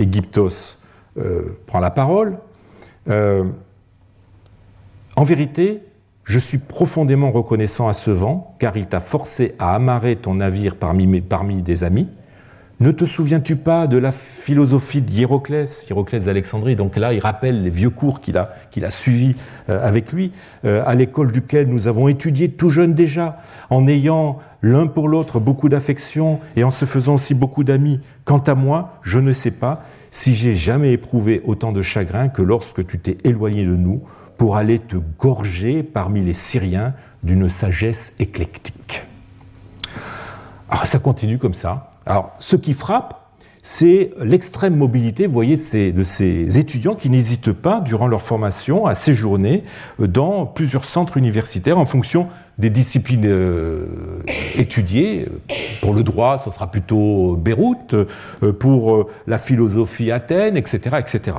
Égyptos 0.00 0.78
euh, 1.18 1.56
prend 1.66 1.80
la 1.80 1.90
parole. 1.90 2.38
Euh, 3.08 3.44
en 5.16 5.24
vérité, 5.24 5.82
je 6.24 6.38
suis 6.38 6.58
profondément 6.58 7.30
reconnaissant 7.30 7.88
à 7.88 7.92
ce 7.92 8.10
vent, 8.10 8.56
car 8.58 8.76
il 8.76 8.86
t'a 8.86 9.00
forcé 9.00 9.54
à 9.58 9.74
amarrer 9.74 10.16
ton 10.16 10.34
navire 10.34 10.76
parmi 10.76 11.62
des 11.62 11.84
amis. 11.84 12.08
Ne 12.80 12.92
te 12.92 13.04
souviens-tu 13.04 13.56
pas 13.56 13.86
de 13.86 13.98
la 13.98 14.10
philosophie 14.10 15.02
d'Hiéroclès, 15.02 15.86
Hiéroclès 15.86 16.24
d'Alexandrie? 16.24 16.76
Donc 16.76 16.96
là, 16.96 17.12
il 17.12 17.20
rappelle 17.20 17.62
les 17.62 17.68
vieux 17.68 17.90
cours 17.90 18.22
qu'il 18.22 18.38
a, 18.38 18.90
suivis 18.90 19.34
euh, 19.68 19.86
avec 19.86 20.12
lui, 20.12 20.32
à 20.64 20.94
l'école 20.94 21.30
duquel 21.30 21.68
nous 21.68 21.88
avons 21.88 22.08
étudié 22.08 22.48
tout 22.48 22.70
jeune 22.70 22.94
déjà, 22.94 23.36
en 23.68 23.86
ayant 23.86 24.38
l'un 24.62 24.86
pour 24.86 25.08
l'autre 25.08 25.40
beaucoup 25.40 25.68
d'affection 25.68 26.40
et 26.56 26.64
en 26.64 26.70
se 26.70 26.86
faisant 26.86 27.16
aussi 27.16 27.34
beaucoup 27.34 27.64
d'amis. 27.64 28.00
Quant 28.24 28.38
à 28.38 28.54
moi, 28.54 28.98
je 29.02 29.18
ne 29.18 29.34
sais 29.34 29.50
pas 29.50 29.84
si 30.10 30.34
j'ai 30.34 30.56
jamais 30.56 30.92
éprouvé 30.92 31.42
autant 31.44 31.72
de 31.72 31.82
chagrin 31.82 32.30
que 32.30 32.40
lorsque 32.40 32.86
tu 32.86 32.98
t'es 32.98 33.18
éloigné 33.24 33.64
de 33.64 33.76
nous 33.76 34.02
pour 34.38 34.56
aller 34.56 34.78
te 34.78 34.96
gorger 35.18 35.82
parmi 35.82 36.22
les 36.22 36.32
Syriens 36.32 36.94
d'une 37.22 37.50
sagesse 37.50 38.14
éclectique. 38.18 39.04
Alors 40.70 40.86
ça 40.86 40.98
continue 40.98 41.36
comme 41.36 41.52
ça. 41.52 41.89
Alors 42.06 42.32
ce 42.38 42.56
qui 42.56 42.74
frappe, 42.74 43.20
c'est 43.62 44.12
l'extrême 44.22 44.74
mobilité, 44.74 45.26
vous 45.26 45.34
voyez, 45.34 45.56
de 45.56 46.02
ces, 46.02 46.58
étudiants 46.58 46.94
qui 46.94 47.10
n'hésitent 47.10 47.52
pas, 47.52 47.80
durant 47.80 48.06
leur 48.06 48.22
formation, 48.22 48.86
à 48.86 48.94
séjourner 48.94 49.64
dans 49.98 50.46
plusieurs 50.46 50.86
centres 50.86 51.18
universitaires 51.18 51.78
en 51.78 51.84
fonction 51.84 52.28
des 52.56 52.70
disciplines 52.70 53.26
euh, 53.26 53.86
étudiées. 54.54 55.28
pour 55.82 55.92
le 55.92 56.02
droit, 56.02 56.38
ce 56.38 56.50
sera 56.50 56.70
plutôt 56.70 57.36
Beyrouth, 57.36 57.94
pour 58.58 59.08
la 59.26 59.38
philosophie 59.38 60.10
Athènes, 60.10 60.56
etc. 60.56 60.96
etc. 60.98 61.36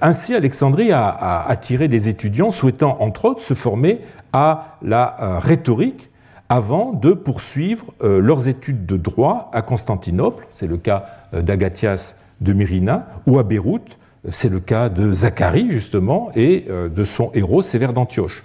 ainsi, 0.00 0.34
Alexandrie 0.34 0.92
a, 0.92 1.44
attiré 1.46 1.88
des 1.88 2.08
étudiants 2.08 2.50
souhaitant, 2.50 2.96
entre 3.00 3.26
autres, 3.26 3.42
se 3.42 3.54
former 3.54 4.00
à 4.32 4.78
la 4.82 5.40
rhétorique 5.40 6.10
avant 6.48 6.92
de 6.92 7.12
poursuivre 7.12 7.92
leurs 8.00 8.46
études 8.46 8.86
de 8.86 8.96
droit 8.96 9.50
à 9.52 9.62
Constantinople. 9.62 10.46
C'est 10.52 10.68
le 10.68 10.76
cas 10.76 11.06
d'Agathias 11.32 12.24
de 12.40 12.52
Myrina 12.52 13.08
ou 13.26 13.38
à 13.38 13.42
Beyrouth. 13.42 13.98
C'est 14.30 14.50
le 14.50 14.60
cas 14.60 14.88
de 14.88 15.12
Zacharie, 15.12 15.70
justement, 15.70 16.30
et 16.36 16.66
de 16.68 17.04
son 17.04 17.30
héros 17.34 17.62
Sévère 17.62 17.92
d'Antioche. 17.92 18.44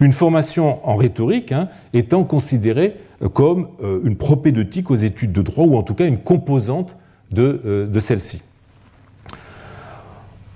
Une 0.00 0.12
formation 0.12 0.86
en 0.88 0.96
rhétorique 0.96 1.52
hein, 1.52 1.68
étant 1.92 2.24
considérée 2.24 2.96
euh, 3.22 3.28
comme 3.28 3.68
euh, 3.82 4.00
une 4.04 4.16
propédeutique 4.16 4.90
aux 4.90 4.96
études 4.96 5.32
de 5.32 5.42
droit, 5.42 5.64
ou 5.64 5.76
en 5.76 5.82
tout 5.82 5.94
cas 5.94 6.06
une 6.06 6.18
composante 6.18 6.96
de, 7.30 7.60
euh, 7.64 8.00
celle-ci. 8.00 8.42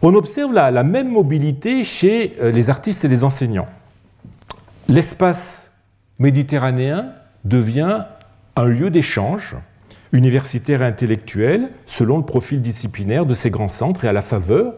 On 0.03 0.15
observe 0.15 0.53
la, 0.53 0.85
même 0.85 1.09
mobilité 1.09 1.83
chez 1.85 2.37
les 2.41 2.71
artistes 2.71 3.05
et 3.05 3.09
les 3.09 3.25
enseignants. 3.25 3.67
L'espace 4.89 5.66
méditerranéen 6.19 7.13
devient 7.45 8.05
un 8.57 8.65
lieu 8.65 8.91
d'échange 8.91 9.57
universitaire 10.13 10.83
et 10.83 10.87
intellectuel 10.87 11.71
selon 11.87 12.19
le 12.19 12.25
profil 12.25 12.63
disciplinaire 12.63 13.27
de 13.27 13.35
ces 13.35 13.51
grands 13.51 13.69
centres 13.69 14.05
et 14.05 14.09
à 14.09 14.13
la 14.13 14.23
faveur 14.23 14.75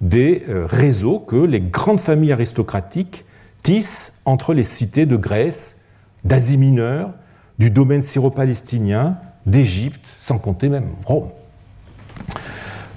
des 0.00 0.44
réseaux 0.48 1.18
que 1.18 1.36
les 1.36 1.60
grandes 1.60 2.00
familles 2.00 2.32
aristocratiques 2.32 3.26
tisse 3.62 4.22
entre 4.24 4.54
les 4.54 4.64
cités 4.64 5.06
de 5.06 5.16
Grèce, 5.16 5.76
d'Asie 6.24 6.56
mineure, 6.56 7.12
du 7.58 7.70
domaine 7.70 8.00
syro-palestinien, 8.00 9.18
d'Égypte, 9.46 10.06
sans 10.20 10.38
compter 10.38 10.68
même 10.68 10.88
Rome. 11.04 11.28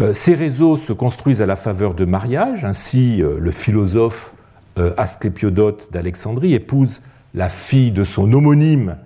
Euh, 0.01 0.13
ces 0.13 0.35
réseaux 0.35 0.77
se 0.77 0.93
construisent 0.93 1.41
à 1.41 1.45
la 1.45 1.55
faveur 1.55 1.93
de 1.93 2.05
mariages. 2.05 2.65
Ainsi, 2.65 3.21
euh, 3.21 3.37
le 3.39 3.51
philosophe 3.51 4.31
euh, 4.77 4.93
Asclépiodote 4.97 5.89
d'Alexandrie 5.91 6.53
épouse 6.53 7.01
la 7.33 7.49
fille 7.49 7.91
de 7.91 8.03
son 8.03 8.31
homonyme 8.33 8.97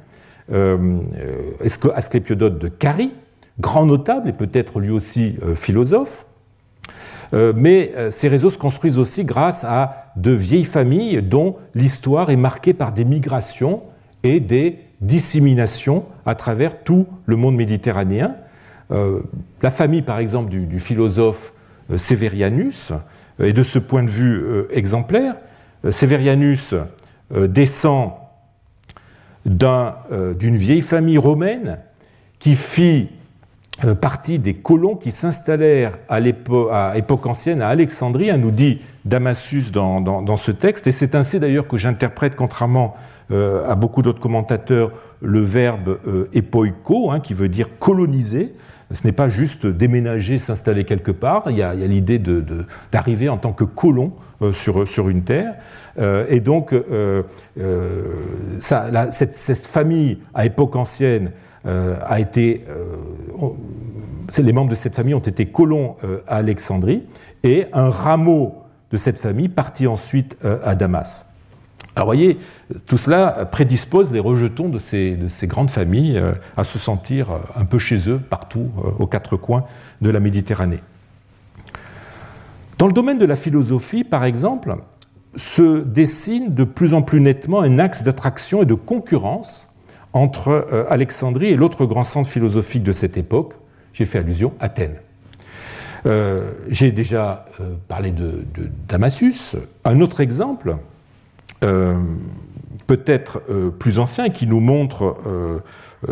Asclépiodote 1.94 2.58
de 2.58 2.70
Carie, 2.70 3.12
grand 3.60 3.86
notable 3.86 4.30
et 4.30 4.34
peut-être 4.34 4.80
lui 4.80 4.92
aussi 4.92 5.38
philosophe. 5.56 6.28
Euh, 7.34 7.54
mais 7.56 7.92
euh, 7.96 8.12
ces 8.12 8.28
réseaux 8.28 8.50
se 8.50 8.58
construisent 8.58 8.98
aussi 8.98 9.26
grâce 9.26 9.64
à 9.64 10.12
de 10.16 10.32
vieilles 10.32 10.64
familles 10.64 11.22
dont 11.22 11.58
l'histoire 11.76 12.30
est 12.30 12.38
marquée 12.38 12.74
par 12.74 12.94
des 12.94 13.06
migrations 13.06 13.84
et 14.24 14.40
des 14.40 14.80
disséminations 15.02 16.06
à 16.26 16.36
travers 16.36 16.84
tout 16.84 17.06
le 17.26 17.36
monde 17.36 17.56
méditerranéen. 17.56 18.36
Euh, 18.92 19.20
la 19.62 19.72
famille, 19.72 20.02
par 20.02 20.20
exemple, 20.20 20.50
du, 20.50 20.80
philosophe 20.80 21.54
Severianus 21.96 22.92
est 23.40 23.54
de 23.54 23.64
ce 23.64 23.80
point 23.80 24.04
de 24.04 24.10
vue 24.10 24.44
exemplaire. 24.72 25.36
Severianus 25.90 26.74
descend 27.32 28.12
d'une 29.46 30.58
vieille 30.58 30.82
famille 30.82 31.18
romaine 31.18 31.80
qui 32.40 32.56
fit 32.56 33.10
euh, 33.86 33.94
partie 33.94 34.40
des 34.40 34.56
colons 34.56 34.96
qui 34.96 35.12
s'installèrent 35.12 36.00
à, 36.10 36.20
l'époque 36.20 37.26
ancienne 37.28 37.62
à 37.62 37.68
Alexandrie, 37.68 38.36
nous 38.36 38.50
dit 38.50 38.82
Damasus 39.06 39.72
dans, 39.72 40.36
ce 40.36 40.50
texte, 40.50 40.88
et 40.88 40.92
c'est 40.92 41.14
ainsi 41.14 41.40
d'ailleurs 41.40 41.68
que 41.68 41.78
j'interprète, 41.78 42.36
contrairement 42.36 42.96
euh, 43.30 43.70
à 43.70 43.76
beaucoup 43.76 44.02
d'autres 44.02 44.20
commentateurs, 44.20 44.92
le 45.22 45.42
verbe 45.42 46.00
euh, 46.08 46.28
epoiko, 46.34 47.12
hein, 47.12 47.20
qui 47.20 47.36
veut 47.36 47.50
dire 47.50 47.78
coloniser. 47.78 48.56
Ce 48.92 49.06
n'est 49.06 49.14
pas 49.14 49.30
juste 49.30 49.68
déménager, 49.68 50.40
s'installer 50.40 50.84
quelque 50.84 51.12
part, 51.12 51.44
il 51.52 51.58
y 51.58 51.62
a, 51.62 51.76
l'idée 51.76 52.20
d'arriver 52.92 53.30
en 53.30 53.38
tant 53.38 53.54
que 53.54 53.66
colon 53.66 54.14
sur, 54.52 54.88
sur, 54.88 55.10
une 55.10 55.24
terre. 55.24 55.56
et 56.30 56.40
donc, 56.40 56.76
ça, 58.60 59.12
cette, 59.12 59.66
famille 59.66 60.20
à 60.34 60.46
époque 60.46 60.76
ancienne 60.76 61.32
euh, 61.68 61.98
a 62.06 62.20
été, 62.20 62.64
euh, 62.70 63.50
les 64.38 64.54
membres 64.54 64.70
de 64.70 64.76
cette 64.76 64.96
famille 64.96 65.14
ont 65.14 65.20
été 65.20 65.48
colons 65.48 65.98
euh, 66.04 66.20
à 66.28 66.38
Alexandrie 66.38 67.04
et 67.44 67.66
un 67.74 67.90
rameau 67.90 68.64
de 68.92 68.98
cette 68.98 69.20
famille 69.20 69.50
partit 69.50 69.86
ensuite 69.86 70.38
à 70.64 70.74
Damas. 70.76 71.34
Alors 71.96 72.08
voyez, 72.08 72.38
tout 72.86 72.98
cela 72.98 73.46
prédispose 73.52 74.14
les 74.14 74.20
rejetons 74.20 74.70
de 74.70 74.80
ces, 74.80 75.18
de 75.18 75.28
ces, 75.28 75.46
grandes 75.46 75.72
familles 75.72 76.22
à 76.56 76.64
se 76.64 76.80
sentir 76.80 77.32
un 77.56 77.66
peu 77.66 77.80
chez 77.80 78.08
eux 78.08 78.18
partout 78.18 78.70
aux 78.98 79.08
quatre 79.08 79.36
coins 79.36 79.66
de 80.00 80.10
la 80.10 80.22
Méditerranée. 80.22 80.80
Dans 82.78 82.86
le 82.86 82.94
domaine 82.94 83.18
de 83.18 83.26
la 83.26 83.36
philosophie, 83.36 84.04
par 84.04 84.24
exemple, 84.24 84.76
se 85.36 85.84
dessine 85.84 86.54
de 86.54 86.64
plus 86.64 86.94
en 86.94 87.02
plus 87.02 87.20
nettement 87.22 87.62
un 87.62 87.80
axe 87.80 88.04
d'attraction 88.04 88.62
et 88.62 88.66
de 88.66 88.76
concurrence 88.76 89.74
entre 90.14 90.50
euh, 90.50 90.86
Alexandrie 90.90 91.48
et 91.48 91.56
l'autre 91.56 91.86
grand 91.86 92.04
centre 92.04 92.30
philosophique 92.30 92.84
de 92.84 92.92
cette 92.92 93.18
époque, 93.18 93.54
j'ai 93.94 94.06
fait 94.06 94.20
allusion, 94.20 94.54
Athènes. 94.60 94.98
Euh, 96.06 96.54
j'ai 96.70 96.92
déjà 96.92 97.46
euh, 97.60 97.74
parlé 97.88 98.12
de, 98.12 98.46
Damasus. 98.88 99.56
Un 99.84 100.02
autre 100.02 100.22
exemple, 100.22 100.78
peut-être 102.86 103.42
plus 103.80 103.98
ancien, 103.98 104.30
qui 104.30 104.46
nous 104.46 104.60
montre 104.60 105.18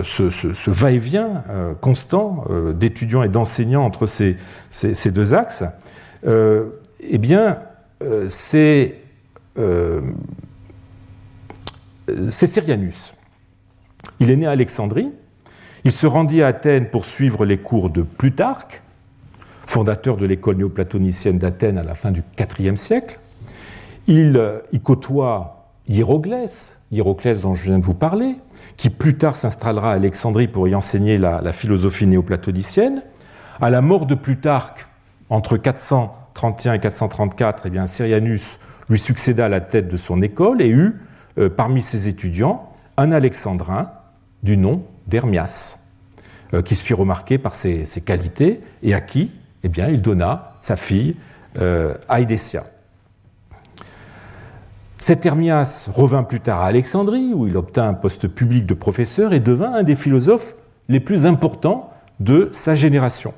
ce, 0.03 0.69
va-et-vient 0.69 1.43
constant 1.81 2.45
d'étudiants 2.73 3.21
et 3.21 3.29
d'enseignants 3.29 3.85
entre 3.85 4.07
ces, 4.07 4.37
deux 5.11 5.33
axes, 5.35 5.63
eh 6.23 7.17
bien, 7.17 7.59
c'est 8.29 8.95
Syrianus. 12.29 13.13
Il 14.19 14.29
est 14.29 14.35
né 14.35 14.45
à 14.45 14.51
Alexandrie. 14.51 15.11
Il 15.83 15.91
se 15.91 16.07
rendit 16.07 16.41
à 16.41 16.47
Athènes 16.47 16.89
pour 16.89 17.05
suivre 17.05 17.45
les 17.45 17.57
cours 17.57 17.89
de 17.89 18.01
Plutarque, 18.01 18.81
fondateur 19.67 20.17
de 20.17 20.25
l'école 20.25 20.57
néoplatonicienne 20.57 21.37
d'Athènes 21.37 21.77
à 21.77 21.83
la 21.83 21.95
fin 21.95 22.11
du 22.11 22.23
IVe 22.39 22.75
siècle. 22.75 23.19
Il 24.07 24.41
y 24.71 24.79
côtoie 24.79 25.55
Hiéroclès, 25.87 26.77
Hiéroclès 26.91 27.41
dont 27.41 27.53
je 27.53 27.65
viens 27.65 27.79
de 27.79 27.83
vous 27.83 27.93
parler, 27.93 28.35
qui 28.77 28.89
plus 28.89 29.17
tard 29.17 29.35
s'installera 29.35 29.91
à 29.91 29.95
Alexandrie 29.95 30.47
pour 30.47 30.67
y 30.67 30.75
enseigner 30.75 31.17
la, 31.17 31.51
philosophie 31.51 32.07
néoplatonicienne. 32.07 33.03
À 33.61 33.69
la 33.69 33.81
mort 33.81 34.05
de 34.05 34.15
Plutarque, 34.15 34.87
entre 35.29 35.57
431 35.57 36.73
et 36.73 36.79
434, 36.79 37.63
eh 37.65 37.87
Syrianus 37.87 38.59
lui 38.89 38.99
succéda 38.99 39.45
à 39.45 39.49
la 39.49 39.61
tête 39.61 39.87
de 39.87 39.97
son 39.97 40.21
école 40.21 40.61
et 40.61 40.69
eut, 40.69 40.95
euh, 41.37 41.49
parmi 41.49 41.81
ses 41.81 42.07
étudiants, 42.07 42.71
un 42.97 43.11
alexandrin 43.11 43.91
du 44.43 44.57
nom 44.57 44.83
d'Hermias, 45.07 45.91
euh, 46.53 46.61
qui 46.61 46.75
se 46.75 46.83
fit 46.83 46.93
remarquer 46.93 47.37
par 47.37 47.55
ses, 47.55 47.85
qualités 48.05 48.61
et 48.83 48.93
à 48.93 49.01
qui 49.01 49.31
eh 49.63 49.69
il 49.91 50.01
donna 50.01 50.53
sa 50.61 50.75
fille 50.75 51.15
euh. 51.57 51.95
Cet 54.97 55.25
Hermias 55.25 55.89
revint 55.91 56.23
plus 56.23 56.39
tard 56.39 56.61
à 56.61 56.67
Alexandrie, 56.67 57.31
où 57.33 57.47
il 57.47 57.57
obtint 57.57 57.87
un 57.87 57.93
poste 57.93 58.27
public 58.27 58.65
de 58.65 58.73
professeur 58.73 59.33
et 59.33 59.39
devint 59.39 59.73
un 59.73 59.83
des 59.83 59.95
philosophes 59.95 60.55
les 60.87 60.99
plus 60.99 61.25
importants 61.25 61.91
de 62.19 62.49
sa 62.53 62.75
génération. 62.75 63.33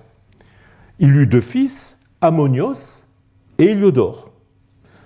Il 1.00 1.16
eut 1.16 1.28
deux 1.28 1.42
fils, 1.42 2.10
Ammonios 2.22 3.04
et 3.60 3.72
Héliodore. 3.72 4.32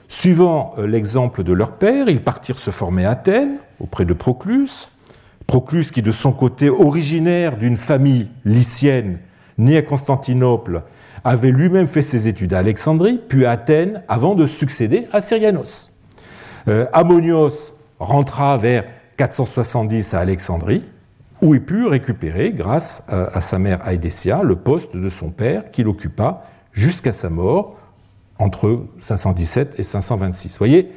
Suivant 0.08 0.74
euh, 0.78 0.88
l'exemple 0.88 1.44
de 1.44 1.54
leur 1.54 1.74
père, 1.74 2.08
ils 2.08 2.24
partirent 2.24 2.60
se 2.60 2.72
former 2.72 3.06
à 3.06 3.12
Athènes, 3.12 3.58
auprès 3.80 4.06
de 4.06 4.14
Proclus. 4.14 4.90
Proclus, 5.48 5.92
qui 5.92 6.02
de 6.02 6.12
son 6.12 6.32
côté, 6.32 6.70
originaire 6.70 7.58
d'une 7.58 7.76
famille 7.76 8.30
lycienne, 8.46 9.20
née 9.58 9.78
à 9.78 9.82
Constantinople, 9.82 10.84
avait 11.24 11.52
lui-même 11.52 11.88
fait 11.88 12.02
ses 12.02 12.28
études 12.28 12.54
à 12.54 12.60
Alexandrie, 12.60 13.20
puis 13.28 13.46
à 13.46 13.52
Athènes, 13.52 14.02
avant 14.08 14.34
de 14.34 14.48
succéder 14.48 15.08
à 15.12 15.20
Syrianos. 15.20 15.92
Euh, 16.68 16.86
Ammonios 16.94 17.74
rentra 18.00 18.58
vers 18.58 18.86
470 19.18 20.14
à 20.14 20.20
Alexandrie, 20.20 20.84
où 21.42 21.56
il 21.56 21.62
put 21.62 21.88
récupérer, 21.88 22.52
grâce 22.52 23.08
à, 23.10 23.42
sa 23.42 23.58
mère 23.58 23.80
Aédécia, 23.84 24.42
le 24.44 24.56
poste 24.56 24.96
de 24.96 25.10
son 25.10 25.32
père 25.32 25.72
qu'il 25.72 25.88
occupa 25.88 26.44
jusqu'à 26.72 27.12
sa 27.12 27.30
mort 27.30 27.78
entre 28.38 28.86
517 29.00 29.80
et 29.80 29.84
526. 29.84 30.50
Vous 30.50 30.58
voyez, 30.58 30.92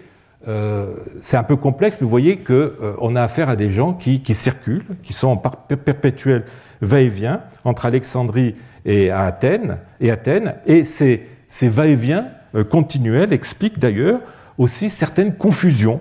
euh, 0.46 0.96
c'est 1.22 1.36
un 1.36 1.42
peu 1.42 1.56
complexe, 1.56 1.96
mais 2.00 2.04
vous 2.04 2.10
voyez 2.10 2.38
qu'on 2.38 2.52
euh, 2.52 3.16
a 3.16 3.22
affaire 3.22 3.48
à 3.48 3.56
des 3.56 3.70
gens 3.70 3.94
qui, 3.94 4.22
circulent, 4.34 4.84
qui 5.02 5.12
sont 5.12 5.28
en 5.28 5.36
perpétuel 5.36 6.44
va-et-vient 6.82 7.40
entre 7.64 7.86
Alexandrie 7.86 8.54
et 8.84 9.10
Athènes, 9.10 9.78
et 10.00 10.10
Athènes, 10.10 10.56
et 10.66 10.84
ces, 10.84 11.26
va-et-vient 11.62 12.28
euh, 12.54 12.64
continuels 12.64 13.32
expliquent 13.32 13.78
d'ailleurs 13.78 14.20
aussi 14.58 14.90
certaines 14.90 15.34
confusions 15.34 16.00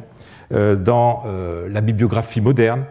dans 0.51 1.23
la 1.67 1.81
bibliographie 1.81 2.39
moderne. 2.39 2.83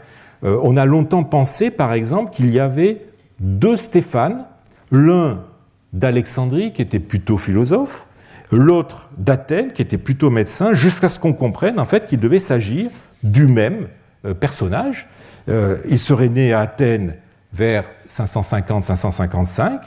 On 0.43 0.77
a 0.77 0.85
longtemps 0.85 1.25
pensé, 1.25 1.71
par 1.71 1.93
exemple, 1.93 2.33
qu'il 2.33 2.51
y 2.51 2.59
avait 2.59 3.07
deux 3.39 3.77
Stéphane, 3.77 4.45
l'un 4.91 5.45
d'Alexandrie, 5.93 6.73
qui 6.73 6.83
était 6.83 7.01
plutôt 7.01 7.37
philosophe, 7.37 8.07
l'autre 8.51 9.11
d'Athènes, 9.19 9.73
qui 9.73 9.83
était 9.83 9.99
plutôt 9.99 10.31
médecin, 10.31 10.73
jusqu'à 10.73 11.09
ce 11.09 11.19
qu'on 11.19 11.33
comprenne 11.33 11.81
en 11.81 11.85
fait 11.85 12.07
qu'il 12.07 12.21
devait 12.21 12.41
s'agir 12.41 12.91
du 13.23 13.47
même 13.47 13.89
euh, 14.25 14.35
personnage. 14.35 15.09
Euh, 15.49 15.79
il 15.89 15.99
serait 15.99 16.29
né 16.29 16.53
à 16.53 16.61
Athènes 16.61 17.15
vers 17.53 17.85
550-555, 18.09 19.81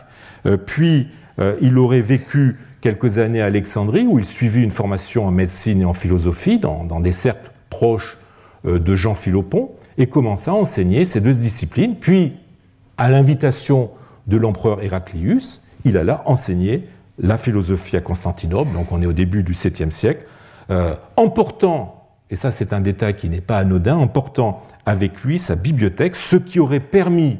euh, 0.45 0.57
puis 0.57 1.09
il 1.59 1.77
aurait 1.77 2.01
vécu 2.01 2.57
quelques 2.79 3.17
années 3.17 3.41
à 3.41 3.45
Alexandrie, 3.47 4.07
où 4.07 4.19
il 4.19 4.25
suivit 4.25 4.63
une 4.63 4.71
formation 4.71 5.27
en 5.27 5.31
médecine 5.31 5.81
et 5.81 5.85
en 5.85 5.93
philosophie, 5.93 6.59
dans, 6.59 7.01
des 7.01 7.11
cercles 7.11 7.51
proches 7.69 8.17
de 8.63 8.95
Jean 8.95 9.15
Philopon, 9.15 9.71
et 9.97 10.07
commença 10.07 10.51
à 10.51 10.55
enseigner 10.55 11.05
ces 11.05 11.21
deux 11.21 11.33
disciplines, 11.33 11.95
puis, 11.95 12.33
à 12.97 13.09
l'invitation 13.09 13.91
de 14.27 14.37
l'empereur 14.37 14.81
Héraclius, 14.83 15.63
il 15.83 15.97
alla 15.97 16.23
enseigner 16.25 16.87
la 17.19 17.37
philosophie 17.37 17.95
à 17.95 18.01
Constantinople, 18.01 18.73
donc 18.73 18.91
on 18.91 19.01
est 19.01 19.05
au 19.05 19.13
début 19.13 19.43
du 19.43 19.53
7e 19.53 19.91
siècle, 19.91 20.25
euh, 20.69 20.95
emportant, 21.15 22.09
et 22.29 22.35
ça 22.35 22.51
c'est 22.51 22.73
un 22.73 22.81
détail 22.81 23.15
qui 23.15 23.29
n'est 23.29 23.41
pas 23.41 23.57
anodin, 23.57 23.95
emportant 23.95 24.63
avec 24.85 25.23
lui 25.23 25.39
sa 25.39 25.55
bibliothèque, 25.55 26.15
ce 26.15 26.35
qui 26.35 26.59
aurait 26.59 26.79
permis, 26.79 27.39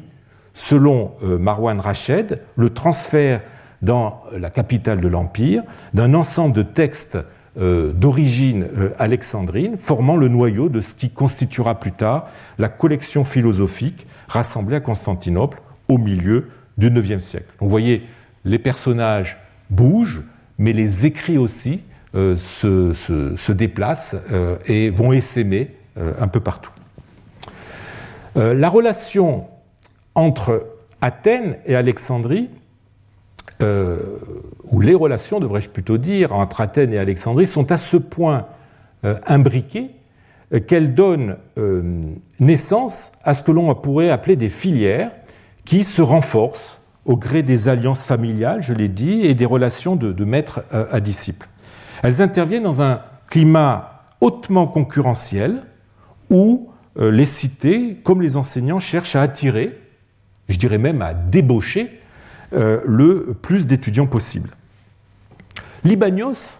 selon 0.54 1.12
euh, 1.22 1.38
Marwan 1.38 1.80
Rached, 1.80 2.40
le 2.56 2.70
transfert 2.70 3.42
dans 3.82 4.22
la 4.32 4.48
capitale 4.48 5.00
de 5.00 5.08
l'Empire 5.08 5.62
d'un 5.92 6.14
ensemble 6.14 6.54
de 6.54 6.62
textes 6.62 7.18
d'origine 7.56 8.68
alexandrine, 8.98 9.76
formant 9.78 10.16
le 10.16 10.28
noyau 10.28 10.68
de 10.68 10.82
ce 10.82 10.94
qui 10.94 11.08
constituera 11.08 11.80
plus 11.80 11.92
tard 11.92 12.26
la 12.58 12.68
collection 12.68 13.24
philosophique 13.24 14.06
rassemblée 14.28 14.76
à 14.76 14.80
Constantinople 14.80 15.62
au 15.88 15.98
milieu 15.98 16.48
du 16.76 16.88
IXe 16.88 17.24
siècle. 17.24 17.46
Donc 17.58 17.68
vous 17.68 17.70
voyez, 17.70 18.06
les 18.44 18.58
personnages 18.58 19.38
bougent, 19.70 20.22
mais 20.58 20.72
les 20.72 21.06
écrits 21.06 21.38
aussi 21.38 21.80
euh, 22.14 22.36
se, 22.36 23.52
déplacent 23.52 24.16
euh, 24.32 24.56
et 24.66 24.90
vont 24.90 25.12
essaimer 25.12 25.72
euh, 25.98 26.12
un 26.18 26.28
peu 26.28 26.40
partout. 26.40 26.70
la 28.36 28.68
relation 28.68 29.46
entre 30.14 30.66
Athènes 31.00 31.56
et 31.66 31.74
Alexandrie, 31.74 32.48
ou 33.60 34.80
les 34.80 34.94
relations, 34.94 35.40
devrais-je 35.40 35.68
plutôt 35.68 35.98
dire, 35.98 36.34
entre 36.34 36.60
Athènes 36.60 36.92
et 36.92 36.98
Alexandrie, 36.98 37.46
sont 37.46 37.72
à 37.72 37.76
ce 37.76 37.96
point 37.96 38.46
imbriquées 39.26 39.90
qu'elles 40.66 40.94
donnent 40.94 41.36
naissance 42.38 43.12
à 43.24 43.34
ce 43.34 43.42
que 43.42 43.52
l'on 43.52 43.74
pourrait 43.74 44.10
appeler 44.10 44.36
des 44.36 44.48
filières 44.48 45.10
qui 45.64 45.84
se 45.84 46.02
renforcent 46.02 46.78
au 47.04 47.16
gré 47.16 47.42
des 47.42 47.68
alliances 47.68 48.04
familiales, 48.04 48.62
je 48.62 48.74
l'ai 48.74 48.88
dit, 48.88 49.20
et 49.22 49.34
des 49.34 49.46
relations 49.46 49.96
de, 49.96 50.24
maître 50.24 50.64
à 50.70 51.00
disciple. 51.00 51.48
Elles 52.02 52.20
interviennent 52.20 52.64
dans 52.64 52.82
un 52.82 53.00
climat 53.28 54.02
hautement 54.20 54.66
concurrentiel 54.66 55.62
où 56.30 56.70
euh, 56.98 57.10
les 57.10 57.26
cités, 57.26 57.96
comme 58.02 58.22
les 58.22 58.36
enseignants, 58.36 58.80
cherchent 58.80 59.16
à 59.16 59.22
attirer, 59.22 59.78
je 60.48 60.56
dirais 60.56 60.78
même 60.78 61.02
à 61.02 61.14
débaucher, 61.14 62.00
euh, 62.52 62.80
le 62.84 63.34
plus 63.40 63.66
d'étudiants 63.66 64.06
possible. 64.06 64.50
Libanios, 65.84 66.58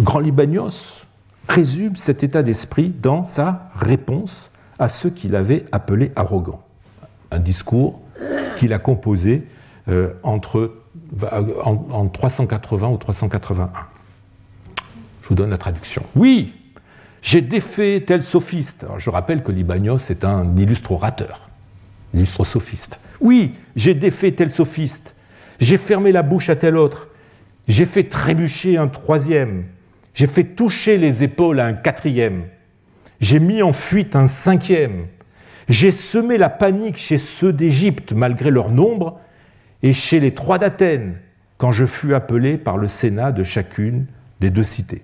grand 0.00 0.20
Libanios, 0.20 1.04
résume 1.48 1.96
cet 1.96 2.22
état 2.22 2.42
d'esprit 2.42 2.90
dans 2.90 3.24
sa 3.24 3.70
réponse 3.74 4.52
à 4.78 4.88
ceux 4.88 5.10
qu'il 5.10 5.34
avait 5.36 5.64
appelés 5.72 6.12
arrogants. 6.16 6.62
Un 7.30 7.38
discours 7.38 8.00
qu'il 8.56 8.72
a 8.72 8.78
composé 8.78 9.46
euh, 9.88 10.12
entre, 10.22 10.74
en, 11.32 12.06
380 12.08 12.88
ou 12.88 12.96
381. 12.96 13.70
Je 15.22 15.28
vous 15.28 15.34
donne 15.34 15.50
la 15.50 15.58
traduction. 15.58 16.02
Oui, 16.14 16.54
j'ai 17.22 17.40
défait 17.40 18.04
tel 18.06 18.22
sophiste. 18.22 18.86
je 18.98 19.10
rappelle 19.10 19.42
que 19.42 19.52
Libanios 19.52 19.98
est 20.10 20.24
un 20.24 20.56
illustre 20.56 20.92
orateur, 20.92 21.48
illustre 22.14 22.44
sophiste. 22.44 23.00
Oui, 23.20 23.54
j'ai 23.76 23.94
défait 23.94 24.32
tel 24.32 24.50
sophiste. 24.50 25.14
J'ai 25.60 25.76
fermé 25.76 26.12
la 26.12 26.22
bouche 26.22 26.48
à 26.48 26.56
tel 26.56 26.76
autre. 26.76 27.08
J'ai 27.68 27.86
fait 27.86 28.04
trébucher 28.04 28.76
un 28.78 28.88
troisième. 28.88 29.64
J'ai 30.14 30.26
fait 30.26 30.44
toucher 30.44 30.98
les 30.98 31.22
épaules 31.22 31.60
à 31.60 31.66
un 31.66 31.74
quatrième. 31.74 32.44
J'ai 33.20 33.38
mis 33.38 33.62
en 33.62 33.72
fuite 33.72 34.16
un 34.16 34.26
cinquième. 34.26 35.06
J'ai 35.68 35.90
semé 35.90 36.38
la 36.38 36.48
panique 36.48 36.96
chez 36.96 37.18
ceux 37.18 37.52
d'Égypte 37.52 38.12
malgré 38.12 38.50
leur 38.50 38.70
nombre 38.70 39.20
et 39.82 39.92
chez 39.92 40.18
les 40.18 40.34
trois 40.34 40.58
d'Athènes 40.58 41.16
quand 41.58 41.72
je 41.72 41.86
fus 41.86 42.14
appelé 42.14 42.56
par 42.56 42.78
le 42.78 42.88
Sénat 42.88 43.32
de 43.32 43.44
chacune 43.44 44.06
des 44.40 44.50
deux 44.50 44.64
cités. 44.64 45.02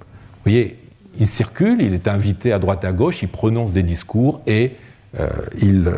Vous 0.00 0.50
voyez, 0.50 0.78
il 1.18 1.26
circule, 1.26 1.80
il 1.80 1.94
est 1.94 2.08
invité 2.08 2.52
à 2.52 2.58
droite 2.58 2.84
à 2.84 2.92
gauche, 2.92 3.22
il 3.22 3.28
prononce 3.28 3.72
des 3.72 3.82
discours 3.82 4.42
et 4.46 4.72
euh, 5.18 5.28
il, 5.62 5.88
euh, 5.88 5.94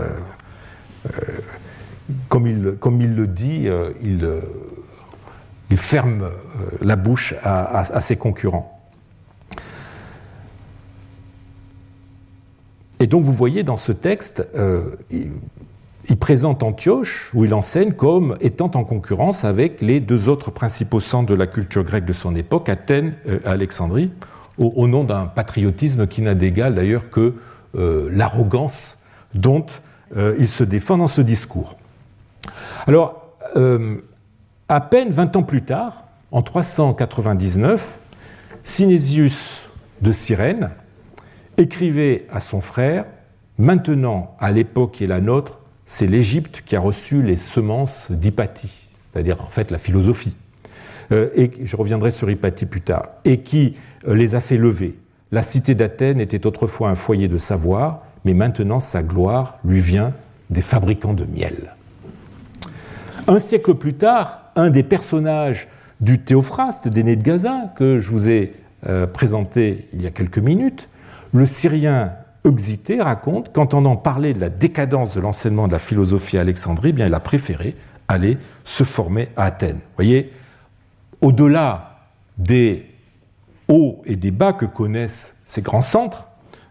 comme, 2.28 2.46
il, 2.46 2.72
comme, 2.80 3.00
il, 3.00 3.14
le 3.14 3.26
dit, 3.26 3.68
il, 4.02 4.28
il, 5.70 5.76
ferme 5.76 6.30
la 6.80 6.96
bouche 6.96 7.34
à 7.42 8.00
ses 8.00 8.16
concurrents. 8.16 8.78
Et 13.00 13.06
donc 13.06 13.24
vous 13.24 13.32
voyez 13.32 13.62
dans 13.62 13.76
ce 13.76 13.92
texte, 13.92 14.46
euh, 14.56 14.96
il, 15.10 16.16
présente 16.16 16.62
Antioche, 16.62 17.30
où 17.34 17.44
il 17.44 17.54
enseigne 17.54 17.92
comme 17.92 18.36
étant 18.40 18.70
en 18.74 18.84
concurrence 18.84 19.44
avec 19.44 19.80
les 19.80 20.00
deux 20.00 20.28
autres 20.28 20.50
principaux 20.50 21.00
centres 21.00 21.28
de 21.28 21.34
la 21.34 21.46
culture 21.46 21.84
grecque 21.84 22.06
de 22.06 22.12
son 22.12 22.34
époque, 22.34 22.68
Athènes 22.68 23.14
et 23.24 23.30
euh, 23.30 23.40
Alexandrie, 23.44 24.10
au, 24.58 24.88
nom 24.88 25.04
d'un 25.04 25.26
patriotisme 25.26 26.08
qui 26.08 26.20
n'a 26.20 26.34
d'égal 26.34 26.74
d'ailleurs 26.74 27.10
que 27.10 27.34
euh, 27.76 28.08
l'arrogance 28.12 28.98
dont 29.34 29.66
il 30.16 30.48
se 30.48 30.64
défend 30.64 30.96
dans 30.96 31.06
ce 31.06 31.20
discours. 31.20 31.76
Alors, 32.86 33.36
à 34.68 34.80
peine 34.80 35.10
20 35.10 35.36
ans 35.36 35.42
plus 35.42 35.62
tard, 35.62 36.04
en 36.30 36.42
399, 36.42 37.98
Synésius 38.64 39.62
de 40.02 40.12
Cyrène, 40.12 40.70
écrivait 41.56 42.26
à 42.32 42.40
son 42.40 42.60
frère, 42.60 43.04
maintenant, 43.58 44.36
à 44.38 44.52
l'époque 44.52 44.92
qui 44.92 45.04
est 45.04 45.08
la 45.08 45.20
nôtre, 45.20 45.58
c'est 45.86 46.06
l'Égypte 46.06 46.62
qui 46.64 46.76
a 46.76 46.80
reçu 46.80 47.22
les 47.22 47.36
semences 47.36 48.10
d'Hypatie, 48.10 48.70
c'est-à-dire 49.10 49.40
en 49.40 49.48
fait 49.48 49.70
la 49.70 49.78
philosophie, 49.78 50.36
euh, 51.12 51.30
et 51.34 51.50
je 51.64 51.76
reviendrai 51.76 52.10
sur 52.10 52.30
Hypatie 52.30 52.66
plus 52.66 52.82
tard, 52.82 53.08
et 53.24 53.40
qui 53.40 53.76
euh, 54.06 54.14
les 54.14 54.34
a 54.34 54.40
fait 54.40 54.58
lever. 54.58 54.98
La 55.32 55.42
cité 55.42 55.74
d'Athènes 55.74 56.20
était 56.20 56.46
autrefois 56.46 56.90
un 56.90 56.94
foyer 56.94 57.28
de 57.28 57.38
savoir, 57.38 58.02
mais 58.28 58.34
maintenant 58.34 58.78
sa 58.78 59.02
gloire 59.02 59.56
lui 59.64 59.80
vient 59.80 60.12
des 60.50 60.60
fabricants 60.60 61.14
de 61.14 61.24
miel. 61.24 61.74
Un 63.26 63.38
siècle 63.38 63.72
plus 63.72 63.94
tard, 63.94 64.40
un 64.54 64.68
des 64.68 64.82
personnages 64.82 65.66
du 66.02 66.18
Théophraste 66.18 66.88
d'Aîné 66.88 67.16
de 67.16 67.22
Gaza, 67.22 67.72
que 67.74 68.00
je 68.00 68.10
vous 68.10 68.28
ai 68.28 68.52
euh, 68.86 69.06
présenté 69.06 69.88
il 69.94 70.02
y 70.02 70.06
a 70.06 70.10
quelques 70.10 70.40
minutes, 70.40 70.90
le 71.32 71.46
Syrien 71.46 72.12
Euxité 72.46 73.00
raconte 73.00 73.50
qu'entendant 73.50 73.96
parler 73.96 74.34
de 74.34 74.40
la 74.40 74.50
décadence 74.50 75.14
de 75.14 75.20
l'enseignement 75.22 75.66
de 75.66 75.72
la 75.72 75.78
philosophie 75.78 76.36
à 76.36 76.42
Alexandrie, 76.42 76.90
eh 76.90 76.92
bien, 76.92 77.06
il 77.06 77.14
a 77.14 77.20
préféré 77.20 77.76
aller 78.08 78.36
se 78.62 78.84
former 78.84 79.30
à 79.38 79.44
Athènes. 79.44 79.80
Voyez, 79.96 80.34
au-delà 81.22 82.00
des 82.36 82.90
hauts 83.68 84.02
et 84.04 84.16
des 84.16 84.32
bas 84.32 84.52
que 84.52 84.66
connaissent 84.66 85.34
ces 85.46 85.62
grands 85.62 85.80
centres, 85.80 86.27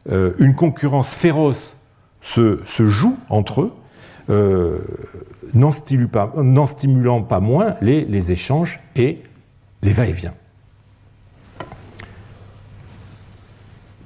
euh, 0.10 0.34
une 0.40 0.56
concurrence 0.56 1.14
féroce 1.14 1.76
se, 2.22 2.60
joue 2.66 3.18
entre 3.30 3.62
eux, 3.62 3.74
euh, 4.30 4.80
n'en 5.54 5.72
stimulant, 5.72 7.22
pas 7.22 7.40
moins 7.40 7.76
les 7.82 8.32
échanges 8.32 8.80
et 8.96 9.24
les 9.82 9.94
va-et-vient. 9.94 10.34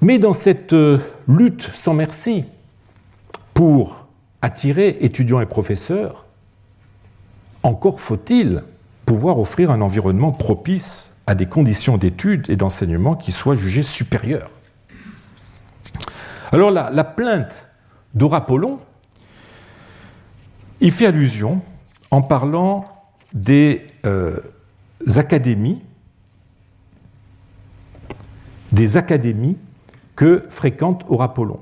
Mais 0.01 0.17
dans 0.17 0.33
cette 0.33 0.73
euh, 0.73 0.97
lutte 1.27 1.69
sans 1.75 1.93
merci 1.93 2.43
pour 3.53 4.07
attirer 4.41 4.97
étudiants 5.01 5.41
et 5.41 5.45
professeurs, 5.45 6.25
encore 7.61 8.01
faut-il 8.01 8.63
pouvoir 9.05 9.37
offrir 9.37 9.69
un 9.69 9.81
environnement 9.81 10.31
propice 10.31 11.17
à 11.27 11.35
des 11.35 11.45
conditions 11.45 11.97
d'études 11.97 12.49
et 12.49 12.55
d'enseignement 12.55 13.15
qui 13.15 13.31
soient 13.31 13.55
jugées 13.55 13.83
supérieures. 13.83 14.49
Alors 16.51 16.71
la, 16.71 16.89
la 16.89 17.03
plainte 17.03 17.67
d'Orapollon 18.13 18.79
y 20.81 20.91
fait 20.91 21.05
allusion 21.05 21.61
en 22.09 22.21
parlant 22.21 22.87
des 23.33 23.87
euh, 24.05 24.37
académies, 25.15 25.81
des 28.71 28.97
académies 28.97 29.57
que 30.15 30.45
fréquente 30.49 31.05
Aurapollon. 31.07 31.59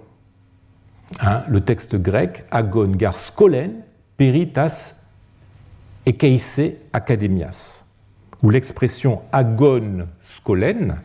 hein, 1.20 1.44
le 1.48 1.62
texte 1.62 1.96
grec 1.96 2.46
agon 2.52 2.92
gar 2.92 3.16
skolen 3.16 3.84
peritas 4.18 5.06
ekeise 6.06 6.78
academias, 6.94 7.86
où 8.42 8.50
l'expression 8.50 9.22
agon 9.32 10.08
skolen 10.24 10.98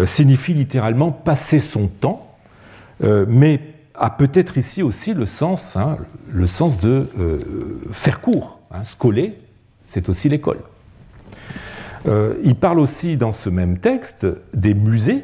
euh, 0.00 0.06
signifie 0.06 0.54
littéralement 0.54 1.12
passer 1.12 1.60
son 1.60 1.86
temps, 1.86 2.23
euh, 3.02 3.24
mais 3.28 3.60
a 3.94 4.10
peut-être 4.10 4.58
ici 4.58 4.82
aussi 4.82 5.14
le 5.14 5.26
sens, 5.26 5.76
hein, 5.76 5.98
le 6.30 6.46
sens 6.46 6.78
de 6.78 7.08
euh, 7.18 7.38
faire 7.90 8.20
court. 8.20 8.60
Hein, 8.70 8.84
scoler, 8.84 9.38
c'est 9.86 10.08
aussi 10.08 10.28
l'école. 10.28 10.58
il 12.06 12.54
parle 12.56 12.80
aussi 12.80 13.16
dans 13.16 13.32
ce 13.32 13.48
même 13.48 13.78
texte 13.78 14.26
des 14.52 14.74
musées 14.74 15.22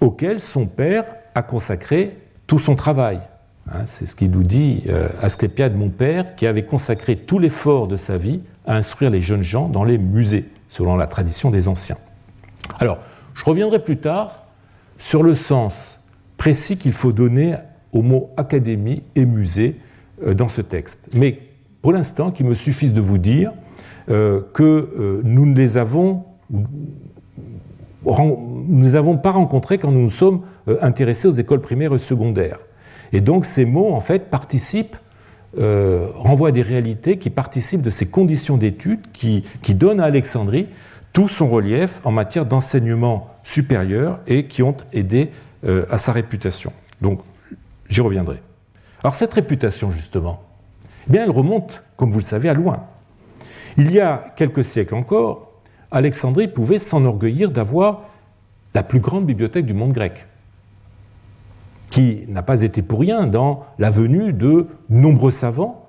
auxquels 0.00 0.40
son 0.40 0.66
père 0.66 1.04
a 1.34 1.42
consacré 1.42 2.16
tout 2.46 2.58
son 2.58 2.74
travail. 2.74 3.20
Hein, 3.70 3.82
c'est 3.86 4.06
ce 4.06 4.16
qu'il 4.16 4.30
nous 4.30 4.42
dit 4.42 4.84
Asclépiade, 5.22 5.76
mon 5.76 5.90
père, 5.90 6.34
qui 6.34 6.46
avait 6.46 6.64
consacré 6.64 7.16
tout 7.16 7.38
l'effort 7.38 7.86
de 7.86 7.96
sa 7.96 8.16
vie 8.16 8.40
à 8.66 8.74
instruire 8.74 9.10
les 9.10 9.20
jeunes 9.20 9.42
gens 9.42 9.68
dans 9.68 9.84
les 9.84 9.98
musées, 9.98 10.48
selon 10.68 10.96
la 10.96 11.06
tradition 11.06 11.50
des 11.50 11.68
anciens. 11.68 11.98
Alors, 12.78 12.98
je 13.34 13.44
reviendrai 13.44 13.78
plus 13.78 13.98
tard 13.98 14.44
sur 14.98 15.22
le 15.22 15.34
sens 15.34 15.99
précis 16.40 16.78
qu'il 16.78 16.92
faut 16.92 17.12
donner 17.12 17.54
aux 17.92 18.00
mots 18.00 18.30
académie 18.38 19.02
et 19.14 19.26
musée 19.26 19.76
euh, 20.26 20.32
dans 20.32 20.48
ce 20.48 20.62
texte. 20.62 21.10
Mais 21.12 21.38
pour 21.82 21.92
l'instant, 21.92 22.30
qu'il 22.30 22.46
me 22.46 22.54
suffise 22.54 22.94
de 22.94 23.00
vous 23.02 23.18
dire 23.18 23.52
euh, 24.08 24.40
que 24.54 24.62
euh, 24.62 25.20
nous 25.22 25.44
ne 25.44 25.54
les 25.54 25.76
avons, 25.76 26.24
pas 29.18 29.30
rencontrés 29.32 29.76
quand 29.76 29.92
nous 29.92 30.00
nous 30.00 30.08
sommes 30.08 30.40
intéressés 30.80 31.28
aux 31.28 31.32
écoles 31.32 31.60
primaires 31.60 31.92
et 31.92 31.98
secondaires. 31.98 32.60
Et 33.12 33.20
donc 33.20 33.44
ces 33.44 33.66
mots, 33.66 33.92
en 33.92 34.00
fait, 34.00 34.30
participent, 34.30 34.96
renvoient 35.58 36.48
à 36.48 36.52
des 36.52 36.62
réalités 36.62 37.18
qui 37.18 37.28
participent 37.28 37.82
de 37.82 37.90
ces 37.90 38.06
conditions 38.06 38.56
d'études 38.56 39.10
qui 39.12 39.74
donnent 39.74 40.00
à 40.00 40.04
Alexandrie 40.04 40.68
tout 41.12 41.28
son 41.28 41.48
relief 41.48 42.00
en 42.04 42.12
matière 42.12 42.46
d'enseignement 42.46 43.34
supérieur 43.42 44.20
et 44.26 44.46
qui 44.46 44.62
ont 44.62 44.76
aidé 44.92 45.30
euh, 45.64 45.86
à 45.90 45.98
sa 45.98 46.12
réputation. 46.12 46.72
Donc, 47.00 47.20
j'y 47.88 48.00
reviendrai. 48.00 48.42
Alors, 49.02 49.14
cette 49.14 49.32
réputation, 49.32 49.90
justement, 49.90 50.42
eh 51.08 51.12
bien, 51.12 51.24
elle 51.24 51.30
remonte, 51.30 51.82
comme 51.96 52.10
vous 52.10 52.18
le 52.18 52.24
savez, 52.24 52.48
à 52.48 52.54
loin. 52.54 52.86
Il 53.76 53.90
y 53.92 54.00
a 54.00 54.32
quelques 54.36 54.64
siècles 54.64 54.94
encore, 54.94 55.60
Alexandrie 55.90 56.48
pouvait 56.48 56.78
s'enorgueillir 56.78 57.50
d'avoir 57.50 58.02
la 58.74 58.82
plus 58.82 59.00
grande 59.00 59.26
bibliothèque 59.26 59.66
du 59.66 59.74
monde 59.74 59.92
grec, 59.92 60.26
qui 61.90 62.24
n'a 62.28 62.42
pas 62.42 62.62
été 62.62 62.82
pour 62.82 63.00
rien 63.00 63.26
dans 63.26 63.64
la 63.78 63.90
venue 63.90 64.32
de 64.32 64.68
nombreux 64.88 65.32
savants, 65.32 65.88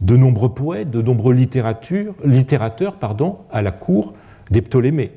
de 0.00 0.16
nombreux 0.16 0.54
poètes, 0.54 0.90
de 0.90 1.02
nombreux 1.02 1.34
littérateurs 1.34 2.94
pardon, 2.96 3.38
à 3.50 3.60
la 3.62 3.72
cour 3.72 4.14
des 4.50 4.62
Ptolémées. 4.62 5.12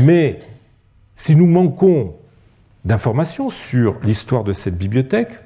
Mais 0.00 0.40
si 1.14 1.36
nous 1.36 1.46
manquons 1.46 2.14
d'informations 2.86 3.50
sur 3.50 3.98
l'histoire 4.02 4.44
de 4.44 4.52
cette 4.52 4.78
bibliothèque, 4.78 5.40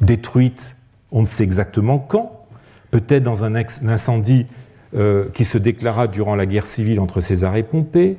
détruite 0.00 0.74
on 1.10 1.22
ne 1.22 1.26
sait 1.26 1.44
exactement 1.44 1.98
quand, 1.98 2.44
peut-être 2.90 3.22
dans 3.22 3.44
un 3.44 3.54
incendie 3.54 4.46
euh, 4.94 5.30
qui 5.32 5.44
se 5.44 5.56
déclara 5.56 6.06
durant 6.06 6.34
la 6.34 6.44
guerre 6.44 6.66
civile 6.66 7.00
entre 7.00 7.20
César 7.20 7.56
et 7.56 7.62
Pompée, 7.62 8.18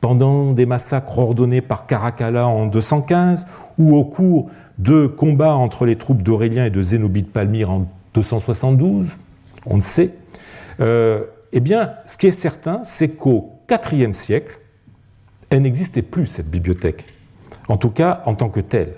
pendant 0.00 0.52
des 0.52 0.66
massacres 0.66 1.18
ordonnés 1.18 1.60
par 1.60 1.86
Caracalla 1.86 2.46
en 2.46 2.66
215, 2.66 3.46
ou 3.78 3.96
au 3.96 4.04
cours 4.04 4.50
de 4.78 5.08
combats 5.08 5.54
entre 5.54 5.86
les 5.86 5.96
troupes 5.96 6.22
d'Aurélien 6.22 6.66
et 6.66 6.70
de 6.70 6.82
Zénobie 6.82 7.22
de 7.22 7.28
Palmyre 7.28 7.70
en 7.70 7.88
272, 8.14 9.16
on 9.66 9.76
ne 9.76 9.82
sait. 9.82 10.14
Euh, 10.80 11.24
eh 11.52 11.60
bien, 11.60 11.94
ce 12.06 12.18
qui 12.18 12.28
est 12.28 12.32
certain, 12.32 12.84
c'est 12.84 13.08
qu'au 13.08 13.52
IVe 13.68 14.12
siècle, 14.12 14.60
elle 15.50 15.62
n'existait 15.62 16.02
plus, 16.02 16.28
cette 16.28 16.48
bibliothèque, 16.48 17.06
en 17.68 17.76
tout 17.76 17.90
cas 17.90 18.22
en 18.26 18.34
tant 18.34 18.48
que 18.48 18.60
telle. 18.60 18.94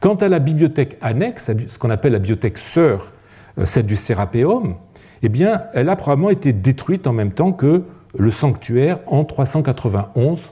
Quant 0.00 0.14
à 0.14 0.28
la 0.28 0.38
bibliothèque 0.38 0.96
annexe, 1.00 1.50
ce 1.68 1.78
qu'on 1.78 1.90
appelle 1.90 2.12
la 2.12 2.18
bibliothèque 2.18 2.58
sœur, 2.58 3.10
euh, 3.58 3.64
celle 3.64 3.86
du 3.86 3.96
Sérapéum, 3.96 4.76
eh 5.22 5.28
bien, 5.28 5.64
elle 5.72 5.88
a 5.88 5.96
probablement 5.96 6.30
été 6.30 6.52
détruite 6.52 7.06
en 7.06 7.12
même 7.12 7.32
temps 7.32 7.52
que 7.52 7.84
le 8.16 8.30
sanctuaire 8.30 8.98
en 9.06 9.24
391, 9.24 10.50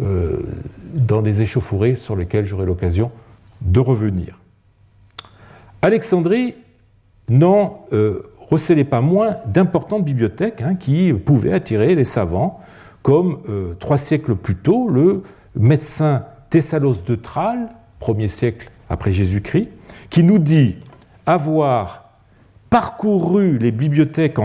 euh, 0.00 0.40
dans 0.92 1.22
des 1.22 1.40
échauffourées 1.40 1.96
sur 1.96 2.16
lesquelles 2.16 2.46
j'aurai 2.46 2.66
l'occasion 2.66 3.12
de 3.60 3.80
revenir. 3.80 4.40
Alexandrie 5.82 6.54
n'en 7.28 7.84
euh, 7.92 8.22
recélait 8.50 8.84
pas 8.84 9.00
moins 9.00 9.36
d'importantes 9.46 10.04
bibliothèques 10.04 10.62
hein, 10.62 10.74
qui 10.74 11.12
pouvaient 11.12 11.52
attirer 11.52 11.94
les 11.94 12.04
savants, 12.04 12.60
comme 13.02 13.38
euh, 13.48 13.74
trois 13.78 13.98
siècles 13.98 14.34
plus 14.34 14.56
tôt, 14.56 14.88
le 14.88 15.22
médecin 15.54 16.24
Thessalos 16.54 16.98
de 17.04 17.16
Tralles, 17.16 17.68
premier 17.98 18.28
siècle 18.28 18.70
après 18.88 19.10
Jésus-Christ, 19.10 19.70
qui 20.08 20.22
nous 20.22 20.38
dit 20.38 20.76
avoir 21.26 22.10
parcouru 22.70 23.58
les 23.58 23.72
bibliothèques 23.72 24.36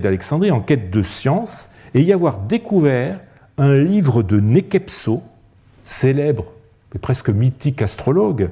d'Alexandrie 0.00 0.50
en 0.50 0.58
quête 0.58 0.90
de 0.90 1.04
science 1.04 1.72
et 1.94 2.02
y 2.02 2.12
avoir 2.12 2.38
découvert 2.38 3.20
un 3.58 3.76
livre 3.76 4.24
de 4.24 4.40
Nekepso, 4.40 5.22
célèbre 5.84 6.46
mais 6.92 6.98
presque 6.98 7.28
mythique 7.28 7.80
astrologue, 7.80 8.50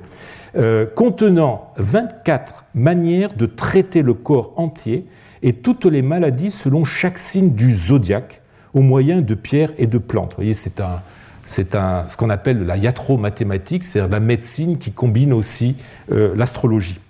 euh, 0.55 0.87
contenant 0.87 1.72
24 1.78 2.64
manières 2.76 3.35
de 3.35 3.47
traiter 3.47 4.03
le 4.03 4.14
corps 4.14 4.53
entier 4.55 5.05
et 5.43 5.55
toutes 5.55 5.85
les 5.85 6.03
maladies 6.03 6.53
selon 6.53 6.85
chaque 6.85 7.18
signe 7.18 7.55
du 7.55 7.72
zodiaque 7.72 8.41
au 8.72 8.83
moyen 8.83 9.20
de 9.20 9.35
pierres 9.35 9.72
et 9.78 9.89
de 9.89 9.99
plantes. 9.99 10.35
Voyez, 10.37 10.55
c'est 10.55 10.78
un, 10.78 11.03
c'est 11.51 11.75
ce 11.75 12.17
qu'on 12.17 12.31
appelle 12.31 12.65
la 12.65 12.77
iatromathématique, 12.77 13.83
c'est-à-dire 13.83 14.09
la 14.09 14.21
médecine 14.21 14.79
qui 14.79 14.93
combine 14.93 15.33
aussi 15.33 15.75
euh, 16.13 16.33
l'astrologie. 16.37 17.01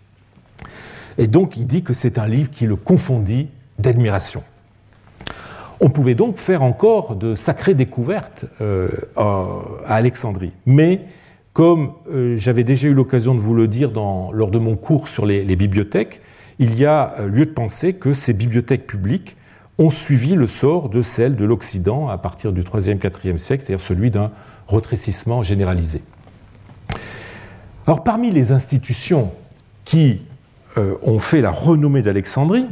Et 1.19 1.27
donc 1.27 1.59
il 1.59 1.67
dit 1.67 1.83
que 1.83 1.93
c'est 1.93 2.19
un 2.19 2.27
livre 2.27 2.51
qui 2.51 2.65
le 2.65 2.75
confondit 2.75 3.49
d'admiration. 3.79 4.43
On 5.79 5.91
pouvait 5.91 6.15
donc 6.15 6.39
faire 6.39 6.63
encore 6.63 7.17
de 7.17 7.35
sacrées 7.35 7.75
découvertes 7.75 8.47
euh, 8.63 8.89
à 9.17 9.95
Alexandrie, 9.95 10.53
mais 10.65 11.03
comme 11.53 11.93
euh, 12.11 12.39
j'avais 12.39 12.65
déjà 12.65 12.89
eu 12.89 12.95
l'occasion 12.95 13.35
de 13.35 13.41
vous 13.41 13.55
le 13.55 13.69
dire 13.69 13.91
lors 13.93 14.51
de 14.51 14.59
mon 14.59 14.75
cours 14.75 15.09
sur 15.09 15.27
les, 15.27 15.45
bibliothèques, 15.57 16.23
il 16.59 16.79
y 16.79 16.87
a 16.87 17.17
lieu 17.27 17.45
de 17.45 17.51
penser 17.51 17.93
que 17.93 18.15
ces 18.15 18.33
bibliothèques 18.33 18.87
publiques 18.87 19.37
ont 19.81 19.91
suivi 19.91 20.35
le 20.35 20.47
sort 20.47 20.91
de 20.91 21.01
celles 21.01 21.37
de 21.37 21.45
l'Occident 21.47 22.11
à 22.11 22.19
partir 22.19 22.53
du 22.53 22.63
3e, 22.63 22.99
4e 22.99 23.39
siècle, 23.39 23.65
c'est-à-dire 23.65 23.85
celui 23.85 24.11
d'un 24.11 24.31
retrécissement 24.69 25.43
généralisé. 25.43 26.03
Alors 27.87 28.05
parmi 28.05 28.31
les 28.31 28.53
institutions 28.53 29.33
qui 29.87 30.21
euh, 30.77 30.97
ont 31.03 31.19
fait 31.19 31.41
la 31.41 31.51
renommée 31.51 32.03
d'Alexandrie, 32.03 32.67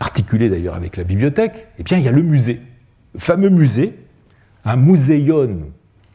articulée 0.00 0.50
d'ailleurs 0.50 0.74
avec 0.74 0.98
la 0.98 1.04
bibliothèque, 1.04 1.68
eh 1.78 1.82
bien 1.82 1.96
il 1.96 2.04
y 2.04 2.08
a 2.08 2.12
le 2.12 2.22
musée, 2.22 2.60
le 3.14 3.20
fameux 3.20 3.48
musée, 3.48 3.94
un 4.66 4.76
muséon 4.76 5.62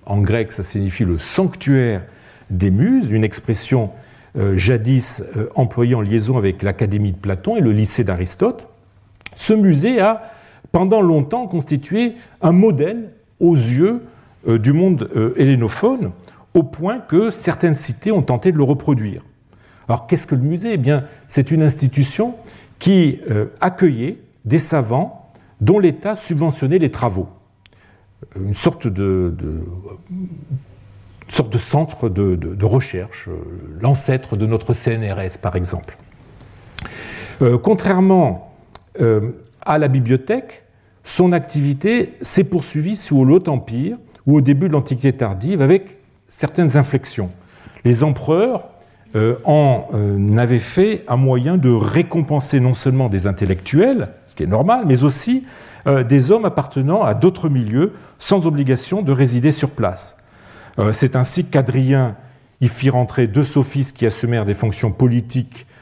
en 0.06 0.22
grec, 0.22 0.52
ça 0.52 0.62
signifie 0.62 1.06
le 1.06 1.18
sanctuaire 1.18 2.04
des 2.52 2.70
muses, 2.70 3.10
une 3.10 3.24
expression 3.24 3.92
euh, 4.38 4.56
jadis 4.56 5.24
euh, 5.36 5.50
employée 5.56 5.96
en 5.96 6.02
liaison 6.02 6.38
avec 6.38 6.62
l'Académie 6.62 7.14
de 7.14 7.18
Platon 7.18 7.58
et 7.58 7.62
le 7.62 7.72
lycée 7.72 8.04
d'Aristote. 8.04 8.68
Ce 9.38 9.54
musée 9.54 10.02
a 10.02 10.24
pendant 10.74 11.02
longtemps 11.02 11.48
constitué 11.48 12.16
un 12.42 12.52
modèle 12.52 13.14
aux 13.40 13.56
yeux 13.56 14.02
euh, 14.50 14.60
du 14.60 14.74
monde 14.74 15.10
hellénophone, 15.38 16.12
au 16.54 16.64
point 16.64 17.00
que 17.00 17.32
certaines 17.32 17.74
cités 17.74 18.12
ont 18.12 18.22
tenté 18.22 18.52
de 18.52 18.58
le 18.58 18.64
reproduire. 18.64 19.24
Alors 19.88 20.08
qu'est-ce 20.08 20.28
que 20.28 20.36
le 20.36 20.42
musée? 20.42 20.74
Eh 20.74 20.78
bien, 20.78 21.06
c'est 21.30 21.52
une 21.52 21.64
institution 21.64 22.36
qui 22.78 23.20
accueillait 23.62 24.18
des 24.44 24.60
savants 24.60 25.30
dont 25.62 25.80
l'État 25.80 26.16
subventionnait 26.16 26.78
les 26.78 26.92
travaux 26.92 27.30
une 28.36 28.56
sorte 28.56 28.88
de, 28.88 29.34
centre 31.60 32.10
de, 32.10 32.66
recherche, 32.66 33.28
euh, 33.28 33.38
l'ancêtre 33.80 34.36
de 34.36 34.46
notre 34.46 34.74
CNRS 34.74 35.38
par 35.42 35.56
exemple. 35.56 35.98
Euh, 37.42 37.58
contrairement 37.58 38.47
euh, 39.02 39.32
à 39.66 39.78
la 39.78 39.88
bibliothèque, 39.88 40.64
son 41.04 41.32
activité 41.32 42.14
s'est 42.22 42.44
poursuivie 42.44 42.96
sous 42.96 43.24
l'Haut 43.24 43.48
Empire 43.48 43.98
ou 44.26 44.38
au 44.38 44.42
début 44.42 44.68
de 44.68 44.74
l'Antiquité 44.74 45.14
tardive 45.14 45.62
avec 45.62 45.98
certaines 46.28 46.76
inflexions. 46.78 47.32
Les 47.86 48.04
empereurs 48.04 48.70
en 49.46 49.88
avaient 50.38 50.60
fait 50.60 51.04
un 51.08 51.16
moyen 51.16 51.58
de 51.58 51.72
récompenser 51.72 52.60
non 52.60 52.76
seulement 52.76 53.10
des 53.10 53.26
intellectuels, 53.26 54.10
ce 54.28 54.36
qui 54.36 54.44
est 54.44 54.48
normal, 54.48 54.84
mais 54.86 55.04
aussi 55.04 55.48
euh, 55.88 56.04
des 56.04 56.32
hommes 56.32 56.44
appartenant 56.44 57.04
à 57.04 57.14
d'autres 57.14 57.48
milieux 57.48 57.94
sans 58.20 58.46
obligation 58.46 59.02
de 59.02 59.12
résider 59.14 59.54
sur 59.54 59.72
place. 59.72 60.18
Euh, 60.80 60.92
c'est 60.92 61.16
ainsi 61.16 61.46
qu'Adrien 61.46 62.18
il 62.60 62.68
fit 62.68 62.90
rentrer 62.90 63.28
deux 63.28 63.46
sophistes 63.46 63.96
qui 63.96 64.06
assumèrent 64.06 64.44
des 64.44 64.54
fonctions 64.54 64.92
politiques 64.92 65.66
euh, 65.66 65.77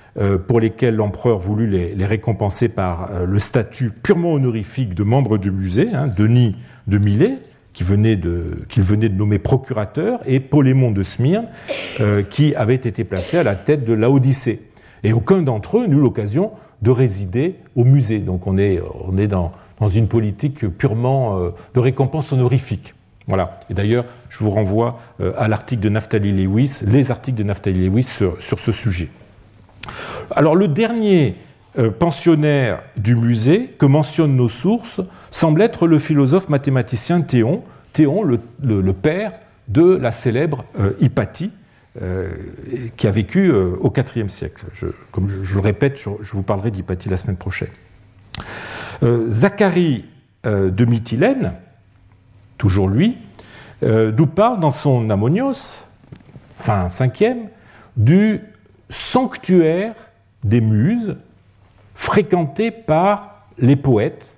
pour 0.47 0.61
lesquelles 0.61 0.95
l'empereur 0.95 1.38
voulut 1.39 1.68
les, 1.68 2.05
récompenser 2.05 2.70
par 2.70 3.09
euh, 3.11 3.26
le 3.26 3.38
statut 3.39 3.89
purement 3.91 4.32
honorifique 4.32 4.93
de 4.93 5.03
membre 5.03 5.38
du 5.38 5.51
musée, 5.51 5.89
hein, 5.93 6.07
Denis 6.07 6.55
de 6.88 6.97
Milet, 6.97 7.39
qu'il 7.74 7.86
venait, 7.86 8.16
venait, 8.16 9.09
de 9.09 9.16
nommer 9.16 9.39
procurateur, 9.39 10.22
et 10.26 10.39
Polémon 10.39 10.91
de 10.91 11.03
Smyrne, 11.03 11.47
euh, 11.99 12.24
qui 12.24 12.55
avait 12.55 12.76
été 12.76 13.03
placé 13.03 13.38
à 13.38 13.43
la 13.43 13.55
tête 13.55 13.84
de 13.84 13.91
l'Odyssée. 13.91 14.61
Et 15.03 15.11
aucun 15.11 15.41
d'entre 15.41 15.80
eux 15.80 15.88
n'eut 15.88 15.99
l'occasion 15.99 16.51
de 16.82 16.91
résider 16.91 17.55
au 17.76 17.84
musée. 17.84 18.20
Donc 18.20 18.47
on 18.47 18.57
est, 18.57 18.80
on 19.05 19.18
est 19.18 19.28
dans, 19.28 19.51
dans 19.82 19.89
une 19.89 20.07
politique 20.07 20.66
purement 20.66 21.38
de 21.74 21.80
récompense 21.80 22.32
honorifique. 22.32 22.95
Voilà. 23.28 23.59
Et 23.70 23.74
d'ailleurs, 23.74 24.05
je 24.30 24.39
vous 24.39 24.49
renvoie 24.49 24.99
à 25.38 25.47
l'article 25.47 25.82
de 25.84 25.89
Naphtali 25.89 26.32
Lewis, 26.32 26.80
les 26.86 27.11
articles 27.11 27.38
de 27.38 27.43
Naphtali 27.43 27.88
Lewis 27.88 28.03
sur 28.03 28.59
ce 28.59 28.72
sujet. 28.72 29.09
Alors 30.32 30.56
le 30.56 30.68
dernier 30.68 31.36
euh, 31.78 31.92
pensionnaire 31.92 32.82
du 32.96 33.18
musée 33.18 33.76
que 33.78 33.86
mentionnent 33.86 34.38
nos 34.38 34.48
sources 34.48 35.02
semble 35.30 35.62
être 35.62 35.88
le 35.88 36.00
philosophe 36.00 36.48
mathématicien 36.48 37.20
Théon, 37.20 37.64
Théon 37.92 38.24
le, 38.24 38.94
père 38.94 39.34
de 39.68 39.84
la 39.84 40.14
célèbre 40.14 40.64
euh, 40.80 40.94
Hypatie, 41.02 41.52
euh, 42.02 42.30
qui 42.96 43.08
a 43.08 43.12
vécu 43.12 43.52
au 43.52 43.94
IVe 44.16 44.30
siècle. 44.30 44.66
comme 45.12 45.30
je, 45.44 45.54
le 45.54 45.60
répète, 45.60 46.00
je, 46.00 46.32
vous 46.32 46.44
parlerai 46.44 46.72
d'Hypatie 46.72 47.10
la 47.10 47.18
semaine 47.18 47.38
prochaine. 47.38 47.70
Zacharie 49.28 50.06
de 50.46 50.86
Mytilène, 50.86 51.54
toujours 52.58 52.88
lui, 52.88 53.18
nous 53.82 54.28
parle 54.28 54.60
dans 54.60 54.72
son 54.72 55.10
Ammonios, 55.10 55.86
fin 56.56 56.88
5e, 56.88 57.48
du 57.98 58.42
sanctuaire 58.90 59.96
des 60.44 60.62
muses 60.62 61.18
fréquenté 61.94 62.72
par 62.72 63.48
les 63.58 63.76
poètes, 63.76 64.34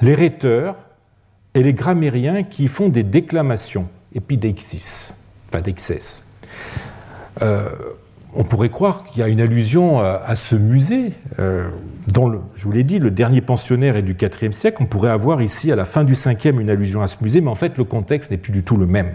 les 0.00 0.14
rhéteurs 0.14 0.76
et 1.54 1.62
les 1.62 1.72
grammairiens 1.72 2.42
qui 2.42 2.68
font 2.68 2.88
des 2.88 3.02
déclamations, 3.02 3.88
épideixis, 4.14 5.14
pas 5.50 5.60
d'excès. 5.60 6.22
Euh, 7.42 7.68
on 8.34 8.44
pourrait 8.44 8.68
croire 8.68 9.04
qu'il 9.04 9.20
y 9.20 9.22
a 9.22 9.28
une 9.28 9.40
allusion 9.40 9.98
à, 9.98 10.36
ce 10.36 10.54
musée, 10.54 11.12
euh, 11.38 11.68
je 12.54 12.64
vous 12.64 12.72
l'ai 12.72 12.84
dit, 12.84 12.98
le 12.98 13.10
dernier 13.10 13.40
pensionnaire 13.40 13.96
est 13.96 14.02
du 14.02 14.16
IVe 14.20 14.52
siècle. 14.52 14.76
On 14.80 14.86
pourrait 14.86 15.10
avoir 15.10 15.40
ici, 15.40 15.72
à 15.72 15.76
la 15.76 15.86
fin 15.86 16.04
du 16.04 16.12
5e, 16.12 16.60
une 16.60 16.68
allusion 16.68 17.00
à 17.00 17.06
ce 17.06 17.16
musée, 17.22 17.40
mais 17.40 17.50
en 17.50 17.54
fait, 17.54 17.78
le 17.78 17.84
contexte 17.84 18.30
n'est 18.30 18.36
plus 18.36 18.52
du 18.52 18.62
tout 18.62 18.76
le 18.76 18.86
même. 18.86 19.12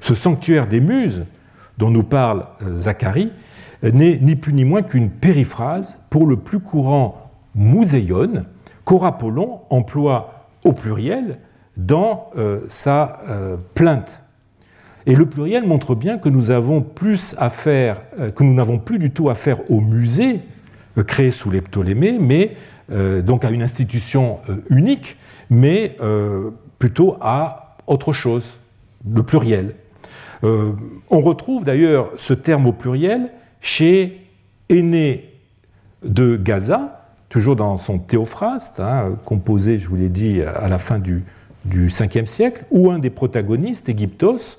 Ce 0.00 0.14
sanctuaire 0.14 0.66
des 0.66 0.80
muses, 0.80 1.24
dont 1.76 1.90
nous 1.90 2.02
parle 2.02 2.46
euh, 2.62 2.78
Zacharie, 2.78 3.32
n'est 3.82 4.18
ni 4.20 4.36
plus 4.36 4.52
ni 4.52 4.64
moins 4.64 4.82
qu'une 4.82 5.10
périphrase 5.10 6.00
pour 6.10 6.26
le 6.26 6.36
plus 6.36 6.60
courant 6.60 7.30
muséon 7.54 8.44
qu'Horapollon 8.84 9.60
emploie 9.70 10.46
au 10.64 10.72
pluriel 10.72 11.38
dans 11.76 12.30
euh, 12.36 12.60
sa 12.68 13.20
euh, 13.28 13.56
plainte. 13.74 14.22
Et 15.06 15.14
le 15.14 15.26
pluriel 15.26 15.66
montre 15.66 15.94
bien 15.94 16.18
que 16.18 16.28
nous 16.28 16.50
avons 16.50 16.82
plus 16.82 17.36
euh, 17.38 17.94
que 18.30 18.42
nous 18.42 18.54
n'avons 18.54 18.78
plus 18.78 18.98
du 18.98 19.10
tout 19.10 19.30
affaire 19.30 19.70
au 19.70 19.80
musée 19.80 20.40
créé 21.06 21.30
sous 21.30 21.50
les 21.50 21.60
Ptolémées, 21.60 22.18
mais 22.18 22.56
donc 23.22 23.44
à 23.44 23.50
une 23.50 23.62
institution 23.62 24.40
unique, 24.68 25.16
mais 25.48 25.96
plutôt 26.80 27.16
à 27.20 27.76
autre 27.86 28.12
chose, 28.12 28.58
le 29.08 29.22
pluriel. 29.22 29.76
on 30.42 31.20
retrouve 31.20 31.62
d'ailleurs 31.62 32.10
ce 32.16 32.32
terme 32.32 32.66
au 32.66 32.72
pluriel 32.72 33.30
chez 33.60 34.20
Aîné 34.68 35.32
de 36.04 36.36
Gaza, 36.36 37.10
toujours 37.28 37.56
dans 37.56 37.78
son 37.78 37.98
Théophraste, 37.98 38.80
hein, 38.80 39.18
composé, 39.24 39.78
je 39.78 39.88
vous 39.88 39.96
l'ai 39.96 40.08
dit, 40.08 40.42
à 40.42 40.68
la 40.68 40.78
fin 40.78 40.98
du, 40.98 41.24
du 41.64 41.88
5e 41.88 42.26
siècle, 42.26 42.64
où 42.70 42.90
un 42.90 42.98
des 42.98 43.10
protagonistes, 43.10 43.88
Égyptos, 43.88 44.58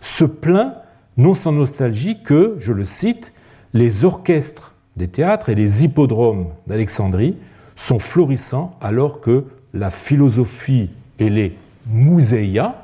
se 0.00 0.24
plaint, 0.24 0.74
non 1.16 1.34
sans 1.34 1.52
nostalgie, 1.52 2.22
que, 2.22 2.56
je 2.58 2.72
le 2.72 2.84
cite, 2.84 3.32
les 3.74 4.04
orchestres 4.04 4.74
des 4.96 5.08
théâtres 5.08 5.48
et 5.48 5.54
les 5.54 5.84
hippodromes 5.84 6.48
d'Alexandrie 6.66 7.36
sont 7.76 7.98
florissants 7.98 8.76
alors 8.80 9.20
que 9.20 9.44
la 9.74 9.90
philosophie 9.90 10.90
et 11.18 11.30
les 11.30 11.56
muséas, 11.86 12.74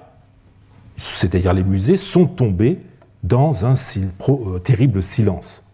c'est-à-dire 0.96 1.52
les 1.52 1.64
musées, 1.64 1.96
sont 1.96 2.26
tombés 2.26 2.78
dans 3.24 3.64
un 3.64 3.72
euh, 3.72 4.58
terrible 4.58 5.02
silence. 5.02 5.66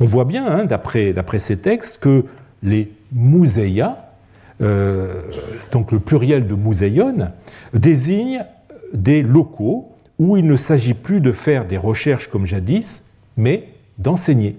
On 0.00 0.06
voit 0.06 0.24
bien, 0.24 0.46
hein, 0.46 0.64
d'après 0.64 1.38
ces 1.38 1.58
textes, 1.58 1.98
que 1.98 2.24
les 2.62 2.92
muséas, 3.12 3.98
euh, 4.62 5.12
donc 5.72 5.92
le 5.92 5.98
pluriel 5.98 6.46
de 6.46 6.54
muséon, 6.54 7.30
désignent 7.74 8.44
des 8.92 9.22
locaux 9.22 9.92
où 10.18 10.36
il 10.36 10.46
ne 10.46 10.56
s'agit 10.56 10.94
plus 10.94 11.20
de 11.20 11.32
faire 11.32 11.66
des 11.66 11.76
recherches 11.76 12.28
comme 12.28 12.46
jadis, 12.46 13.10
mais 13.36 13.68
d'enseigner. 13.98 14.56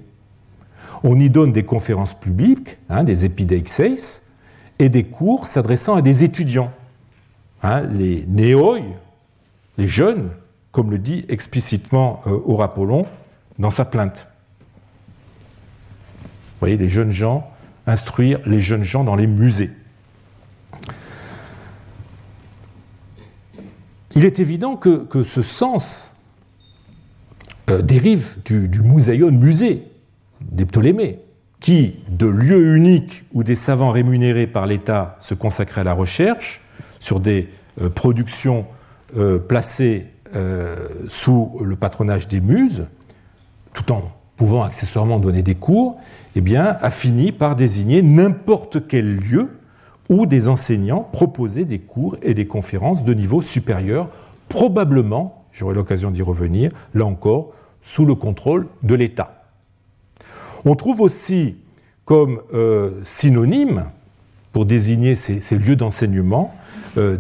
On 1.04 1.18
y 1.20 1.30
donne 1.30 1.54
des 1.54 1.64
conférences 1.64 2.14
publiques, 2.14 2.78
hein, 2.90 3.06
des 3.06 3.24
épideixeis, 3.24 4.22
et 4.80 4.90
des 4.90 5.06
cours 5.06 5.48
s'adressant 5.48 5.96
à 5.96 6.02
des 6.02 6.26
étudiants, 6.26 6.72
hein, 7.64 7.82
les 7.82 8.26
néoi, 8.28 8.80
les 9.78 9.88
jeunes, 9.88 10.32
comme 10.76 10.92
le 10.92 11.00
dit 11.00 11.24
explicitement 11.30 12.22
euh, 12.28 12.38
Aurapollon 12.44 13.06
dans 13.60 13.70
sa 13.70 13.86
plainte. 13.86 14.28
Vous 16.28 16.60
voyez, 16.60 16.76
les 16.76 16.90
jeunes 16.90 17.12
gens, 17.12 17.50
instruire 17.88 18.42
les 18.46 18.60
jeunes 18.60 18.84
gens 18.84 19.06
dans 19.06 19.16
les 19.16 19.26
musées. 19.26 19.70
Il 24.16 24.26
est 24.26 24.40
évident 24.40 24.76
que, 24.76 25.24
ce 25.24 25.42
sens 25.42 26.12
euh, 27.70 27.82
dérive 27.82 28.36
du, 28.44 28.68
du 28.68 28.82
muséon 28.82 29.32
musée 29.32 29.82
des 30.42 30.66
Ptolémées, 30.66 31.20
qui, 31.62 32.02
de 32.10 32.28
lieu 32.28 32.76
unique 32.76 33.24
où 33.34 33.46
des 33.46 33.56
savants 33.56 33.92
rémunérés 33.92 34.46
par 34.46 34.66
l'État 34.66 35.16
se 35.22 35.36
consacraient 35.36 35.82
à 35.82 35.86
la 35.86 35.94
recherche, 35.94 36.60
sur 37.00 37.22
des 37.22 37.48
euh, 37.80 37.90
productions 37.90 38.66
placées 39.48 40.08
sous 41.08 41.58
le 41.62 41.76
patronage 41.76 42.28
des 42.28 42.42
muses, 42.42 42.86
tout 43.74 43.92
en 43.92 44.12
pouvant 44.38 44.64
accessoirement 44.64 45.20
donner 45.20 45.44
des 45.44 45.56
cours, 45.56 45.98
eh 46.36 46.58
a 46.58 46.90
fini 46.90 47.32
par 47.32 47.56
désigner 47.56 48.02
n'importe 48.02 48.88
quel 48.88 49.16
lieu 49.16 49.50
où 50.10 50.26
des 50.26 50.48
enseignants 50.48 51.08
proposaient 51.12 51.66
des 51.66 51.80
cours 51.80 52.18
et 52.22 52.34
des 52.34 52.48
conférences 52.48 53.04
de 53.04 53.14
niveau 53.14 53.42
supérieur, 53.42 54.10
probablement, 54.50 55.46
j'aurai 55.52 55.74
l'occasion 55.74 56.12
d'y 56.12 56.22
revenir, 56.22 56.72
là 56.94 57.06
encore, 57.06 57.54
sous 57.82 58.06
le 58.06 58.16
contrôle 58.16 58.68
de 58.84 58.96
l'État. 58.96 59.46
On 60.66 60.76
trouve 60.76 61.02
aussi 61.02 61.58
comme 62.04 62.42
euh, 62.54 63.02
synonyme, 63.04 63.86
pour 64.52 64.66
désigner 64.66 65.16
ces, 65.16 65.58
lieux 65.58 65.76
d'enseignement, 65.76 66.54
euh, 66.98 67.18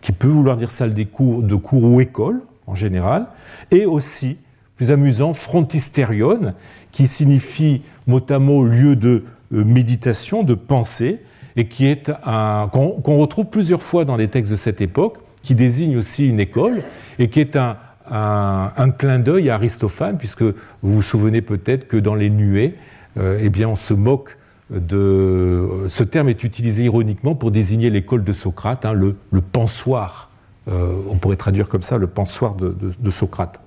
qui 0.00 0.12
peut 0.12 0.28
vouloir 0.28 0.56
dire 0.56 0.70
salle 0.70 0.94
des 0.94 1.06
cours, 1.06 1.42
de 1.42 1.54
cours 1.54 1.84
ou 1.84 2.00
école 2.00 2.40
en 2.66 2.74
général, 2.74 3.26
et 3.70 3.86
aussi, 3.86 4.36
plus 4.76 4.90
amusant, 4.90 5.32
frontisterion, 5.32 6.54
qui 6.92 7.06
signifie 7.06 7.82
mot 8.06 8.64
lieu 8.64 8.96
de 8.96 9.24
euh, 9.52 9.64
méditation, 9.64 10.42
de 10.42 10.54
pensée, 10.54 11.20
et 11.56 11.66
qui 11.66 11.86
est 11.86 12.10
un 12.24 12.68
qu'on 12.72 13.18
retrouve 13.18 13.46
plusieurs 13.46 13.82
fois 13.82 14.04
dans 14.04 14.16
les 14.16 14.28
textes 14.28 14.52
de 14.52 14.56
cette 14.56 14.80
époque, 14.80 15.18
qui 15.42 15.54
désigne 15.54 15.96
aussi 15.96 16.28
une 16.28 16.40
école 16.40 16.82
et 17.18 17.28
qui 17.28 17.40
est 17.40 17.56
un, 17.56 17.76
un, 18.10 18.90
clin 18.90 19.18
d'œil 19.18 19.50
à 19.50 19.54
Aristophane, 19.54 20.18
puisque 20.18 20.42
vous 20.42 20.54
vous 20.82 21.02
souvenez 21.02 21.42
peut-être 21.42 21.88
que 21.88 21.96
dans 21.96 22.14
les 22.14 22.30
nuées, 22.30 22.74
euh, 23.18 23.40
eh 23.42 23.48
bien, 23.48 23.68
on 23.68 23.76
se 23.76 23.94
moque 23.94 24.37
ce 24.70 26.02
terme 26.02 26.28
est 26.28 26.44
utilisé 26.44 26.84
ironiquement 26.84 27.34
pour 27.34 27.50
désigner 27.50 27.90
l'école 27.90 28.24
de 28.24 28.32
Socrate, 28.32 28.84
hein, 28.84 28.92
le, 28.92 29.16
le, 29.30 29.40
pensoir. 29.40 30.30
Euh, 30.68 31.00
on 31.08 31.16
pourrait 31.16 31.36
traduire 31.36 31.68
comme 31.68 31.82
ça 31.82 31.96
le 31.96 32.06
pensoir 32.06 32.54
de, 32.54 33.10
Socrate. 33.10 33.60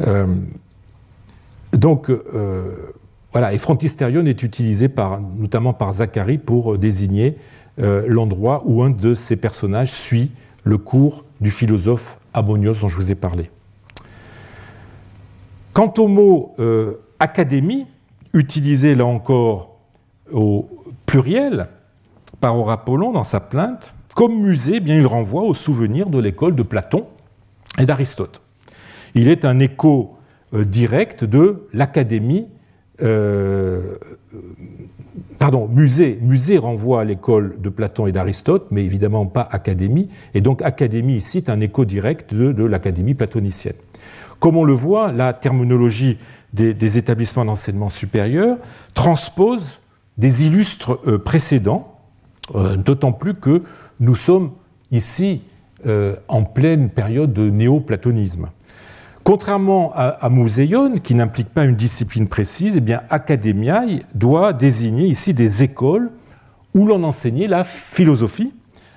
Euh, 0.00 0.26
donc, 1.72 2.10
euh, 2.10 2.92
voilà, 3.32 3.54
et 3.54 3.58
frontisterion 3.58 4.26
est 4.26 4.42
utilisé 4.42 4.88
par, 4.88 5.20
notamment 5.20 5.72
par 5.72 5.92
Zacharie 5.92 6.38
pour 6.38 6.78
désigner 6.78 7.36
l'endroit 7.78 8.62
où 8.66 8.82
un 8.82 8.90
de 8.90 9.14
ses 9.14 9.36
personnages 9.36 9.90
suit 9.90 10.30
le 10.62 10.76
cours 10.76 11.24
du 11.40 11.50
philosophe 11.50 12.18
Ammonios 12.34 12.74
dont 12.74 12.88
je 12.88 12.96
vous 12.96 13.10
ai 13.10 13.14
parlé. 13.14 13.50
Quant 15.72 15.92
au 15.96 16.06
mot 16.06 16.54
académie, 17.18 17.86
utilisé 18.32 18.94
là 18.94 19.06
encore 19.06 19.78
au 20.32 20.68
pluriel 21.06 21.68
par 22.40 22.56
Aurapollon 22.56 23.12
dans 23.12 23.24
sa 23.24 23.40
plainte, 23.40 23.94
comme 24.14 24.40
musée, 24.40 24.74
eh 24.76 24.80
bien, 24.80 24.96
il 24.96 25.06
renvoie 25.06 25.42
au 25.42 25.54
souvenir 25.54 26.10
de 26.10 26.18
l'école 26.18 26.54
de 26.54 26.62
Platon, 26.62 27.06
et 27.78 27.86
d'Aristote. 27.86 28.42
Il 29.14 29.28
est 29.28 29.44
un 29.44 29.58
écho 29.58 30.16
euh, 30.54 30.64
direct 30.64 31.24
de 31.24 31.68
l'académie. 31.72 32.46
Euh, 33.02 33.96
pardon, 35.38 35.68
musée. 35.68 36.18
Musée 36.20 36.58
renvoie 36.58 37.02
à 37.02 37.04
l'école 37.04 37.56
de 37.60 37.68
Platon 37.68 38.06
et 38.06 38.12
d'Aristote, 38.12 38.66
mais 38.70 38.84
évidemment 38.84 39.26
pas 39.26 39.48
académie. 39.50 40.08
Et 40.34 40.40
donc 40.40 40.62
académie 40.62 41.14
ici 41.14 41.38
est 41.38 41.48
un 41.48 41.60
écho 41.60 41.84
direct 41.84 42.34
de, 42.34 42.64
l'académie 42.64 43.14
platonicienne. 43.14 43.76
Comme 44.38 44.56
on 44.56 44.64
le 44.64 44.72
voit, 44.72 45.12
la 45.12 45.32
terminologie 45.32 46.18
des, 46.52 46.98
établissements 46.98 47.44
d'enseignement 47.44 47.88
supérieur 47.88 48.58
transpose 48.94 49.78
des 50.18 50.44
illustres 50.44 50.98
euh, 51.06 51.18
précédents, 51.18 51.88
d'autant 52.76 53.12
plus 53.12 53.34
que 53.34 53.62
nous 54.00 54.16
sommes 54.16 54.50
ici 54.90 55.42
en 56.28 56.42
pleine 56.42 56.90
période 56.90 57.32
de 57.32 57.48
néo-platonisme. 57.48 58.48
Contrairement 59.24 59.92
à, 59.94 60.08
à 60.08 60.28
Museion, 60.28 60.98
qui 60.98 61.14
n'implique 61.14 61.48
pas 61.48 61.64
une 61.64 61.76
discipline 61.76 62.28
précise, 62.28 62.76
eh 62.84 62.94
Academiae 63.08 64.00
doit 64.14 64.52
désigner 64.52 65.06
ici 65.06 65.32
des 65.32 65.62
écoles 65.62 66.10
où 66.74 66.86
l'on 66.86 67.02
enseignait 67.04 67.46
la 67.46 67.64
philosophie, 67.64 68.52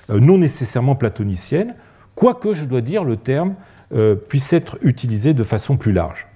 euh, 0.09 0.19
non 0.19 0.37
nécessairement 0.37 0.95
platonicienne, 0.95 1.75
quoique, 2.15 2.53
je 2.53 2.65
dois 2.65 2.81
dire, 2.81 3.03
le 3.03 3.17
terme 3.17 3.55
euh, 3.93 4.15
puisse 4.15 4.53
être 4.53 4.77
utilisé 4.81 5.33
de 5.33 5.43
façon 5.43 5.77
plus 5.77 5.91
large. 5.91 6.27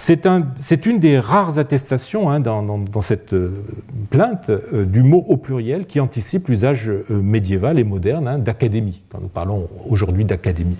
C'est 0.00 0.26
un, 0.26 0.46
une 0.86 1.00
des 1.00 1.18
rares 1.18 1.58
attestations 1.58 2.30
hein, 2.30 2.38
dans, 2.38 3.00
cette 3.00 3.32
euh, 3.32 3.64
plainte 4.10 4.50
du 4.72 5.02
mot 5.02 5.24
au 5.28 5.36
pluriel 5.36 5.86
qui 5.86 5.98
anticipe 5.98 6.48
l'usage 6.48 6.90
médiéval 7.10 7.78
et 7.80 7.84
moderne 7.84 8.28
hein, 8.28 8.38
d'académie, 8.38 9.02
quand 9.10 9.20
nous 9.20 9.28
parlons 9.28 9.68
aujourd'hui 9.88 10.24
d'académie. 10.24 10.76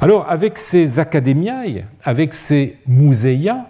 Alors, 0.00 0.30
avec 0.30 0.58
ces 0.58 1.00
académiae, 1.00 1.82
avec 2.04 2.34
ces 2.34 2.76
museia, 2.86 3.66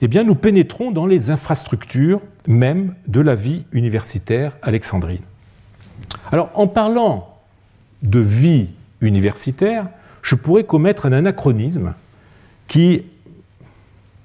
eh 0.00 0.06
bien, 0.06 0.22
nous 0.22 0.36
pénétrons 0.36 0.92
dans 0.92 1.06
les 1.06 1.30
infrastructures 1.30 2.20
même 2.46 2.94
de 3.08 3.20
la 3.20 3.34
vie 3.34 3.64
universitaire 3.72 4.56
alexandrine. 4.62 5.22
Alors, 6.30 6.50
en 6.54 6.68
parlant 6.68 7.36
de 8.02 8.20
vie 8.20 8.68
universitaire, 9.00 9.88
je 10.22 10.36
pourrais 10.36 10.62
commettre 10.62 11.06
un 11.06 11.12
anachronisme 11.12 11.94
qui 12.68 13.02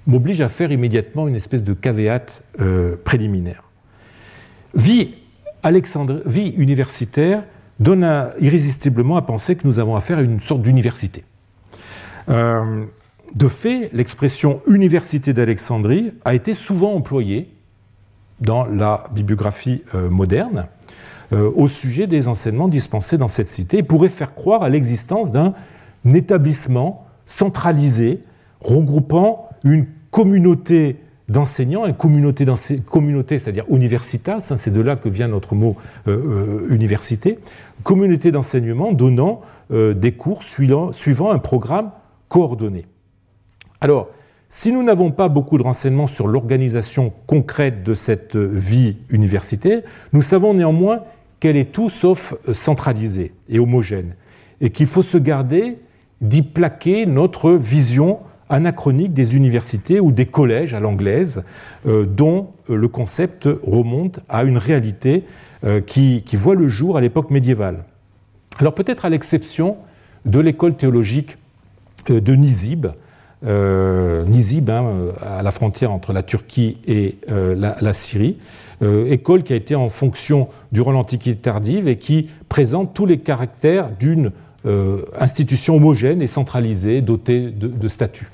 m'oblige 0.06 0.40
à 0.40 0.48
faire 0.48 0.72
immédiatement 0.72 1.28
une 1.28 1.36
espèce 1.36 1.62
de 1.62 1.72
caveat 1.72 2.42
euh, 2.60 2.96
préliminaire. 3.04 3.64
Vie, 4.74 5.14
universitaire 5.64 7.44
donne 7.80 8.30
irrésistiblement 8.40 9.16
à 9.16 9.22
penser 9.22 9.56
que 9.56 9.66
nous 9.66 9.78
avons 9.78 9.96
affaire 9.96 10.18
à 10.18 10.22
une 10.22 10.40
sorte 10.40 10.62
d'université. 10.62 11.24
Euh, 12.28 12.84
de 13.34 13.48
fait, 13.48 13.90
l'expression 13.92 14.60
université 14.68 15.32
d'Alexandrie 15.32 16.12
a 16.24 16.34
été 16.34 16.54
souvent 16.54 16.94
employée 16.94 17.50
dans 18.40 18.66
la 18.66 19.04
bibliographie 19.12 19.82
euh, 19.94 20.10
moderne 20.10 20.66
au 21.32 21.66
sujet 21.66 22.06
des 22.06 22.28
enseignements 22.28 22.68
dispensés 22.68 23.18
dans 23.18 23.26
cette 23.26 23.48
cité 23.48 23.78
et 23.78 23.82
pourrait 23.82 24.10
faire 24.10 24.34
croire 24.34 24.62
à 24.62 24.68
l'existence 24.68 25.32
d'un 25.32 25.54
établissement 26.04 27.06
centralisé 27.26 28.22
regroupant 28.60 29.48
une 29.64 29.86
communauté 30.10 30.96
d'enseignants, 31.28 31.86
une 31.86 31.94
communauté, 31.94 32.46
communauté 32.86 33.38
c'est-à-dire 33.38 33.64
universitas, 33.68 34.48
hein, 34.50 34.56
c'est 34.56 34.72
de 34.72 34.80
là 34.80 34.96
que 34.96 35.08
vient 35.08 35.28
notre 35.28 35.54
mot 35.54 35.76
euh, 36.06 36.66
euh, 36.68 36.74
université, 36.74 37.38
communauté 37.82 38.30
d'enseignement 38.30 38.92
donnant 38.92 39.40
euh, 39.70 39.94
des 39.94 40.12
cours 40.12 40.42
suivant, 40.42 40.92
suivant, 40.92 41.30
un 41.30 41.38
programme 41.38 41.90
coordonné. 42.28 42.86
Alors, 43.80 44.08
si 44.50 44.70
nous 44.70 44.82
n'avons 44.82 45.10
pas 45.10 45.28
beaucoup 45.28 45.58
de 45.58 45.62
renseignements 45.62 46.06
sur 46.06 46.28
l'organisation 46.28 47.12
concrète 47.26 47.82
de 47.82 47.94
cette 47.94 48.36
vie 48.36 48.98
universitaire, 49.08 49.82
nous 50.12 50.22
savons 50.22 50.54
néanmoins 50.54 51.00
qu'elle 51.40 51.56
est 51.56 51.72
tout 51.72 51.88
sauf 51.88 52.34
centralisée 52.52 53.32
et 53.48 53.58
homogène, 53.58 54.14
et 54.60 54.70
qu'il 54.70 54.86
faut 54.86 55.02
se 55.02 55.18
garder 55.18 55.78
d'y 56.20 56.42
plaquer 56.42 57.04
notre 57.06 57.52
vision 57.52 58.20
anachronique 58.48 59.12
des 59.12 59.36
universités 59.36 60.00
ou 60.00 60.12
des 60.12 60.26
collèges 60.26 60.74
à 60.74 60.80
l'anglaise, 60.80 61.42
euh, 61.86 62.04
dont 62.04 62.50
euh, 62.70 62.76
le 62.76 62.88
concept 62.88 63.48
remonte 63.62 64.20
à 64.28 64.44
une 64.44 64.58
réalité 64.58 65.24
euh, 65.64 65.80
qui, 65.80 66.22
voit 66.34 66.54
le 66.54 66.68
jour 66.68 66.96
à 66.96 67.00
l'époque 67.00 67.30
médiévale. 67.30 67.84
Alors 68.58 68.74
peut-être 68.74 69.04
à 69.04 69.08
l'exception 69.08 69.76
de 70.24 70.38
l'école 70.40 70.76
théologique 70.76 71.36
de 72.06 72.34
Nizib, 72.34 72.86
hein, 73.46 74.84
à 75.20 75.42
la 75.42 75.50
frontière 75.50 75.90
entre 75.90 76.12
la 76.12 76.22
Turquie 76.22 76.78
et 76.86 77.16
la, 77.26 77.92
Syrie, 77.92 78.38
école 78.82 79.42
qui 79.42 79.52
a 79.54 79.56
été 79.56 79.74
en 79.74 79.88
fonction 79.88 80.48
durant 80.70 80.92
l'Antiquité 80.92 81.36
tardive 81.36 81.88
et 81.88 81.96
qui 81.96 82.28
présente 82.48 82.94
tous 82.94 83.06
les 83.06 83.18
caractères 83.18 83.90
d'une 83.90 84.32
institution 85.18 85.76
homogène 85.76 86.22
et 86.22 86.26
centralisée, 86.26 87.00
dotée 87.00 87.50
de, 87.50 87.88
statuts. 87.88 88.28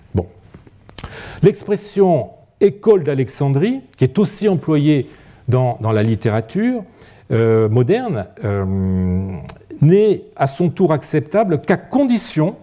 L'expression 1.43 2.31
école 2.61 3.05
d'Alexandrie, 3.05 3.81
qui 3.97 4.05
est 4.05 4.19
aussi 4.19 4.49
employée 4.49 5.09
dans, 5.49 5.79
la 5.81 6.03
littérature 6.03 6.85
euh, 7.33 7.69
moderne, 7.69 8.27
euh, 8.45 8.65
n'est 9.81 10.25
à 10.37 10.47
son 10.47 10.69
tour 10.69 10.93
acceptable 10.93 11.63
qu'à 11.63 11.77
condition 11.77 12.57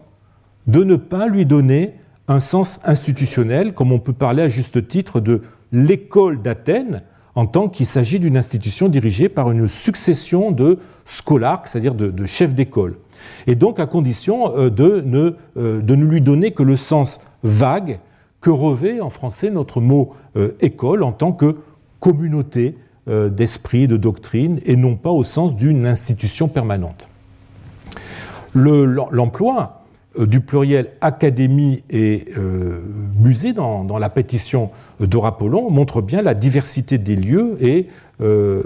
de 0.67 0.83
ne 0.83 0.95
pas 0.95 1.27
lui 1.27 1.45
donner 1.45 1.95
un 2.27 2.39
sens 2.39 2.79
institutionnel, 2.83 3.73
comme 3.73 3.91
on 3.91 3.99
peut 3.99 4.13
parler 4.13 4.43
à 4.43 4.49
juste 4.49 4.87
titre 4.87 5.19
de 5.19 5.41
l'école 5.71 6.41
d'Athènes, 6.41 7.01
en 7.35 7.45
tant 7.45 7.69
qu'il 7.69 7.85
s'agit 7.85 8.19
d'une 8.19 8.35
institution 8.35 8.89
dirigée 8.89 9.29
par 9.29 9.51
une 9.51 9.67
succession 9.67 10.51
de 10.51 10.79
scolarques, 11.05 11.67
c'est-à-dire 11.67 11.93
de 11.93 12.25
chefs 12.25 12.53
d'école. 12.53 12.97
Et 13.45 13.55
donc 13.55 13.79
à 13.79 13.85
condition 13.85 14.57
euh, 14.57 14.69
de 14.69 15.01
ne, 15.05 15.35
de 15.55 15.95
ne 15.95 16.05
lui 16.05 16.21
donner 16.21 16.51
que 16.51 16.63
le 16.63 16.75
sens 16.75 17.19
vague 17.43 17.99
que 18.41 18.49
revêt 18.49 19.01
en 19.01 19.09
français 19.09 19.49
notre 19.49 19.81
mot 19.81 20.13
euh, 20.35 20.55
école 20.61 21.03
en 21.03 21.11
tant 21.11 21.31
que 21.31 21.57
communauté 21.99 22.77
d'esprit 23.07 23.83
et 23.83 23.87
de 23.87 23.95
doctrine, 23.95 24.59
et 24.65 24.75
non 24.75 24.97
pas 24.97 25.11
au 25.11 25.23
sens 25.23 25.55
d'une 25.55 25.87
institution 25.87 26.49
permanente. 26.49 27.07
L'emploi 28.53 29.85
du 30.19 30.41
pluriel 30.41 30.89
académie 30.99 31.83
et 31.89 32.25
musée 33.17 33.53
dans, 33.53 33.97
la 33.97 34.09
pétition 34.09 34.71
d'Orapollon 34.99 35.71
montre 35.71 36.01
bien 36.01 36.21
la 36.21 36.33
diversité 36.33 36.97
des 36.97 37.15
lieux 37.15 37.57
et 37.61 37.87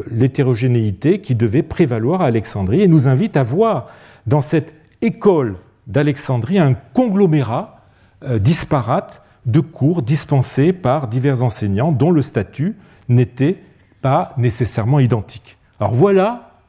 l'hétérogénéité 0.10 1.22
qui 1.22 1.36
devait 1.36 1.62
prévaloir 1.62 2.22
à 2.22 2.26
Alexandrie 2.26 2.82
et 2.82 2.88
nous 2.88 3.08
invite 3.08 3.38
à 3.38 3.44
voir 3.44 3.86
dans 4.26 4.42
cette 4.42 4.74
école 5.02 5.56
d'Alexandrie 5.88 6.60
un 6.60 6.74
conglomérat 6.74 7.82
euh, 8.24 8.40
disparate 8.40 9.24
de 9.46 9.60
cours 9.60 10.02
dispensés 10.02 10.74
par 10.74 11.08
divers 11.08 11.44
enseignants 11.44 11.92
dont 11.92 12.12
le 12.12 12.22
statut 12.22 12.76
n'était 13.10 13.58
pas 14.02 14.34
nécessairement 14.38 15.00
identique. 15.00 15.58
Alors 15.80 15.94
voilà 15.94 16.60